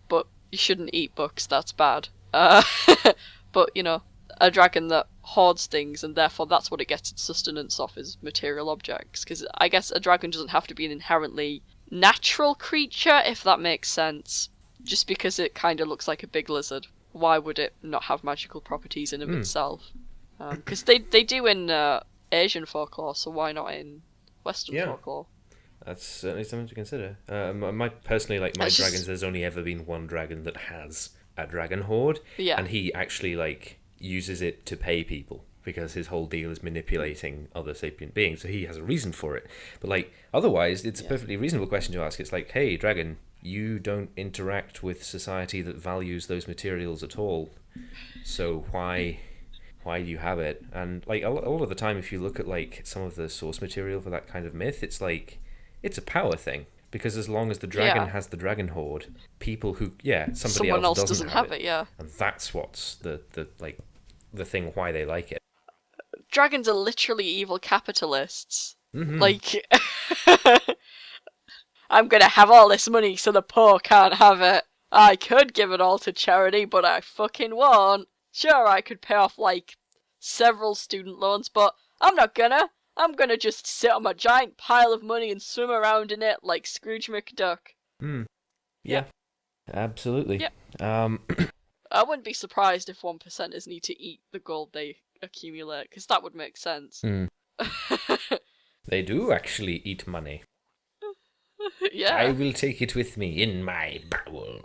But 0.08 0.26
you 0.50 0.58
shouldn't 0.58 0.90
eat 0.92 1.14
books, 1.14 1.46
that's 1.46 1.72
bad. 1.72 2.08
Uh 2.32 2.62
but 3.52 3.70
you 3.74 3.82
know, 3.82 4.02
a 4.40 4.50
dragon 4.50 4.88
that 4.88 5.06
hoards 5.22 5.66
things 5.66 6.04
and 6.04 6.14
therefore 6.14 6.46
that's 6.46 6.70
what 6.70 6.80
it 6.80 6.88
gets 6.88 7.10
its 7.12 7.22
sustenance 7.22 7.78
off 7.80 7.96
is 7.96 8.18
material 8.22 8.68
objects 8.68 9.24
because 9.24 9.46
I 9.56 9.68
guess 9.68 9.90
a 9.90 10.00
dragon 10.00 10.30
doesn't 10.30 10.48
have 10.48 10.66
to 10.66 10.74
be 10.74 10.84
an 10.84 10.92
inherently 10.92 11.62
natural 11.90 12.54
creature, 12.54 13.22
if 13.24 13.42
that 13.44 13.60
makes 13.60 13.90
sense. 13.90 14.50
Just 14.82 15.06
because 15.06 15.38
it 15.38 15.54
kind 15.54 15.80
of 15.80 15.88
looks 15.88 16.06
like 16.06 16.22
a 16.22 16.26
big 16.26 16.50
lizard. 16.50 16.86
Why 17.12 17.38
would 17.38 17.58
it 17.58 17.74
not 17.82 18.04
have 18.04 18.24
magical 18.24 18.60
properties 18.60 19.12
in 19.12 19.22
of 19.22 19.28
mm. 19.28 19.38
itself? 19.38 19.92
Because 20.38 20.82
um, 20.82 20.84
they, 20.86 20.98
they 20.98 21.22
do 21.22 21.46
in 21.46 21.70
uh, 21.70 22.02
Asian 22.32 22.66
folklore, 22.66 23.14
so 23.14 23.30
why 23.30 23.52
not 23.52 23.72
in 23.72 24.02
Western 24.42 24.74
yeah. 24.74 24.86
folklore? 24.86 25.26
That's 25.84 26.04
certainly 26.04 26.44
something 26.44 26.68
to 26.68 26.74
consider. 26.74 27.18
Uh, 27.28 27.52
my 27.52 27.88
personally, 27.88 28.38
like 28.38 28.56
my 28.56 28.68
dragons, 28.68 28.92
just... 28.92 29.06
there's 29.06 29.22
only 29.22 29.44
ever 29.44 29.62
been 29.62 29.86
one 29.86 30.06
dragon 30.06 30.44
that 30.44 30.56
has 30.56 31.10
a 31.36 31.46
dragon 31.46 31.82
horde, 31.82 32.20
yeah. 32.38 32.56
and 32.58 32.68
he 32.68 32.92
actually 32.94 33.36
like 33.36 33.78
uses 33.98 34.40
it 34.40 34.66
to 34.66 34.76
pay 34.76 35.04
people 35.04 35.44
because 35.62 35.94
his 35.94 36.08
whole 36.08 36.26
deal 36.26 36.50
is 36.50 36.62
manipulating 36.62 37.48
other 37.54 37.74
sapient 37.74 38.14
beings. 38.14 38.42
So 38.42 38.48
he 38.48 38.66
has 38.66 38.76
a 38.76 38.82
reason 38.82 39.12
for 39.12 39.36
it. 39.36 39.46
But 39.80 39.90
like 39.90 40.12
otherwise, 40.32 40.84
it's 40.84 41.00
yeah. 41.00 41.06
a 41.06 41.10
perfectly 41.10 41.36
reasonable 41.36 41.66
question 41.66 41.94
to 41.94 42.02
ask. 42.02 42.20
It's 42.20 42.32
like, 42.32 42.50
hey, 42.50 42.76
dragon, 42.76 43.18
you 43.42 43.78
don't 43.78 44.10
interact 44.16 44.82
with 44.82 45.02
society 45.02 45.62
that 45.62 45.76
values 45.76 46.26
those 46.26 46.46
materials 46.46 47.02
at 47.02 47.18
all. 47.18 47.50
So 48.24 48.64
why 48.70 49.20
why 49.82 50.02
do 50.02 50.08
you 50.08 50.18
have 50.18 50.38
it? 50.38 50.64
And 50.72 51.04
like 51.06 51.22
a 51.22 51.28
lot 51.28 51.62
of 51.62 51.68
the 51.68 51.74
time, 51.74 51.98
if 51.98 52.10
you 52.12 52.20
look 52.20 52.40
at 52.40 52.48
like 52.48 52.82
some 52.84 53.02
of 53.02 53.16
the 53.16 53.28
source 53.28 53.60
material 53.60 54.00
for 54.00 54.10
that 54.10 54.26
kind 54.26 54.46
of 54.46 54.54
myth, 54.54 54.82
it's 54.82 55.00
like 55.00 55.38
it's 55.84 55.98
a 55.98 56.02
power 56.02 56.36
thing. 56.36 56.66
Because 56.90 57.16
as 57.16 57.28
long 57.28 57.50
as 57.50 57.58
the 57.58 57.66
dragon 57.66 58.04
yeah. 58.04 58.12
has 58.12 58.28
the 58.28 58.36
dragon 58.36 58.68
horde, 58.68 59.06
people 59.40 59.74
who 59.74 59.92
yeah 60.02 60.32
somebody 60.32 60.68
Someone 60.68 60.84
else, 60.84 60.98
else 60.98 61.10
doesn't, 61.10 61.26
doesn't 61.26 61.36
have, 61.36 61.46
have 61.46 61.52
it, 61.52 61.62
it, 61.62 61.64
yeah, 61.64 61.86
and 61.98 62.08
that's 62.08 62.54
what's 62.54 62.94
the 62.94 63.20
the 63.32 63.48
like 63.58 63.78
the 64.32 64.44
thing 64.44 64.70
why 64.74 64.92
they 64.92 65.04
like 65.04 65.32
it 65.32 65.38
dragons 66.34 66.68
are 66.68 66.74
literally 66.74 67.26
evil 67.26 67.58
capitalists. 67.58 68.76
Mm-hmm. 68.94 69.18
Like, 69.18 69.66
I'm 71.90 72.08
gonna 72.08 72.28
have 72.28 72.50
all 72.50 72.68
this 72.68 72.90
money 72.90 73.16
so 73.16 73.32
the 73.32 73.40
poor 73.40 73.78
can't 73.78 74.14
have 74.14 74.42
it. 74.42 74.64
I 74.92 75.16
could 75.16 75.54
give 75.54 75.72
it 75.72 75.80
all 75.80 75.98
to 76.00 76.12
charity, 76.12 76.64
but 76.64 76.84
I 76.84 77.00
fucking 77.00 77.56
won't. 77.56 78.08
Sure, 78.32 78.66
I 78.66 78.80
could 78.80 79.00
pay 79.00 79.14
off 79.14 79.38
like 79.38 79.76
several 80.18 80.74
student 80.74 81.18
loans, 81.18 81.48
but 81.48 81.74
I'm 82.00 82.16
not 82.16 82.34
gonna. 82.34 82.70
I'm 82.96 83.12
gonna 83.12 83.36
just 83.36 83.66
sit 83.66 83.90
on 83.90 84.02
my 84.02 84.12
giant 84.12 84.56
pile 84.56 84.92
of 84.92 85.02
money 85.02 85.30
and 85.30 85.42
swim 85.42 85.70
around 85.70 86.12
in 86.12 86.22
it 86.22 86.38
like 86.42 86.66
Scrooge 86.66 87.08
McDuck. 87.08 87.58
Hmm. 88.00 88.22
Yeah. 88.82 89.04
yeah. 89.68 89.74
Absolutely. 89.74 90.40
Yeah. 90.40 91.04
Um. 91.04 91.20
I 91.90 92.02
wouldn't 92.02 92.24
be 92.24 92.32
surprised 92.32 92.88
if 92.88 93.02
one 93.02 93.18
percenters 93.18 93.66
need 93.66 93.84
to 93.84 94.00
eat 94.00 94.20
the 94.32 94.40
gold 94.40 94.70
they 94.72 94.96
accumulate 95.22 95.88
because 95.88 96.06
that 96.06 96.22
would 96.22 96.34
make 96.34 96.56
sense. 96.56 97.00
Mm. 97.04 97.28
they 98.88 99.02
do 99.02 99.32
actually 99.32 99.76
eat 99.84 100.06
money. 100.06 100.42
yeah. 101.92 102.16
I 102.16 102.32
will 102.32 102.52
take 102.52 102.82
it 102.82 102.94
with 102.94 103.16
me 103.16 103.42
in 103.42 103.62
my 103.62 104.00
bowel. 104.10 104.64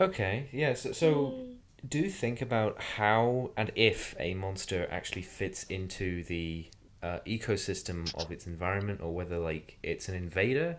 okay, 0.00 0.48
yeah, 0.52 0.74
so, 0.74 0.92
so 0.92 1.48
do 1.88 2.08
think 2.08 2.42
about 2.42 2.80
how 2.96 3.50
and 3.56 3.70
if 3.74 4.14
a 4.18 4.34
monster 4.34 4.86
actually 4.90 5.22
fits 5.22 5.64
into 5.64 6.22
the 6.24 6.66
uh, 7.02 7.18
ecosystem 7.26 8.12
of 8.14 8.32
its 8.32 8.46
environment 8.46 9.00
or 9.00 9.14
whether 9.14 9.38
like 9.38 9.78
it's 9.82 10.08
an 10.08 10.14
invader 10.14 10.78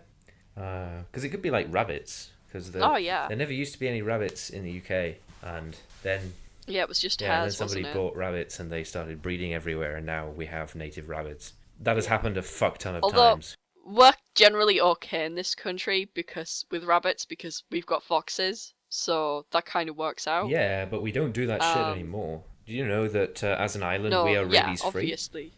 because 0.54 1.22
uh, 1.22 1.26
it 1.26 1.30
could 1.30 1.42
be 1.42 1.50
like 1.50 1.66
rabbits 1.70 2.30
because 2.46 2.74
Oh 2.76 2.96
yeah, 2.96 3.28
there 3.28 3.36
never 3.36 3.52
used 3.52 3.72
to 3.74 3.78
be 3.78 3.88
any 3.88 4.02
rabbits 4.02 4.50
in 4.50 4.64
the 4.64 4.78
UK, 4.78 5.16
and 5.42 5.76
then 6.02 6.32
yeah. 6.66 6.82
It 6.82 6.88
was 6.88 6.98
just 6.98 7.20
yeah, 7.20 7.42
and 7.42 7.50
then 7.50 7.52
somebody 7.52 7.82
brought 7.92 8.16
rabbits 8.16 8.58
and 8.58 8.70
they 8.70 8.84
started 8.84 9.22
breeding 9.22 9.54
everywhere, 9.54 9.96
and 9.96 10.06
now 10.06 10.28
we 10.28 10.46
have 10.46 10.74
native 10.74 11.08
rabbits. 11.08 11.52
That 11.80 11.96
has 11.96 12.06
happened 12.06 12.36
a 12.36 12.42
fuck 12.42 12.78
ton 12.78 12.96
of 12.96 13.02
Although- 13.04 13.34
times. 13.34 13.56
We're 13.90 14.12
generally 14.34 14.82
okay 14.82 15.24
in 15.24 15.34
this 15.34 15.54
country 15.54 16.10
because 16.12 16.66
with 16.70 16.84
rabbits 16.84 17.24
because 17.24 17.64
we've 17.70 17.86
got 17.86 18.02
foxes, 18.02 18.74
so 18.88 19.46
that 19.52 19.66
kind 19.66 19.88
of 19.88 19.96
works 19.96 20.26
out. 20.26 20.48
Yeah, 20.48 20.84
but 20.84 21.02
we 21.02 21.12
don't 21.12 21.32
do 21.32 21.46
that 21.46 21.62
shit 21.62 21.76
Um, 21.76 21.92
anymore. 21.92 22.42
Do 22.66 22.72
you 22.74 22.86
know 22.86 23.08
that 23.08 23.42
uh, 23.42 23.56
as 23.58 23.76
an 23.76 23.82
island 23.82 24.10
No, 24.10 24.24
we 24.24 24.36
are 24.36 24.46
yeah, 24.46 24.64
rabies 24.64 24.82
free? 24.82 24.88
obviously. 25.02 25.52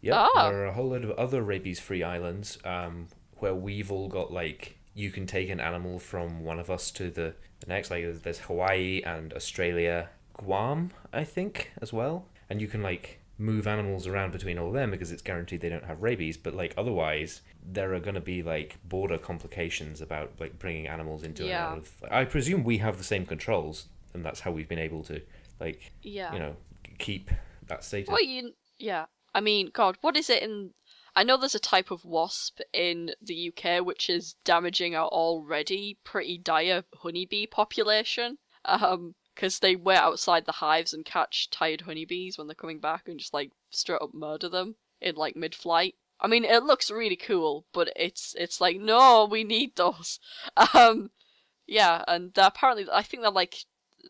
Yep, 0.00 0.14
Ah. 0.16 0.50
there 0.50 0.62
are 0.62 0.66
a 0.66 0.72
whole 0.72 0.90
lot 0.90 1.04
of 1.04 1.10
other 1.12 1.42
rabies-free 1.42 2.02
islands 2.02 2.58
um, 2.64 3.08
where 3.38 3.54
we've 3.54 3.90
all 3.92 4.08
got 4.08 4.32
like 4.32 4.76
you 4.94 5.10
can 5.10 5.26
take 5.26 5.48
an 5.48 5.60
animal 5.60 5.98
from 5.98 6.44
one 6.44 6.58
of 6.58 6.70
us 6.70 6.90
to 6.92 7.04
the, 7.10 7.34
the 7.60 7.66
next. 7.66 7.90
Like 7.90 8.02
there's, 8.02 8.20
there's 8.20 8.38
Hawaii 8.40 9.00
and 9.04 9.32
Australia, 9.32 10.10
Guam, 10.34 10.90
I 11.12 11.24
think, 11.24 11.72
as 11.80 11.92
well, 11.92 12.26
and 12.50 12.60
you 12.60 12.66
can 12.68 12.82
like 12.82 13.20
move 13.38 13.66
animals 13.66 14.06
around 14.06 14.30
between 14.32 14.58
all 14.58 14.68
of 14.68 14.74
them 14.74 14.90
because 14.90 15.10
it's 15.10 15.22
guaranteed 15.22 15.60
they 15.62 15.68
don't 15.70 15.84
have 15.86 16.02
rabies. 16.02 16.36
But 16.36 16.54
like 16.54 16.74
otherwise, 16.76 17.40
there 17.64 17.94
are 17.94 18.00
going 18.00 18.14
to 18.14 18.20
be 18.20 18.42
like 18.42 18.78
border 18.84 19.18
complications 19.18 20.00
about 20.00 20.32
like 20.40 20.58
bringing 20.58 20.86
animals 20.86 21.22
into 21.22 21.44
Yeah. 21.44 21.72
and 21.72 21.72
out 21.72 21.78
of. 21.78 22.12
I 22.12 22.24
presume 22.24 22.64
we 22.64 22.78
have 22.78 22.98
the 22.98 23.04
same 23.04 23.26
controls, 23.26 23.88
and 24.14 24.24
that's 24.24 24.40
how 24.40 24.50
we've 24.50 24.68
been 24.68 24.78
able 24.78 25.04
to 25.04 25.20
like 25.60 25.92
Yeah. 26.02 26.32
you 26.32 26.38
know 26.38 26.56
keep 26.98 27.30
that 27.68 27.84
status. 27.84 28.08
Well, 28.08 28.22
you, 28.22 28.52
yeah. 28.78 29.06
I 29.34 29.40
mean, 29.40 29.70
God, 29.72 29.96
what 30.00 30.16
is 30.16 30.28
it 30.28 30.42
in? 30.42 30.70
I 31.14 31.24
know 31.24 31.36
there's 31.36 31.54
a 31.54 31.60
type 31.60 31.90
of 31.90 32.04
wasp 32.04 32.60
in 32.72 33.12
the 33.20 33.52
UK 33.54 33.84
which 33.84 34.08
is 34.10 34.34
damaging 34.44 34.94
our 34.94 35.08
already 35.08 35.98
pretty 36.04 36.38
dire 36.38 36.84
honeybee 36.94 37.46
population. 37.46 38.38
Um, 38.64 39.14
because 39.34 39.60
they 39.60 39.76
wait 39.76 39.96
outside 39.96 40.44
the 40.44 40.52
hives 40.52 40.92
and 40.92 41.06
catch 41.06 41.48
tired 41.48 41.80
honeybees 41.80 42.36
when 42.36 42.46
they're 42.46 42.54
coming 42.54 42.80
back 42.80 43.08
and 43.08 43.18
just 43.18 43.32
like 43.32 43.50
straight 43.70 44.02
up 44.02 44.12
murder 44.12 44.48
them 44.50 44.76
in 45.00 45.14
like 45.14 45.34
mid-flight. 45.36 45.94
I 46.22 46.28
mean, 46.28 46.44
it 46.44 46.62
looks 46.62 46.88
really 46.90 47.16
cool, 47.16 47.66
but 47.72 47.92
it's 47.96 48.34
it's 48.38 48.60
like 48.60 48.78
no, 48.78 49.26
we 49.30 49.44
need 49.44 49.76
those. 49.76 50.20
Um, 50.74 51.10
yeah, 51.66 52.04
and 52.06 52.32
apparently, 52.36 52.86
I 52.92 53.02
think 53.02 53.22
they're 53.22 53.30
like 53.32 53.64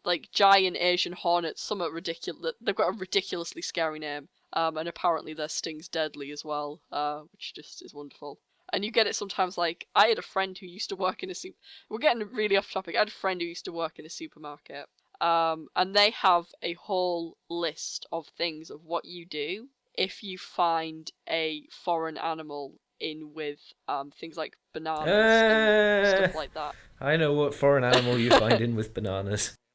like 0.05 0.31
giant 0.33 0.77
Asian 0.77 1.13
hornets. 1.15 1.63
somewhat 1.63 1.93
ridiculous. 1.93 2.55
They've 2.61 2.75
got 2.75 2.95
a 2.95 2.99
ridiculously 2.99 3.63
scary 3.63 3.99
name. 3.99 4.29
Um, 4.55 4.77
and 4.77 4.89
apparently 4.89 5.33
their 5.33 5.49
sting's 5.49 5.89
deadly 5.89 6.31
as 6.31 6.45
well, 6.45 6.83
uh, 6.93 7.21
which 7.33 7.55
just 7.55 7.83
is 7.83 7.95
wonderful. 7.95 8.39
And 8.73 8.85
you 8.85 8.91
get 8.91 9.07
it 9.07 9.17
sometimes. 9.17 9.57
Like 9.57 9.87
I 9.95 10.09
had 10.09 10.19
a 10.19 10.23
friend 10.23 10.57
who 10.59 10.67
used 10.67 10.91
to 10.91 10.97
work 10.97 11.23
in 11.23 11.31
a 11.31 11.35
super. 11.35 11.57
We're 11.89 11.99
getting 11.99 12.29
really 12.31 12.57
off 12.57 12.71
topic. 12.71 12.95
I 12.95 13.01
had 13.01 13.09
a 13.09 13.13
friend 13.13 13.41
who 13.41 13.47
used 13.47 13.65
to 13.65 13.73
work 13.73 13.99
in 13.99 14.07
a 14.07 14.11
supermarket. 14.11 14.87
Um, 15.21 15.69
and 15.77 15.95
they 15.95 16.11
have 16.11 16.49
a 16.63 16.75
whole 16.75 17.39
list 17.49 18.07
of 18.13 18.27
things 18.27 18.71
of 18.71 18.85
what 18.85 19.05
you 19.05 19.25
do 19.25 19.69
if 19.95 20.23
you 20.23 20.39
find 20.39 21.11
a 21.29 21.65
foreign 21.71 22.17
animal 22.19 22.75
in 23.01 23.33
with 23.35 23.59
um 23.89 24.11
things 24.11 24.37
like 24.37 24.57
bananas 24.73 25.09
and 25.09 26.07
Eh. 26.07 26.19
stuff 26.19 26.35
like 26.37 26.55
that. 26.55 26.75
I 27.01 27.17
know 27.17 27.33
what 27.33 27.55
foreign 27.55 27.83
animal 27.85 28.17
you 28.19 28.31
find 28.31 28.61
in 28.61 28.75
with 28.77 28.95
bananas. 28.95 29.57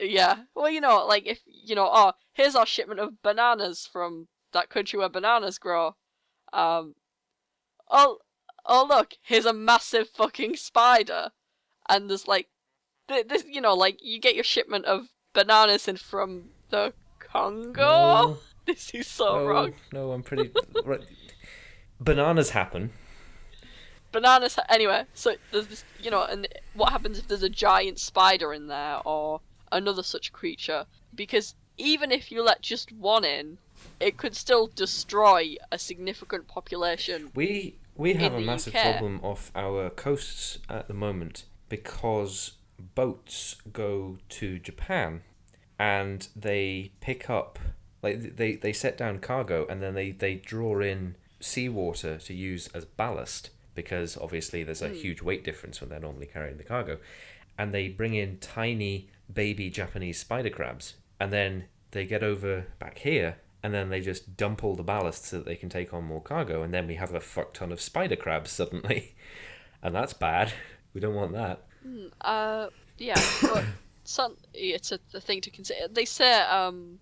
Yeah. 0.00 0.44
Well, 0.54 0.70
you 0.70 0.80
know, 0.80 1.04
like 1.06 1.26
if 1.26 1.40
you 1.46 1.74
know, 1.74 1.90
oh, 1.92 2.12
here's 2.32 2.54
our 2.54 2.64
shipment 2.66 3.00
of 3.00 3.20
bananas 3.20 3.88
from 3.92 4.28
that 4.52 4.68
country 4.70 4.96
where 4.96 5.08
bananas 5.08 5.58
grow. 5.58 5.96
Um. 6.52 6.94
Oh, 7.90 8.18
oh, 8.64 8.86
look, 8.88 9.14
here's 9.22 9.44
a 9.44 9.52
massive 9.52 10.08
fucking 10.10 10.54
spider, 10.54 11.30
and 11.88 12.08
there's 12.08 12.28
like, 12.28 12.46
th- 13.08 13.26
this, 13.26 13.42
you 13.48 13.60
know, 13.60 13.74
like 13.74 13.98
you 14.00 14.20
get 14.20 14.36
your 14.36 14.44
shipment 14.44 14.84
of 14.84 15.08
bananas 15.34 15.88
in 15.88 15.96
from 15.96 16.50
the 16.70 16.92
Congo. 17.18 17.72
No. 17.72 18.38
This 18.68 18.90
is 18.94 19.06
so 19.06 19.38
no, 19.38 19.46
wrong. 19.46 19.74
no, 19.92 20.12
I'm 20.12 20.22
pretty. 20.22 20.50
right. 20.84 21.00
Bananas 22.00 22.50
happen. 22.50 22.90
bananas 24.12 24.54
ha- 24.54 24.64
anyway 24.70 25.04
so 25.14 25.34
there's 25.52 25.66
this 25.66 25.84
you 26.00 26.10
know 26.10 26.22
and 26.24 26.46
what 26.74 26.90
happens 26.92 27.18
if 27.18 27.28
there's 27.28 27.42
a 27.42 27.48
giant 27.50 27.98
spider 27.98 28.52
in 28.54 28.66
there 28.68 28.98
or 29.04 29.40
another 29.72 30.02
such 30.02 30.32
creature 30.32 30.86
because 31.14 31.54
even 31.76 32.10
if 32.10 32.30
you 32.32 32.42
let 32.42 32.62
just 32.62 32.90
one 32.92 33.24
in 33.24 33.58
it 34.00 34.16
could 34.16 34.34
still 34.34 34.66
destroy 34.74 35.54
a 35.72 35.78
significant 35.78 36.46
population 36.48 37.30
We 37.34 37.76
we 37.96 38.14
have 38.14 38.32
a 38.34 38.40
massive 38.40 38.74
UK. 38.74 38.82
problem 38.82 39.20
off 39.22 39.50
our 39.54 39.90
coasts 39.90 40.58
at 40.70 40.88
the 40.88 40.94
moment 40.94 41.44
because 41.68 42.52
boats 42.94 43.56
go 43.72 44.18
to 44.30 44.58
Japan 44.58 45.22
and 45.78 46.28
they 46.34 46.92
pick 47.00 47.28
up 47.28 47.58
like 48.02 48.36
they 48.36 48.54
they 48.54 48.72
set 48.72 48.96
down 48.96 49.18
cargo 49.18 49.66
and 49.68 49.82
then 49.82 49.94
they 49.94 50.12
they 50.12 50.36
draw 50.36 50.80
in 50.80 51.16
seawater 51.40 52.18
to 52.18 52.34
use 52.34 52.68
as 52.74 52.84
ballast 52.84 53.50
because 53.74 54.16
obviously 54.16 54.64
there's 54.64 54.82
a 54.82 54.88
huge 54.88 55.22
weight 55.22 55.44
difference 55.44 55.80
when 55.80 55.88
they're 55.88 56.00
normally 56.00 56.26
carrying 56.26 56.56
the 56.56 56.64
cargo. 56.64 56.98
And 57.56 57.72
they 57.72 57.88
bring 57.88 58.14
in 58.14 58.38
tiny 58.38 59.08
baby 59.32 59.70
Japanese 59.70 60.18
spider 60.18 60.50
crabs 60.50 60.94
and 61.20 61.32
then 61.32 61.66
they 61.92 62.04
get 62.04 62.24
over 62.24 62.66
back 62.80 62.98
here 62.98 63.36
and 63.62 63.72
then 63.72 63.88
they 63.88 64.00
just 64.00 64.36
dump 64.36 64.64
all 64.64 64.74
the 64.74 64.82
ballast 64.82 65.26
so 65.26 65.38
that 65.38 65.46
they 65.46 65.54
can 65.54 65.68
take 65.68 65.94
on 65.94 66.04
more 66.04 66.20
cargo 66.20 66.62
and 66.62 66.74
then 66.74 66.88
we 66.88 66.96
have 66.96 67.14
a 67.14 67.20
fuck 67.20 67.54
ton 67.54 67.70
of 67.70 67.80
spider 67.80 68.16
crabs 68.16 68.50
suddenly. 68.50 69.14
And 69.80 69.94
that's 69.94 70.12
bad. 70.12 70.52
We 70.94 71.00
don't 71.00 71.14
want 71.14 71.32
that. 71.34 71.62
Uh 72.20 72.70
yeah 72.96 73.20
but 73.42 73.64
some, 74.04 74.36
it's 74.52 74.90
a, 74.90 74.98
a 75.14 75.20
thing 75.20 75.40
to 75.42 75.50
consider. 75.50 75.86
They 75.86 76.06
say 76.06 76.40
um 76.40 76.98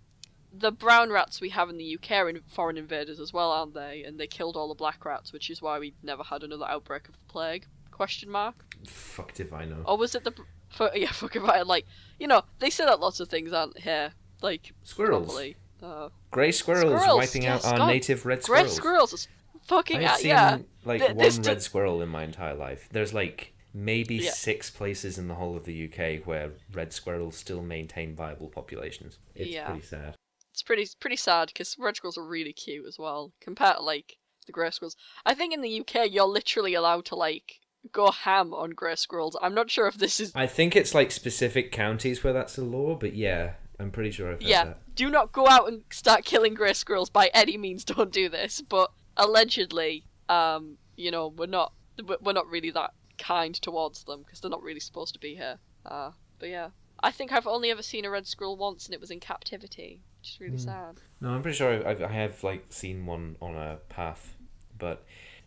the 0.58 0.72
brown 0.72 1.10
rats 1.10 1.40
we 1.40 1.50
have 1.50 1.68
in 1.68 1.76
the 1.76 1.96
UK 1.96 2.10
are 2.12 2.28
in 2.28 2.40
foreign 2.48 2.76
invaders 2.76 3.20
as 3.20 3.32
well, 3.32 3.50
aren't 3.50 3.74
they? 3.74 4.04
And 4.06 4.18
they 4.18 4.26
killed 4.26 4.56
all 4.56 4.68
the 4.68 4.74
black 4.74 5.04
rats, 5.04 5.32
which 5.32 5.50
is 5.50 5.60
why 5.62 5.78
we 5.78 5.94
never 6.02 6.22
had 6.22 6.42
another 6.42 6.66
outbreak 6.66 7.08
of 7.08 7.14
the 7.14 7.24
plague. 7.28 7.66
Question 7.90 8.30
mark. 8.30 8.64
fucked 8.86 9.40
if 9.40 9.52
i 9.52 9.64
know 9.64 9.82
Or 9.86 9.96
was 9.96 10.14
it 10.14 10.24
the? 10.24 10.32
For, 10.68 10.90
yeah, 10.94 11.12
fucking 11.12 11.42
right. 11.42 11.66
Like 11.66 11.86
you 12.18 12.26
know, 12.26 12.42
they 12.58 12.70
say 12.70 12.84
that 12.84 13.00
lots 13.00 13.20
of 13.20 13.28
things 13.28 13.52
aren't 13.52 13.78
here. 13.78 14.12
Like 14.42 14.72
squirrels 14.82 15.26
properly. 15.26 15.56
Uh, 15.82 16.08
grey 16.30 16.52
squirrels, 16.52 17.00
Squirrels, 17.00 17.18
wiping 17.18 17.42
yes, 17.42 17.64
out 17.64 17.72
our 17.72 17.78
God. 17.78 17.86
native 17.88 18.24
red 18.26 18.42
squirrels. 18.42 18.64
red 18.68 18.72
squirrels 18.72 19.12
is 19.12 19.28
fucking 19.66 20.04
I've 20.04 20.16
seen 20.18 20.28
yeah. 20.28 20.58
like 20.84 21.00
Th- 21.00 21.14
one 21.14 21.42
red 21.42 21.62
squirrel 21.62 22.00
in 22.02 22.08
my 22.08 22.22
entire 22.24 22.54
life. 22.54 22.88
There's 22.92 23.12
like 23.14 23.52
maybe 23.74 24.16
Yeah. 24.16 24.30
six 24.30 24.70
places 24.70 25.18
in 25.18 25.28
the 25.28 25.34
whole 25.34 25.54
of 25.56 25.64
the 25.66 25.84
UK 25.84 26.26
where 26.26 26.52
red 26.72 26.92
squirrels 26.94 27.36
still 27.36 27.62
maintain 27.62 28.14
viable 28.14 28.48
populations. 28.48 29.18
It's 29.34 29.50
Yeah. 29.50 29.66
pretty 29.66 29.82
sad. 29.86 30.14
It's 30.56 30.62
pretty 30.62 30.88
pretty 30.98 31.16
sad 31.16 31.48
because 31.48 31.76
red 31.78 31.96
squirrels 31.96 32.16
are 32.16 32.26
really 32.26 32.54
cute 32.54 32.86
as 32.86 32.98
well 32.98 33.30
compared 33.42 33.76
to 33.76 33.82
like 33.82 34.16
the 34.46 34.52
grey 34.52 34.70
squirrels. 34.70 34.96
I 35.26 35.34
think 35.34 35.52
in 35.52 35.60
the 35.60 35.80
UK 35.80 36.10
you're 36.10 36.24
literally 36.24 36.72
allowed 36.72 37.04
to 37.06 37.14
like 37.14 37.60
go 37.92 38.10
ham 38.10 38.54
on 38.54 38.70
grey 38.70 38.96
squirrels. 38.96 39.36
I'm 39.42 39.52
not 39.52 39.70
sure 39.70 39.86
if 39.86 39.98
this 39.98 40.18
is 40.18 40.32
I 40.34 40.46
think 40.46 40.74
it's 40.74 40.94
like 40.94 41.10
specific 41.10 41.72
counties 41.72 42.24
where 42.24 42.32
that's 42.32 42.56
the 42.56 42.64
law, 42.64 42.94
but 42.94 43.14
yeah, 43.14 43.52
I'm 43.78 43.90
pretty 43.90 44.12
sure 44.12 44.28
I've 44.28 44.40
heard 44.40 44.48
yeah. 44.48 44.64
that. 44.64 44.94
Do 44.94 45.10
not 45.10 45.30
go 45.30 45.46
out 45.46 45.68
and 45.68 45.82
start 45.90 46.24
killing 46.24 46.54
grey 46.54 46.72
squirrels 46.72 47.10
by 47.10 47.30
any 47.34 47.58
means. 47.58 47.84
Don't 47.84 48.10
do 48.10 48.30
this. 48.30 48.62
But 48.62 48.92
allegedly, 49.18 50.06
um, 50.30 50.78
you 50.96 51.10
know, 51.10 51.28
we're 51.28 51.44
not 51.44 51.74
we're 52.02 52.32
not 52.32 52.48
really 52.48 52.70
that 52.70 52.92
kind 53.18 53.54
towards 53.54 54.04
them 54.04 54.22
because 54.22 54.40
they're 54.40 54.50
not 54.50 54.62
really 54.62 54.80
supposed 54.80 55.12
to 55.12 55.20
be 55.20 55.34
here. 55.34 55.58
Uh, 55.84 56.12
but 56.38 56.48
yeah, 56.48 56.70
I 57.00 57.10
think 57.10 57.32
I've 57.32 57.46
only 57.46 57.70
ever 57.70 57.82
seen 57.82 58.04
a 58.04 58.10
red 58.10 58.26
squirrel 58.26 58.56
once, 58.56 58.86
and 58.86 58.94
it 58.94 59.00
was 59.00 59.10
in 59.10 59.20
captivity, 59.20 60.00
which 60.20 60.32
is 60.32 60.40
really 60.40 60.52
hmm. 60.52 60.58
sad. 60.58 61.00
No, 61.20 61.30
I'm 61.30 61.42
pretty 61.42 61.56
sure 61.56 61.86
I've, 61.86 62.02
I 62.02 62.12
have 62.12 62.42
like 62.42 62.66
seen 62.70 63.06
one 63.06 63.36
on 63.40 63.54
a 63.54 63.78
path, 63.88 64.34
but 64.78 65.04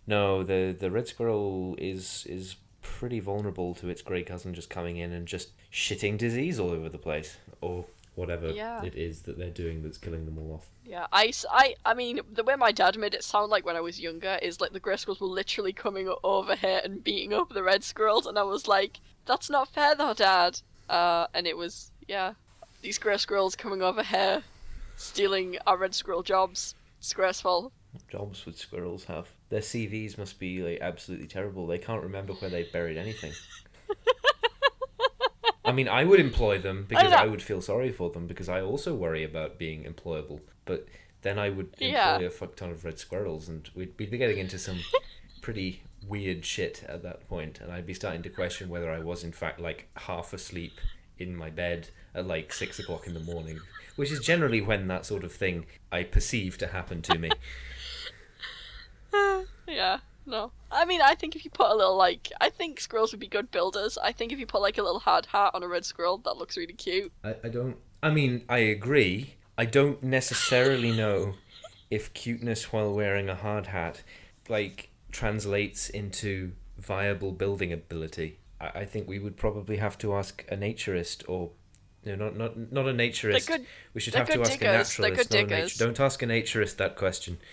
no, 0.07 0.43
the 0.43 0.75
the 0.77 0.91
red 0.91 1.07
squirrel 1.07 1.75
is 1.77 2.25
is 2.27 2.55
pretty 2.81 3.19
vulnerable 3.19 3.75
to 3.75 3.89
its 3.89 4.01
grey 4.01 4.23
cousin 4.23 4.53
just 4.53 4.69
coming 4.69 4.97
in 4.97 5.11
and 5.11 5.27
just 5.27 5.49
shitting 5.71 6.17
disease 6.17 6.59
all 6.59 6.71
over 6.71 6.89
the 6.89 6.97
place 6.97 7.37
or 7.61 7.85
whatever 8.15 8.49
Yeah. 8.49 8.83
it 8.83 8.95
is 8.95 9.21
that 9.23 9.37
they're 9.37 9.49
doing 9.49 9.81
that's 9.81 9.97
killing 9.97 10.25
them 10.25 10.37
all 10.37 10.53
off. 10.53 10.69
Yeah, 10.83 11.07
I, 11.11 11.31
I, 11.51 11.75
I 11.85 11.93
mean, 11.93 12.19
the 12.31 12.43
way 12.43 12.55
my 12.55 12.71
dad 12.71 12.97
made 12.97 13.13
it 13.13 13.23
sound 13.23 13.49
like 13.51 13.65
when 13.65 13.75
I 13.75 13.81
was 13.81 13.99
younger 13.99 14.39
is 14.41 14.59
like 14.59 14.73
the 14.73 14.79
grey 14.79 14.97
squirrels 14.97 15.21
were 15.21 15.27
literally 15.27 15.71
coming 15.71 16.13
over 16.23 16.55
here 16.55 16.81
and 16.83 17.03
beating 17.03 17.33
up 17.33 17.49
the 17.49 17.63
red 17.63 17.83
squirrels, 17.83 18.25
and 18.25 18.37
I 18.39 18.43
was 18.43 18.67
like, 18.67 18.99
that's 19.25 19.49
not 19.49 19.69
fair 19.69 19.95
though, 19.95 20.13
dad. 20.13 20.61
Uh, 20.89 21.27
and 21.33 21.47
it 21.47 21.55
was, 21.55 21.91
yeah, 22.07 22.33
these 22.81 22.97
grey 22.97 23.17
squirrels 23.17 23.55
coming 23.55 23.81
over 23.81 24.03
here, 24.03 24.43
stealing 24.97 25.57
our 25.67 25.77
red 25.77 25.93
squirrel 25.93 26.23
jobs. 26.23 26.75
Disgraceful. 26.99 27.71
Jobs 28.11 28.45
would 28.45 28.57
squirrels 28.57 29.05
have? 29.05 29.27
Their 29.49 29.61
CVs 29.61 30.17
must 30.17 30.39
be 30.39 30.61
like 30.61 30.79
absolutely 30.81 31.27
terrible. 31.27 31.65
They 31.65 31.79
can't 31.79 32.03
remember 32.03 32.33
where 32.33 32.49
they 32.49 32.63
buried 32.63 32.97
anything. 32.97 33.31
I 35.65 35.71
mean, 35.71 35.87
I 35.87 36.03
would 36.03 36.19
employ 36.19 36.59
them 36.59 36.85
because 36.87 37.11
know. 37.11 37.17
I 37.17 37.27
would 37.27 37.43
feel 37.43 37.61
sorry 37.61 37.91
for 37.91 38.09
them 38.09 38.27
because 38.27 38.49
I 38.49 38.61
also 38.61 38.95
worry 38.95 39.23
about 39.23 39.59
being 39.59 39.83
employable. 39.83 40.39
But 40.65 40.87
then 41.21 41.37
I 41.37 41.49
would 41.49 41.67
employ 41.79 41.87
Yeah. 41.87 42.19
a 42.19 42.29
fuck 42.29 42.55
ton 42.55 42.71
of 42.71 42.85
red 42.85 42.97
squirrels, 42.97 43.47
and 43.47 43.69
we'd, 43.75 43.93
we'd 43.97 44.09
be 44.11 44.17
getting 44.17 44.37
into 44.39 44.57
some 44.57 44.79
pretty 45.41 45.83
weird 46.07 46.45
shit 46.45 46.83
at 46.87 47.03
that 47.03 47.27
point, 47.27 47.59
and 47.61 47.71
I'd 47.71 47.85
be 47.85 47.93
starting 47.93 48.23
to 48.23 48.29
question 48.29 48.69
whether 48.69 48.91
I 48.91 48.99
was 48.99 49.23
in 49.23 49.31
fact 49.31 49.59
like 49.59 49.89
half 49.95 50.33
asleep 50.33 50.79
in 51.17 51.35
my 51.35 51.49
bed 51.49 51.89
at 52.15 52.25
like 52.25 52.53
six 52.53 52.79
o'clock 52.79 53.07
in 53.07 53.13
the 53.13 53.19
morning, 53.19 53.59
which 53.95 54.11
is 54.11 54.19
generally 54.19 54.61
when 54.61 54.87
that 54.87 55.05
sort 55.05 55.23
of 55.23 55.31
thing 55.31 55.65
I 55.91 56.03
perceive 56.03 56.57
to 56.59 56.67
happen 56.67 57.01
to 57.03 57.17
me. 57.17 57.31
yeah. 59.67 59.99
No. 60.25 60.51
I 60.71 60.85
mean, 60.85 61.01
I 61.01 61.15
think 61.15 61.35
if 61.35 61.43
you 61.43 61.49
put 61.49 61.71
a 61.71 61.75
little, 61.75 61.97
like, 61.97 62.31
I 62.39 62.49
think 62.49 62.79
squirrels 62.79 63.11
would 63.11 63.19
be 63.19 63.27
good 63.27 63.49
builders. 63.49 63.97
I 63.97 64.11
think 64.11 64.31
if 64.31 64.39
you 64.39 64.45
put, 64.45 64.61
like, 64.61 64.77
a 64.77 64.83
little 64.83 64.99
hard 64.99 65.25
hat 65.25 65.51
on 65.55 65.63
a 65.63 65.67
red 65.67 65.85
squirrel, 65.85 66.19
that 66.19 66.37
looks 66.37 66.55
really 66.55 66.73
cute. 66.73 67.11
I, 67.23 67.35
I 67.43 67.49
don't. 67.49 67.77
I 68.03 68.11
mean, 68.11 68.43
I 68.47 68.59
agree. 68.59 69.35
I 69.57 69.65
don't 69.65 70.01
necessarily 70.03 70.91
know 70.91 71.33
if 71.89 72.13
cuteness 72.13 72.71
while 72.71 72.93
wearing 72.93 73.27
a 73.27 73.35
hard 73.35 73.67
hat, 73.67 74.03
like, 74.47 74.88
translates 75.11 75.89
into 75.89 76.53
viable 76.77 77.31
building 77.31 77.73
ability. 77.73 78.39
I, 78.59 78.67
I 78.81 78.85
think 78.85 79.07
we 79.07 79.19
would 79.19 79.37
probably 79.37 79.77
have 79.77 79.97
to 79.99 80.13
ask 80.15 80.45
a 80.49 80.55
naturist 80.57 81.23
or. 81.27 81.51
No, 82.05 82.15
not 82.15 82.37
not 82.37 82.71
not 82.71 82.87
a 82.87 82.93
naturist. 82.93 83.47
good- 83.47 83.65
we 83.93 83.99
should 83.99 84.15
have 84.15 84.29
to 84.29 84.39
ask 84.39 84.53
diggers, 84.53 84.97
a 84.97 85.01
naturalist. 85.01 85.31
not 85.33 85.41
a 85.41 85.45
natu- 85.45 85.77
don't 85.77 85.99
ask 85.99 86.21
a 86.23 86.25
naturist 86.25 86.77
that 86.77 86.95
question. 86.95 87.37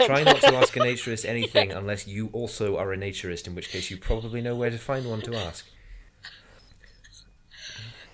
Try 0.00 0.24
not 0.24 0.40
to 0.40 0.54
ask 0.56 0.76
a 0.76 0.80
naturist 0.80 1.24
anything 1.24 1.70
unless 1.70 2.08
you 2.08 2.28
also 2.32 2.76
are 2.76 2.92
a 2.92 2.96
naturist, 2.96 3.46
in 3.46 3.54
which 3.54 3.68
case 3.68 3.88
you 3.90 3.96
probably 3.96 4.42
know 4.42 4.56
where 4.56 4.70
to 4.70 4.78
find 4.78 5.08
one 5.08 5.22
to 5.22 5.34
ask. 5.36 5.64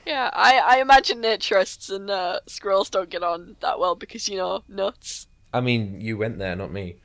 Yeah, 0.07 0.29
I, 0.33 0.59
I 0.59 0.81
imagine 0.81 1.23
naturists 1.23 1.91
and 1.91 2.11
uh, 2.11 2.41
squirrels 2.47 2.91
don't 2.91 3.09
get 3.09 3.23
on 3.23 3.57
that 3.61 3.79
well 3.81 3.95
because, 3.95 4.29
you 4.29 4.37
know, 4.37 4.63
nuts. 4.69 5.27
I 5.53 5.61
mean, 5.63 6.01
you 6.01 6.19
went 6.19 6.39
there, 6.39 6.55
not 6.55 6.71
me. 6.73 6.97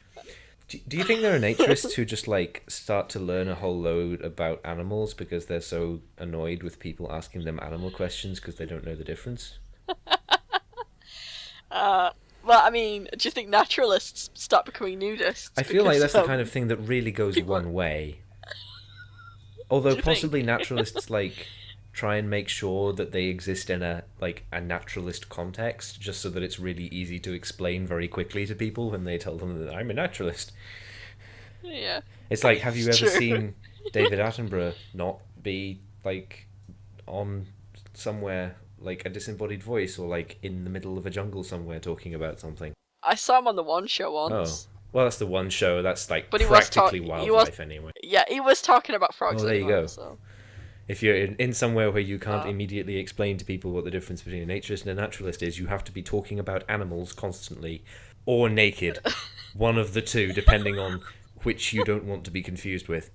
Do, 0.69 0.79
do 0.87 0.97
you 0.97 1.03
think 1.03 1.21
there 1.21 1.35
are 1.35 1.39
naturists 1.39 1.93
who 1.95 2.05
just 2.05 2.27
like 2.27 2.63
start 2.67 3.09
to 3.09 3.19
learn 3.19 3.47
a 3.49 3.55
whole 3.55 3.77
load 3.79 4.21
about 4.21 4.61
animals 4.63 5.13
because 5.13 5.47
they're 5.47 5.61
so 5.61 5.99
annoyed 6.17 6.63
with 6.63 6.79
people 6.79 7.11
asking 7.11 7.43
them 7.43 7.59
animal 7.61 7.91
questions 7.91 8.39
because 8.39 8.55
they 8.55 8.65
don't 8.65 8.85
know 8.85 8.95
the 8.95 9.03
difference? 9.03 9.57
Uh, 11.71 12.09
well, 12.43 12.61
I 12.63 12.71
mean, 12.71 13.07
do 13.15 13.27
you 13.27 13.31
think 13.31 13.47
naturalists 13.47 14.31
start 14.33 14.65
becoming 14.65 14.99
nudists? 14.99 15.51
I 15.55 15.61
feel 15.61 15.83
like 15.83 15.99
that's 15.99 16.13
the 16.13 16.21
um, 16.21 16.27
kind 16.27 16.41
of 16.41 16.49
thing 16.49 16.67
that 16.69 16.77
really 16.77 17.11
goes 17.11 17.35
people- 17.35 17.51
one 17.51 17.73
way. 17.73 18.21
Although 19.69 19.91
Do 19.91 19.95
you 19.97 20.01
think? 20.01 20.15
possibly 20.17 20.41
naturalists 20.41 21.11
like 21.11 21.45
try 21.93 22.15
and 22.17 22.29
make 22.29 22.47
sure 22.47 22.93
that 22.93 23.11
they 23.11 23.25
exist 23.25 23.69
in 23.69 23.81
a 23.81 24.03
like 24.21 24.45
a 24.51 24.61
naturalist 24.61 25.27
context 25.29 25.99
just 25.99 26.21
so 26.21 26.29
that 26.29 26.43
it's 26.43 26.59
really 26.59 26.85
easy 26.85 27.19
to 27.19 27.33
explain 27.33 27.85
very 27.85 28.07
quickly 28.07 28.45
to 28.45 28.55
people 28.55 28.91
when 28.91 29.03
they 29.03 29.17
tell 29.17 29.37
them 29.37 29.63
that 29.63 29.73
I'm 29.73 29.89
a 29.89 29.93
naturalist. 29.93 30.51
Yeah. 31.63 32.01
It's 32.29 32.43
like, 32.43 32.59
have 32.59 32.77
you 32.77 32.87
ever 32.87 32.97
True. 32.97 33.09
seen 33.09 33.55
David 33.91 34.19
Attenborough 34.19 34.75
not 34.93 35.19
be 35.41 35.79
like 36.05 36.47
on 37.07 37.47
somewhere 37.93 38.55
like 38.79 39.05
a 39.05 39.09
disembodied 39.09 39.61
voice 39.63 39.99
or 39.99 40.07
like 40.07 40.37
in 40.41 40.63
the 40.63 40.69
middle 40.69 40.97
of 40.97 41.05
a 41.05 41.09
jungle 41.09 41.43
somewhere 41.43 41.79
talking 41.79 42.13
about 42.13 42.39
something? 42.39 42.73
I 43.03 43.15
saw 43.15 43.39
him 43.39 43.47
on 43.47 43.55
the 43.55 43.63
One 43.63 43.87
Show 43.87 44.11
once. 44.13 44.67
Oh, 44.67 44.75
well, 44.91 45.05
that's 45.05 45.17
the 45.17 45.27
one 45.27 45.49
show 45.51 45.83
that's 45.83 46.09
like 46.09 46.31
But 46.31 46.41
he 46.41 46.47
was 46.47 46.67
ta- 46.69 46.81
practically 46.81 47.07
wildlife 47.07 47.49
was- 47.51 47.59
anyway. 47.59 47.91
Yeah, 48.01 48.23
he 48.27 48.39
was 48.39 48.61
talking 48.61 48.95
about 48.95 49.13
frogs. 49.13 49.43
Oh, 49.43 49.45
there 49.45 49.55
you 49.55 49.67
go. 49.67 49.85
So. 49.85 50.17
If 50.89 51.01
you're 51.03 51.15
in, 51.15 51.35
in 51.35 51.53
somewhere 51.53 51.91
where 51.91 52.01
you 52.01 52.17
can't 52.19 52.45
Oh. 52.45 52.49
immediately 52.49 52.97
explain 52.97 53.37
to 53.37 53.45
people 53.45 53.71
what 53.71 53.85
the 53.85 53.91
difference 53.91 54.21
between 54.23 54.41
a 54.49 54.53
naturist 54.53 54.81
and 54.81 54.91
a 54.97 55.01
naturalist 55.01 55.41
is, 55.43 55.57
you 55.59 55.67
have 55.67 55.83
to 55.85 55.91
be 55.91 56.01
talking 56.01 56.39
about 56.39 56.63
animals 56.67 57.13
constantly 57.13 57.83
or 58.25 58.49
naked. 58.49 58.99
one 59.53 59.77
of 59.77 59.93
the 59.93 60.01
two, 60.01 60.33
depending 60.33 60.77
on 60.79 60.99
which 61.43 61.71
you 61.73 61.85
don't 61.85 62.03
want 62.05 62.23
to 62.25 62.31
be 62.31 62.41
confused 62.41 62.87
with. 62.89 63.11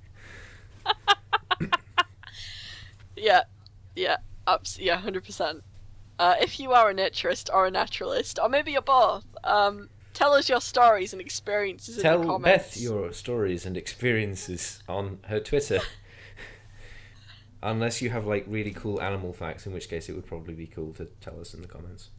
Yeah, 3.17 3.43
yeah, 3.95 4.17
abs- 4.47 4.79
yeah, 4.79 4.97
hundred 4.97 5.25
percent. 5.25 5.63
Uh, 6.19 6.35
if 6.41 6.59
you 6.61 6.73
are 6.73 6.91
a 6.91 6.95
naturist 6.95 7.49
or 7.53 7.67
a 7.67 7.71
naturalist, 7.71 8.39
or 8.43 8.49
maybe 8.49 8.73
you're 8.73 8.83
both, 8.83 9.25
um, 9.45 9.89
tell 10.13 10.33
us 10.33 10.49
your 10.49 10.61
stories 10.61 11.13
and 11.13 11.21
experiences 11.23 11.97
in 11.97 11.99
the 11.99 12.03
Tell 12.03 12.25
comments. 12.25 12.75
Beth 12.75 12.81
your 12.83 13.13
stories 13.13 13.65
and 13.67 13.77
experiences 13.77 14.83
on 14.89 15.21
her 15.29 15.41
Twitter. 15.41 15.81
Unless 17.65 18.03
you 18.03 18.11
have 18.11 18.27
like 18.27 18.45
really 18.47 18.73
cool 18.73 19.01
animal 19.01 19.33
facts, 19.33 19.67
in 19.67 19.73
which 19.73 19.89
case 19.89 20.09
it 20.09 20.13
would 20.15 20.27
probably 20.27 20.55
be 20.55 20.67
cool 20.67 20.93
to 20.95 21.07
tell 21.21 21.41
us 21.41 21.55
in 21.55 21.63
the 21.63 21.67
comments. 21.67 22.11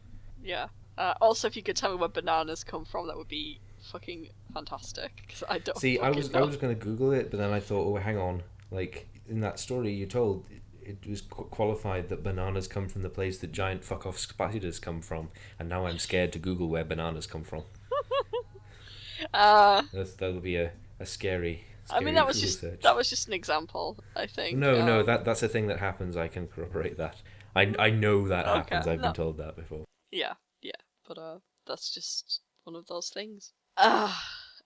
Yeah. 0.43 0.67
Uh, 0.97 1.13
also, 1.21 1.47
if 1.47 1.55
you 1.55 1.61
could 1.61 1.75
tell 1.75 1.91
me 1.91 1.97
where 1.97 2.09
bananas 2.09 2.63
come 2.63 2.83
from, 2.83 3.07
that 3.07 3.17
would 3.17 3.27
be 3.27 3.59
fucking 3.91 4.29
fantastic. 4.53 5.23
Cause 5.29 5.43
I 5.47 5.59
don't. 5.59 5.77
See, 5.77 5.99
I 5.99 6.09
was 6.09 6.33
I 6.33 6.41
was 6.41 6.57
going 6.57 6.75
to 6.75 6.83
Google 6.83 7.11
it, 7.11 7.29
but 7.29 7.37
then 7.37 7.51
I 7.51 7.59
thought, 7.59 7.85
oh, 7.85 7.95
hang 7.97 8.17
on. 8.17 8.41
Like 8.71 9.07
in 9.29 9.39
that 9.41 9.59
story 9.59 9.93
you 9.93 10.07
told, 10.07 10.45
it 10.81 10.97
was 11.07 11.21
qu- 11.21 11.43
qualified 11.45 12.09
that 12.09 12.23
bananas 12.23 12.67
come 12.67 12.87
from 12.87 13.03
the 13.03 13.09
place 13.09 13.37
that 13.39 13.51
giant 13.51 13.83
fuck 13.83 14.05
off 14.05 14.17
spiders 14.17 14.79
come 14.79 15.01
from, 15.01 15.29
and 15.59 15.69
now 15.69 15.85
I'm 15.85 15.99
scared 15.99 16.33
to 16.33 16.39
Google 16.39 16.69
where 16.69 16.83
bananas 16.83 17.27
come 17.27 17.43
from. 17.43 17.63
Uh, 19.33 19.81
That's, 19.93 20.13
that'll 20.13 20.39
be 20.39 20.57
a, 20.57 20.71
a 20.99 21.05
scary. 21.05 21.63
I 21.89 21.99
mean, 21.99 22.15
that 22.15 22.25
was 22.27 22.39
just 22.41 22.61
that 22.81 22.95
was 22.95 23.09
just 23.09 23.27
an 23.27 23.33
example. 23.33 23.97
I 24.15 24.27
think. 24.27 24.57
No, 24.57 24.85
no, 24.85 24.99
Um, 25.01 25.05
that 25.05 25.25
that's 25.25 25.43
a 25.43 25.47
thing 25.47 25.67
that 25.67 25.79
happens. 25.79 26.17
I 26.17 26.27
can 26.27 26.47
corroborate 26.47 26.97
that. 26.97 27.21
I, 27.55 27.73
I 27.79 27.89
know 27.89 28.27
that 28.27 28.47
Okay, 28.47 28.57
happens. 28.75 28.87
I've 28.87 28.99
no. 28.99 29.07
been 29.07 29.13
told 29.13 29.37
that 29.37 29.55
before. 29.55 29.85
Yeah, 30.11 30.33
yeah, 30.61 30.71
but 31.07 31.17
uh, 31.17 31.37
that's 31.67 31.93
just 31.93 32.41
one 32.63 32.75
of 32.75 32.85
those 32.87 33.09
things. 33.09 33.53
Ah, 33.77 34.21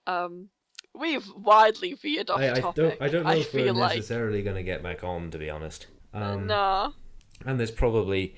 um, 0.08 0.50
we've 0.94 1.28
widely 1.36 1.94
veered 1.94 2.30
off 2.30 2.40
I, 2.40 2.52
I 2.52 2.60
topic. 2.60 2.76
don't 2.76 3.02
I 3.02 3.08
don't 3.10 3.24
know 3.26 3.32
if 3.32 3.54
we're 3.54 3.66
feel 3.66 3.74
like 3.76 3.96
necessarily 3.98 4.42
going 4.42 4.56
to 4.56 4.64
get 4.64 4.82
back 4.82 5.04
on, 5.04 5.30
to 5.32 5.38
be 5.38 5.50
honest. 5.50 5.88
Um, 6.14 6.48
nah. 6.48 6.92
And 7.46 7.60
there's 7.60 7.72
probably 7.72 8.36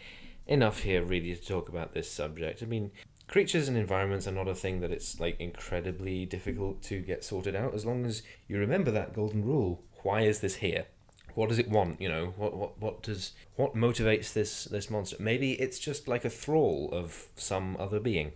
enough 0.47 0.81
here 0.83 1.03
really 1.03 1.33
to 1.35 1.41
talk 1.41 1.69
about 1.69 1.93
this 1.93 2.11
subject. 2.11 2.61
I 2.61 2.65
mean, 2.65 2.91
creatures 3.31 3.69
and 3.69 3.77
environments 3.77 4.27
are 4.27 4.33
not 4.33 4.49
a 4.49 4.53
thing 4.53 4.81
that 4.81 4.91
it's 4.91 5.19
like 5.19 5.39
incredibly 5.39 6.25
difficult 6.25 6.83
to 6.83 6.99
get 6.99 7.23
sorted 7.23 7.55
out 7.55 7.73
as 7.73 7.85
long 7.85 8.05
as 8.05 8.21
you 8.47 8.59
remember 8.59 8.91
that 8.91 9.15
golden 9.15 9.43
rule. 9.43 9.81
Why 10.03 10.21
is 10.21 10.41
this 10.41 10.55
here? 10.55 10.85
What 11.33 11.47
does 11.47 11.57
it 11.57 11.69
want? 11.69 12.01
You 12.01 12.09
know, 12.09 12.33
what 12.35 12.55
what 12.55 12.79
what 12.81 13.01
does 13.01 13.31
what 13.55 13.73
motivates 13.73 14.33
this 14.33 14.65
this 14.65 14.89
monster? 14.89 15.15
Maybe 15.17 15.53
it's 15.53 15.79
just 15.79 16.09
like 16.09 16.25
a 16.25 16.29
thrall 16.29 16.89
of 16.91 17.29
some 17.37 17.77
other 17.79 18.01
being. 18.01 18.33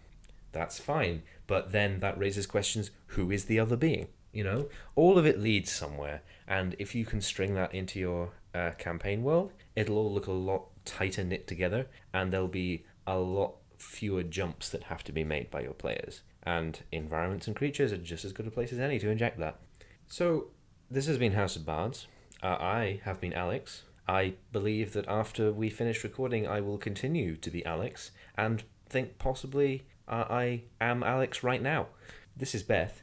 That's 0.54 0.80
fine, 0.80 1.24
but 1.46 1.74
then 1.74 2.00
that 2.00 2.18
raises 2.18 2.48
questions: 2.48 2.92
Who 3.08 3.30
is 3.32 3.46
the 3.46 3.60
other 3.60 3.76
being? 3.76 4.08
You 4.32 4.46
know, 4.46 4.70
all 4.96 5.18
of 5.18 5.26
it 5.26 5.40
leads 5.40 5.72
somewhere, 5.74 6.22
and 6.48 6.74
if 6.80 6.96
you 6.96 7.06
can 7.06 7.20
string 7.20 7.54
that 7.56 7.76
into 7.76 8.00
your 8.00 8.32
uh, 8.54 8.72
campaign 8.78 9.24
world, 9.24 9.52
it'll 9.76 9.98
all 9.98 10.14
look 10.14 10.28
a 10.28 10.32
lot 10.32 10.68
tighter 10.86 11.26
knit 11.26 11.48
together, 11.48 11.88
and 12.14 12.32
there'll 12.32 12.48
be 12.48 12.86
a 13.06 13.18
lot 13.18 13.56
fewer 13.78 14.24
jumps 14.24 14.70
that 14.70 14.84
have 14.84 15.04
to 15.06 15.12
be 15.12 15.24
made 15.24 15.52
by 15.52 15.62
your 15.62 15.74
players. 15.74 16.22
And 16.44 16.82
environments 16.92 17.48
and 17.48 17.56
creatures 17.56 17.92
are 17.92 17.98
just 17.98 18.26
as 18.26 18.34
good 18.34 18.48
a 18.48 18.52
place 18.52 18.72
as 18.72 18.80
any 18.80 19.00
to 19.00 19.10
inject 19.10 19.40
that. 19.40 19.60
So, 20.08 20.48
this 20.90 21.08
has 21.08 21.18
been 21.18 21.34
House 21.34 21.56
of 21.56 21.66
Bards. 21.66 22.08
Uh, 22.44 22.58
I 22.60 23.02
have 23.04 23.20
been 23.20 23.34
Alex. 23.34 23.84
I 24.08 24.36
believe 24.52 24.94
that 24.94 25.08
after 25.08 25.52
we 25.52 25.70
finish 25.70 26.04
recording, 26.04 26.48
I 26.48 26.62
will 26.62 26.78
continue 26.78 27.36
to 27.38 27.50
be 27.50 27.66
Alex, 27.66 28.12
and 28.38 28.64
think 28.88 29.18
possibly 29.18 29.88
uh, 30.08 30.26
I 30.30 30.64
am 30.80 31.02
Alex 31.02 31.44
right 31.44 31.62
now. 31.62 31.88
This 32.38 32.54
is 32.54 32.62
Beth. 32.62 33.02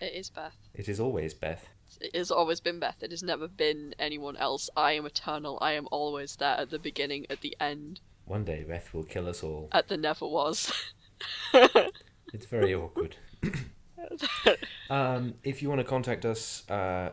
It 0.00 0.12
is 0.14 0.28
Beth. 0.28 0.56
It 0.74 0.88
is 0.88 1.00
always 1.00 1.32
Beth. 1.32 1.68
It 2.00 2.14
has 2.14 2.30
always 2.30 2.60
been 2.60 2.78
Beth. 2.78 3.02
It 3.02 3.10
has 3.10 3.22
never 3.22 3.48
been 3.48 3.94
anyone 3.98 4.36
else. 4.36 4.68
I 4.76 4.92
am 4.92 5.06
eternal. 5.06 5.58
I 5.62 5.72
am 5.72 5.88
always 5.90 6.36
there 6.36 6.56
at 6.56 6.70
the 6.70 6.78
beginning, 6.78 7.26
at 7.30 7.40
the 7.40 7.56
end, 7.58 8.00
One 8.28 8.44
day 8.44 8.64
Beth 8.68 8.92
will 8.94 9.04
kill 9.04 9.28
us 9.28 9.42
all. 9.42 9.68
at 9.72 9.88
the 9.88 9.96
never 9.96 10.26
was. 10.26 10.72
It's 12.34 12.44
very 12.46 12.74
awkward. 12.74 13.16
um, 14.90 15.34
if 15.42 15.62
you 15.62 15.68
want 15.70 15.80
to 15.80 15.84
contact 15.84 16.26
us, 16.26 16.68
uh, 16.70 17.10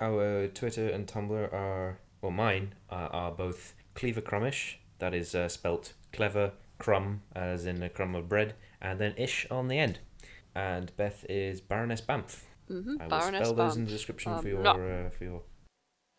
our 0.00 0.48
Twitter 0.48 0.88
and 0.88 1.06
Tumblr 1.06 1.52
are, 1.52 1.98
well, 2.20 2.32
mine 2.32 2.74
uh, 2.90 3.08
are 3.12 3.30
both 3.30 3.74
Clever 3.94 4.20
Crumbish, 4.20 4.74
that 4.98 5.14
is 5.14 5.34
uh, 5.36 5.48
spelt 5.48 5.92
clever 6.12 6.52
crumb, 6.78 7.22
as 7.34 7.64
in 7.64 7.80
a 7.82 7.88
crumb 7.88 8.14
of 8.16 8.28
bread, 8.28 8.54
and 8.82 8.98
then 9.00 9.14
ish 9.16 9.46
on 9.52 9.68
the 9.68 9.78
end. 9.78 10.00
And 10.54 10.90
Beth 10.96 11.24
is 11.28 11.60
Baroness 11.60 12.00
Bamf. 12.00 12.40
hmm 12.68 12.96
I 13.00 13.04
will 13.04 13.10
Baroness 13.10 13.46
spell 13.46 13.54
those 13.54 13.76
in 13.76 13.84
the 13.84 13.90
description 13.90 14.32
Um, 14.32 14.42
for 14.42 14.48
your 14.48 14.62
not- 14.62 14.80
uh, 14.80 15.10
for 15.10 15.24
your. 15.24 15.42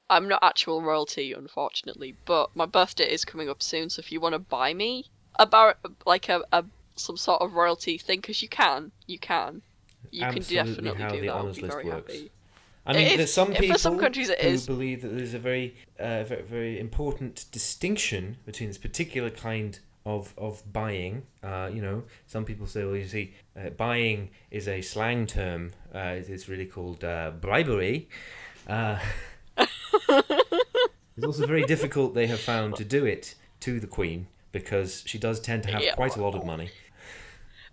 I'm 0.10 0.28
not 0.28 0.43
actual 0.43 0.82
royalty, 0.82 1.34
unfortunately, 1.34 2.16
but 2.26 2.49
my 2.55 2.66
birthday 2.66 3.12
is 3.12 3.26
coming 3.26 3.49
up 3.49 3.62
soon. 3.62 3.89
So 3.89 3.99
if 3.99 4.12
you 4.12 4.20
want 4.20 4.34
to 4.34 4.39
buy 4.39 4.74
me 4.74 5.05
a 5.39 5.45
bar- 5.45 5.78
like 6.05 6.30
a, 6.30 6.43
a 6.51 6.66
some 6.95 7.18
sort 7.18 7.41
of 7.41 7.53
royalty 7.53 7.97
thing, 7.97 8.20
because 8.22 8.41
you 8.41 8.49
can, 8.49 8.91
you 9.05 9.20
can, 9.20 9.62
you 10.12 10.24
Absolutely 10.24 10.55
can 10.55 10.66
definitely 10.66 11.03
how 11.03 11.10
do 11.10 11.22
the 11.22 11.28
that. 11.28 11.34
I'll 11.36 11.43
be 11.53 11.62
list 11.62 11.74
very 11.74 11.84
works. 11.86 12.14
happy. 12.14 12.32
I 12.86 12.93
mean, 12.93 13.18
there's 13.18 13.34
some 13.34 13.51
if 13.51 13.58
for 13.58 13.62
people 13.64 13.78
some 13.80 13.99
countries 13.99 14.30
it 14.30 14.39
who 14.39 14.47
is. 14.47 14.66
believe 14.66 15.01
that 15.01 15.10
there's 15.10 15.34
a 15.34 15.39
very, 15.39 15.76
uh, 15.99 16.24
very, 16.24 16.43
very 16.43 16.80
important 16.80 17.45
distinction 17.51 18.38
between 18.45 18.70
this 18.70 18.78
particular 18.78 19.30
kind 19.30 19.80
of 20.05 20.34
of 20.38 20.64
buying. 20.72 21.24
Uh, 21.43 21.70
you 21.72 21.82
know, 21.82 22.03
some 22.28 22.45
people 22.45 22.66
say, 22.66 22.86
well, 22.86 22.95
you 22.95 23.05
see, 23.05 23.34
uh, 23.60 23.72
buying 23.72 24.30
is 24.51 24.70
a 24.70 24.82
slang 24.82 25.28
term. 25.28 25.74
Uh, 25.93 26.16
it's- 26.18 26.47
really 26.47 26.66
called 26.66 27.03
uh, 27.03 27.32
bribery. 27.41 28.08
It's 29.58 31.26
also 31.26 31.47
very 31.47 31.66
difficult. 31.66 32.14
They 32.14 32.28
have 32.28 32.39
found 32.39 32.76
to 32.76 32.86
do 32.86 33.05
it 33.05 33.36
to 33.62 33.80
the 33.80 33.88
Queen 33.88 34.28
because 34.51 35.03
she 35.05 35.18
does 35.18 35.39
tend 35.39 35.64
to 35.64 35.72
have 35.72 35.82
Yeah, 35.82 35.95
quite 35.95 36.16
a 36.16 36.22
lot 36.22 36.36
of 36.36 36.45
money. 36.45 36.70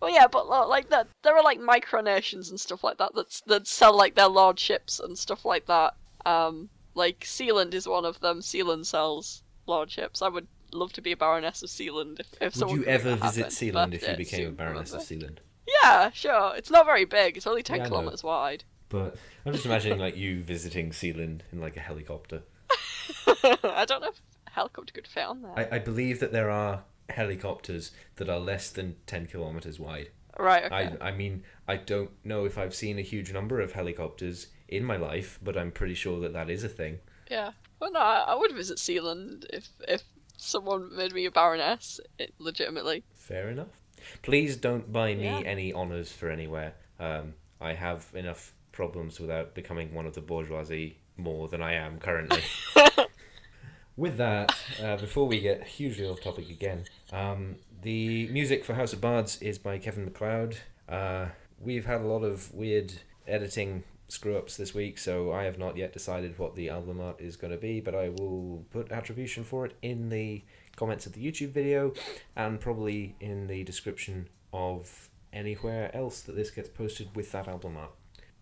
Well, 0.00 0.12
yeah, 0.12 0.26
but 0.26 0.48
like 0.48 0.88
that, 0.90 1.08
there 1.22 1.36
are 1.36 1.42
like 1.42 1.60
micronations 1.60 2.50
and 2.50 2.58
stuff 2.58 2.82
like 2.84 2.98
that 2.98 3.14
that 3.14 3.40
that 3.46 3.66
sell 3.66 3.96
like 3.96 4.14
their 4.14 4.28
lordships 4.28 4.98
and 5.00 5.18
stuff 5.18 5.44
like 5.44 5.66
that. 5.66 5.94
Um, 6.26 6.68
like 6.94 7.20
Sealand 7.20 7.74
is 7.74 7.86
one 7.86 8.04
of 8.04 8.20
them. 8.20 8.40
Sealand 8.40 8.86
sells 8.86 9.42
lordships. 9.66 10.22
I 10.22 10.28
would 10.28 10.46
love 10.72 10.92
to 10.94 11.02
be 11.02 11.12
a 11.12 11.16
baroness 11.16 11.62
of 11.62 11.68
Sealand 11.70 12.20
if, 12.20 12.26
if 12.40 12.56
Would 12.56 12.70
you 12.70 12.84
ever 12.84 13.14
visit. 13.16 13.46
Sealand 13.46 13.94
if 13.94 14.06
you 14.06 14.16
became 14.16 14.48
a 14.48 14.52
Baroness 14.52 14.92
of. 14.92 15.00
Sealand? 15.02 15.38
Yeah, 15.82 16.10
sure. 16.10 16.54
It's 16.56 16.70
not 16.70 16.84
very 16.86 17.04
big. 17.04 17.36
It's 17.36 17.46
only 17.46 17.62
ten 17.62 17.78
Yeah, 17.78 17.88
kilometers 17.88 18.22
wide. 18.22 18.64
But 18.94 19.16
I'm 19.44 19.52
just 19.52 19.66
imagining 19.66 19.98
like 19.98 20.16
you 20.16 20.40
visiting 20.44 20.90
Sealand 20.90 21.40
in 21.52 21.60
like 21.60 21.76
a 21.76 21.80
helicopter. 21.80 22.42
I 23.26 23.84
don't 23.88 24.02
know 24.02 24.08
if 24.10 24.20
a 24.46 24.50
helicopter 24.50 24.92
could 24.92 25.08
fit 25.08 25.24
on 25.24 25.42
there. 25.42 25.52
I, 25.72 25.76
I 25.76 25.78
believe 25.80 26.20
that 26.20 26.30
there 26.30 26.48
are 26.48 26.84
helicopters 27.08 27.90
that 28.16 28.28
are 28.28 28.38
less 28.38 28.70
than 28.70 28.94
10 29.06 29.26
kilometers 29.26 29.80
wide. 29.80 30.10
Right. 30.38 30.64
Okay. 30.64 30.96
I, 31.00 31.08
I 31.08 31.10
mean, 31.10 31.42
I 31.66 31.74
don't 31.76 32.10
know 32.24 32.44
if 32.44 32.56
I've 32.56 32.74
seen 32.74 32.96
a 33.00 33.02
huge 33.02 33.32
number 33.32 33.60
of 33.60 33.72
helicopters 33.72 34.46
in 34.68 34.84
my 34.84 34.96
life, 34.96 35.40
but 35.42 35.56
I'm 35.58 35.72
pretty 35.72 35.94
sure 35.94 36.20
that 36.20 36.32
that 36.32 36.48
is 36.48 36.62
a 36.62 36.68
thing. 36.68 37.00
Yeah. 37.28 37.50
Well, 37.80 37.90
no, 37.90 37.98
I, 37.98 38.24
I 38.28 38.34
would 38.36 38.52
visit 38.52 38.78
Sealand 38.78 39.44
if 39.52 39.68
if 39.88 40.04
someone 40.36 40.94
made 40.96 41.12
me 41.12 41.24
a 41.26 41.32
baroness, 41.32 41.98
it, 42.18 42.32
legitimately. 42.38 43.02
Fair 43.12 43.50
enough. 43.50 43.80
Please 44.22 44.56
don't 44.56 44.92
buy 44.92 45.14
me 45.16 45.24
Yeah. 45.24 45.40
any 45.40 45.74
honours 45.74 46.12
for 46.12 46.30
anywhere. 46.30 46.74
Um, 47.00 47.34
I 47.60 47.74
have 47.74 48.06
enough 48.14 48.52
problems 48.74 49.20
without 49.20 49.54
becoming 49.54 49.94
one 49.94 50.06
of 50.06 50.14
the 50.14 50.20
bourgeoisie 50.20 50.98
more 51.16 51.48
than 51.48 51.62
I 51.62 51.74
am 51.74 51.98
currently. 51.98 52.42
With 53.96 54.16
that, 54.16 54.54
uh, 54.82 54.96
before 54.96 55.26
we 55.26 55.40
get 55.40 55.64
hugely 55.64 56.06
off 56.06 56.20
topic 56.20 56.50
again, 56.50 56.84
um, 57.12 57.56
the 57.82 58.26
music 58.28 58.64
for 58.64 58.74
House 58.74 58.92
of 58.92 59.00
Bards 59.00 59.40
is 59.40 59.56
by 59.58 59.78
Kevin 59.78 60.04
MacLeod. 60.04 60.56
Uh, 60.88 61.26
we've 61.60 61.86
had 61.86 62.00
a 62.00 62.06
lot 62.06 62.24
of 62.24 62.52
weird 62.52 62.94
editing 63.28 63.84
screw 64.08 64.36
ups 64.36 64.56
this 64.56 64.74
week, 64.74 64.98
so 64.98 65.32
I 65.32 65.44
have 65.44 65.58
not 65.58 65.76
yet 65.76 65.92
decided 65.92 66.38
what 66.38 66.56
the 66.56 66.68
album 66.70 67.00
art 67.00 67.20
is 67.20 67.36
going 67.36 67.52
to 67.52 67.56
be, 67.56 67.80
but 67.80 67.94
I 67.94 68.08
will 68.08 68.64
put 68.70 68.90
attribution 68.90 69.44
for 69.44 69.64
it 69.64 69.76
in 69.80 70.08
the 70.08 70.42
comments 70.74 71.06
of 71.06 71.12
the 71.12 71.24
YouTube 71.24 71.50
video 71.50 71.92
and 72.34 72.60
probably 72.60 73.14
in 73.20 73.46
the 73.46 73.62
description 73.62 74.28
of 74.52 75.08
anywhere 75.32 75.94
else 75.94 76.20
that 76.22 76.34
this 76.34 76.50
gets 76.50 76.68
posted 76.68 77.14
with 77.14 77.30
that 77.32 77.46
album 77.46 77.76
art. 77.76 77.92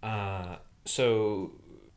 Uh, 0.03 0.57
so, 0.85 1.53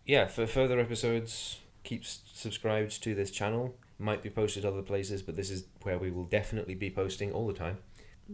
yeah, 0.05 0.27
for 0.27 0.45
further 0.45 0.79
episodes, 0.79 1.59
keep 1.83 2.03
subscribed 2.05 3.01
to 3.03 3.15
this 3.15 3.31
channel. 3.31 3.75
Might 3.97 4.21
be 4.21 4.29
posted 4.29 4.65
other 4.65 4.81
places, 4.81 5.21
but 5.21 5.35
this 5.35 5.49
is 5.49 5.65
where 5.83 5.97
we 5.97 6.11
will 6.11 6.25
definitely 6.25 6.75
be 6.75 6.89
posting 6.89 7.31
all 7.31 7.47
the 7.47 7.53
time. 7.53 7.77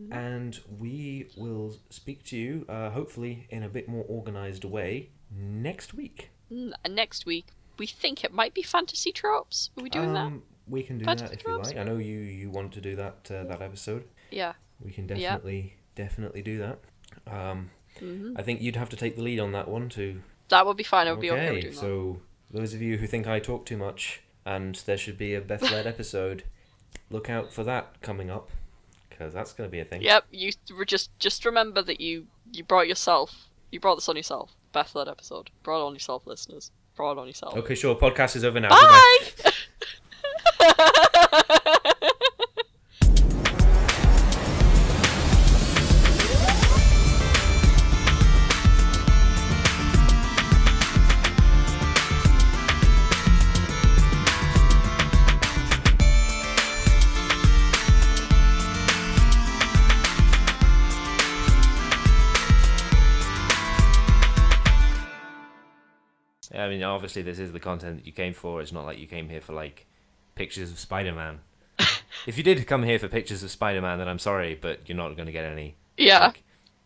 And 0.09 0.57
we 0.79 1.27
will 1.35 1.75
speak 1.89 2.23
to 2.27 2.37
you, 2.37 2.65
uh, 2.69 2.91
hopefully, 2.91 3.45
in 3.49 3.61
a 3.61 3.67
bit 3.67 3.89
more 3.89 4.05
organized 4.07 4.63
way 4.63 5.09
next 5.29 5.93
week. 5.93 6.29
Mm, 6.49 6.71
next 6.89 7.25
week, 7.25 7.47
we 7.77 7.87
think 7.87 8.23
it 8.23 8.31
might 8.33 8.53
be 8.53 8.61
fantasy 8.63 9.11
tropes. 9.11 9.69
Are 9.77 9.83
we 9.83 9.89
doing 9.89 10.13
that? 10.13 10.25
Um, 10.27 10.43
We 10.67 10.83
can 10.83 10.97
do 10.97 11.03
Fantasy 11.03 11.27
that 11.27 11.33
if 11.33 11.43
tropes? 11.43 11.71
you 11.71 11.77
like. 11.77 11.85
I 11.85 11.89
know 11.91 11.97
you, 11.97 12.19
you 12.19 12.49
want 12.49 12.71
to 12.73 12.79
do 12.81 12.95
that 12.95 13.29
uh, 13.29 13.43
that 13.43 13.61
episode. 13.61 14.05
Yeah. 14.29 14.53
We 14.79 14.91
can 14.91 15.09
Yeah. 15.09 15.17
definitely 15.35 15.75
definitely 15.95 16.41
do 16.41 16.57
that. 16.59 16.79
Um, 17.27 17.71
hmm 17.99 18.33
I 18.35 18.41
think 18.41 18.61
you'd 18.61 18.75
have 18.75 18.89
to 18.89 18.95
take 18.95 19.15
the 19.15 19.21
lead 19.21 19.39
on 19.39 19.51
that 19.53 19.67
one 19.67 19.89
too. 19.89 20.21
That 20.49 20.65
would 20.65 20.77
be 20.77 20.83
fine. 20.83 21.07
I 21.07 21.11
would 21.11 21.21
be 21.21 21.31
okay 21.31 21.51
with 21.51 21.61
doing 21.61 21.73
that. 21.73 21.79
so 21.79 22.19
those 22.51 22.73
of 22.73 22.81
you 22.81 22.97
who 22.97 23.07
think 23.07 23.27
I 23.27 23.39
talk 23.39 23.65
too 23.65 23.77
much 23.77 24.21
and 24.45 24.75
there 24.85 24.97
should 24.97 25.17
be 25.17 25.33
a 25.35 25.41
Beth 25.41 25.61
led 25.71 25.87
episode, 25.93 26.43
look 27.09 27.29
out 27.29 27.53
for 27.53 27.63
that 27.63 28.01
coming 28.01 28.29
up 28.29 28.49
because 29.09 29.33
that's 29.33 29.53
going 29.53 29.67
to 29.69 29.71
be 29.71 29.79
a 29.79 29.85
thing. 29.85 30.01
Yep. 30.01 30.25
You 30.31 30.51
just 30.85 31.17
just 31.19 31.45
remember 31.45 31.81
that 31.83 32.01
you 32.01 32.27
you 32.51 32.63
brought 32.63 32.87
yourself. 32.87 33.47
You 33.71 33.79
brought 33.79 33.95
this 33.95 34.09
on 34.09 34.17
yourself. 34.17 34.51
Beth 34.73 34.95
led 34.95 35.07
episode. 35.07 35.49
Brought 35.63 35.81
it 35.83 35.87
on 35.87 35.93
yourself, 35.93 36.25
listeners. 36.25 36.71
Brought 36.95 37.13
it 37.13 37.19
on 37.19 37.27
yourself. 37.27 37.55
Okay, 37.55 37.75
sure. 37.75 37.95
Podcast 37.95 38.35
is 38.35 38.43
over 38.43 38.59
now. 38.59 38.69
Bye. 38.69 39.51
mean, 66.71 66.83
obviously, 66.83 67.21
this 67.21 67.39
is 67.39 67.51
the 67.51 67.59
content 67.59 67.97
that 67.97 68.05
you 68.05 68.11
came 68.11 68.33
for. 68.33 68.61
It's 68.61 68.71
not 68.71 68.85
like 68.85 68.97
you 68.97 69.07
came 69.07 69.29
here 69.29 69.41
for 69.41 69.53
like 69.53 69.85
pictures 70.35 70.71
of 70.71 70.79
Spider 70.79 71.13
Man. 71.13 71.39
if 72.27 72.37
you 72.37 72.43
did 72.43 72.65
come 72.67 72.83
here 72.83 72.99
for 72.99 73.07
pictures 73.07 73.43
of 73.43 73.51
Spider 73.51 73.81
Man, 73.81 73.99
then 73.99 74.07
I'm 74.07 74.19
sorry, 74.19 74.57
but 74.59 74.87
you're 74.87 74.97
not 74.97 75.15
going 75.15 75.27
to 75.27 75.31
get 75.31 75.45
any. 75.45 75.75
yeah. 75.97 76.27
Like, 76.27 76.43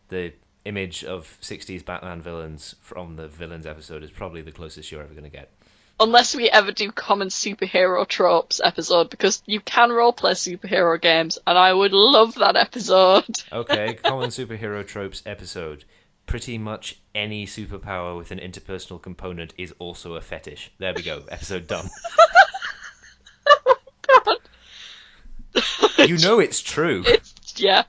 the 0.08 0.32
image 0.64 1.04
of 1.04 1.38
60s 1.40 1.84
Batman 1.84 2.20
villains 2.20 2.74
from 2.80 3.16
the 3.16 3.28
villains 3.28 3.66
episode 3.66 4.02
is 4.02 4.10
probably 4.10 4.42
the 4.42 4.52
closest 4.52 4.90
you're 4.90 5.02
ever 5.02 5.14
going 5.14 5.24
to 5.24 5.30
get. 5.30 5.50
Unless 5.98 6.36
we 6.36 6.50
ever 6.50 6.72
do 6.72 6.92
common 6.92 7.28
superhero 7.28 8.06
tropes 8.06 8.60
episode, 8.62 9.08
because 9.08 9.42
you 9.46 9.60
can 9.60 9.88
roleplay 9.88 10.32
superhero 10.32 11.00
games, 11.00 11.38
and 11.46 11.56
I 11.56 11.72
would 11.72 11.92
love 11.92 12.34
that 12.34 12.54
episode. 12.54 13.24
Okay, 13.50 13.94
common 14.02 14.28
superhero 14.28 14.86
tropes 14.86 15.22
episode. 15.24 15.84
Pretty 16.26 16.58
much 16.58 17.00
any 17.14 17.46
superpower 17.46 18.16
with 18.16 18.30
an 18.32 18.38
interpersonal 18.40 19.00
component 19.00 19.54
is 19.56 19.72
also 19.78 20.14
a 20.14 20.20
fetish. 20.20 20.72
There 20.78 20.92
we 20.94 21.02
go. 21.02 21.22
Episode 21.30 21.66
done. 21.66 21.88
God. 24.06 24.36
You 26.08 26.18
know 26.18 26.38
it's 26.38 26.60
true. 26.60 27.02
It's 27.06 27.34
yeah, 27.56 27.84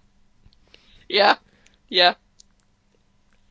yeah, 1.10 1.36
yeah. 1.90 2.14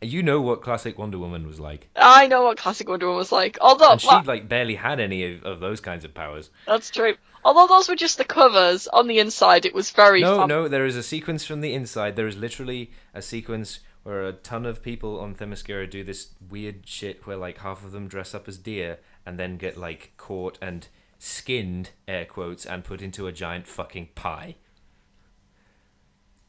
You 0.00 0.22
know 0.22 0.40
what 0.40 0.62
classic 0.62 0.98
Wonder 0.98 1.18
Woman 1.18 1.46
was 1.46 1.60
like. 1.60 1.88
I 1.94 2.26
know 2.26 2.44
what 2.44 2.56
classic 2.56 2.88
Wonder 2.88 3.06
Woman 3.06 3.18
was 3.18 3.30
like. 3.32 3.58
Although 3.60 3.92
And 3.92 4.00
she 4.00 4.06
well, 4.08 4.22
like 4.24 4.48
barely 4.48 4.74
had 4.76 4.98
any 4.98 5.34
of, 5.34 5.44
of 5.44 5.60
those 5.60 5.80
kinds 5.80 6.04
of 6.04 6.14
powers. 6.14 6.50
that's 6.66 6.90
true. 6.90 7.14
Although 7.44 7.66
those 7.66 7.88
were 7.88 7.94
just 7.96 8.18
the 8.18 8.24
covers. 8.24 8.88
On 8.88 9.06
the 9.06 9.18
inside, 9.18 9.66
it 9.66 9.74
was 9.74 9.90
very 9.90 10.20
No, 10.22 10.38
fun. 10.38 10.48
no, 10.48 10.68
there 10.68 10.86
is 10.86 10.96
a 10.96 11.02
sequence 11.02 11.44
from 11.44 11.60
the 11.60 11.74
inside. 11.74 12.16
There 12.16 12.26
is 12.26 12.36
literally 12.36 12.90
a 13.14 13.20
sequence 13.22 13.80
where 14.06 14.22
a 14.28 14.32
ton 14.32 14.64
of 14.64 14.84
people 14.84 15.18
on 15.18 15.34
Themyscira 15.34 15.90
do 15.90 16.04
this 16.04 16.28
weird 16.48 16.86
shit 16.86 17.26
where 17.26 17.36
like 17.36 17.58
half 17.58 17.84
of 17.84 17.90
them 17.90 18.06
dress 18.06 18.36
up 18.36 18.46
as 18.46 18.56
deer 18.56 19.00
and 19.26 19.36
then 19.36 19.56
get 19.56 19.76
like 19.76 20.12
caught 20.16 20.56
and 20.62 20.86
skinned, 21.18 21.90
air 22.06 22.24
quotes, 22.24 22.64
and 22.64 22.84
put 22.84 23.02
into 23.02 23.26
a 23.26 23.32
giant 23.32 23.66
fucking 23.66 24.10
pie. 24.14 24.54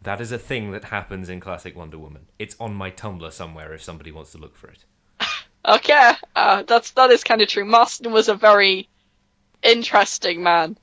That 0.03 0.21
is 0.21 0.31
a 0.31 0.37
thing 0.37 0.69
that 0.69 0.83
happens 0.85 1.29
in 1.29 1.39
classic 1.39 1.75
Wonder 1.75 1.97
Woman. 1.97 2.27
It's 2.37 2.55
on 2.59 2.75
my 2.75 2.91
Tumblr 2.91 3.31
somewhere 3.33 3.73
if 3.73 3.81
somebody 3.81 4.11
wants 4.11 4.33
to 4.33 4.37
look 4.37 4.55
for 4.55 4.69
it. 4.69 4.85
Okay, 5.65 6.13
uh, 6.33 6.63
that's 6.63 6.91
that 6.91 7.09
is 7.09 7.25
kind 7.25 7.41
of 7.41 7.49
true. 7.49 7.65
Marston 7.65 8.13
was 8.13 8.29
a 8.29 8.35
very 8.35 8.87
interesting 9.61 10.41
man. 10.41 10.77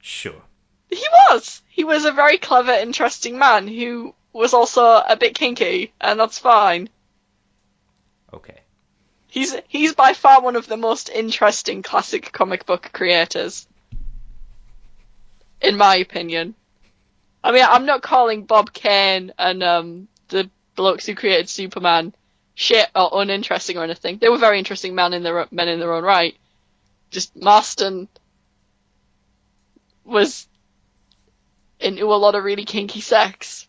Sure. 0.00 0.40
He 0.88 1.04
was. 1.28 1.60
He 1.68 1.84
was 1.84 2.06
a 2.06 2.12
very 2.12 2.38
clever, 2.38 2.72
interesting 2.72 3.38
man 3.38 3.68
who 3.68 4.14
was 4.36 4.54
also 4.54 4.84
a 4.84 5.16
bit 5.18 5.34
kinky, 5.34 5.92
and 6.00 6.20
that's 6.20 6.38
fine. 6.38 6.88
Okay. 8.32 8.60
He's 9.28 9.56
he's 9.68 9.94
by 9.94 10.12
far 10.12 10.40
one 10.40 10.56
of 10.56 10.66
the 10.66 10.76
most 10.76 11.08
interesting 11.08 11.82
classic 11.82 12.32
comic 12.32 12.66
book 12.66 12.90
creators, 12.92 13.66
in 15.60 15.76
my 15.76 15.96
opinion. 15.96 16.54
I 17.42 17.52
mean, 17.52 17.64
I'm 17.66 17.86
not 17.86 18.02
calling 18.02 18.44
Bob 18.44 18.72
Kane 18.72 19.32
and 19.38 19.62
um, 19.62 20.08
the 20.28 20.50
blokes 20.74 21.06
who 21.06 21.14
created 21.14 21.48
Superman 21.48 22.14
shit 22.54 22.88
or 22.94 23.22
uninteresting 23.22 23.76
or 23.78 23.84
anything. 23.84 24.18
They 24.18 24.28
were 24.28 24.38
very 24.38 24.58
interesting 24.58 24.94
men 24.94 25.12
in 25.12 25.22
their 25.22 25.46
men 25.50 25.68
in 25.68 25.80
their 25.80 25.92
own 25.92 26.04
right. 26.04 26.36
Just 27.10 27.36
Marston 27.36 28.08
was 30.04 30.46
into 31.80 32.12
a 32.12 32.16
lot 32.16 32.34
of 32.34 32.44
really 32.44 32.64
kinky 32.64 33.00
sex. 33.00 33.66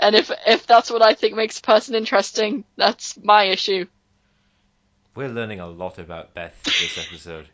And 0.00 0.16
if 0.16 0.30
if 0.46 0.66
that's 0.66 0.90
what 0.90 1.02
I 1.02 1.14
think 1.14 1.34
makes 1.34 1.58
a 1.58 1.62
person 1.62 1.94
interesting, 1.94 2.64
that's 2.76 3.18
my 3.22 3.44
issue. 3.44 3.86
We're 5.14 5.28
learning 5.28 5.60
a 5.60 5.66
lot 5.66 5.98
about 5.98 6.34
Beth 6.34 6.58
this 6.64 6.98
episode. 6.98 7.48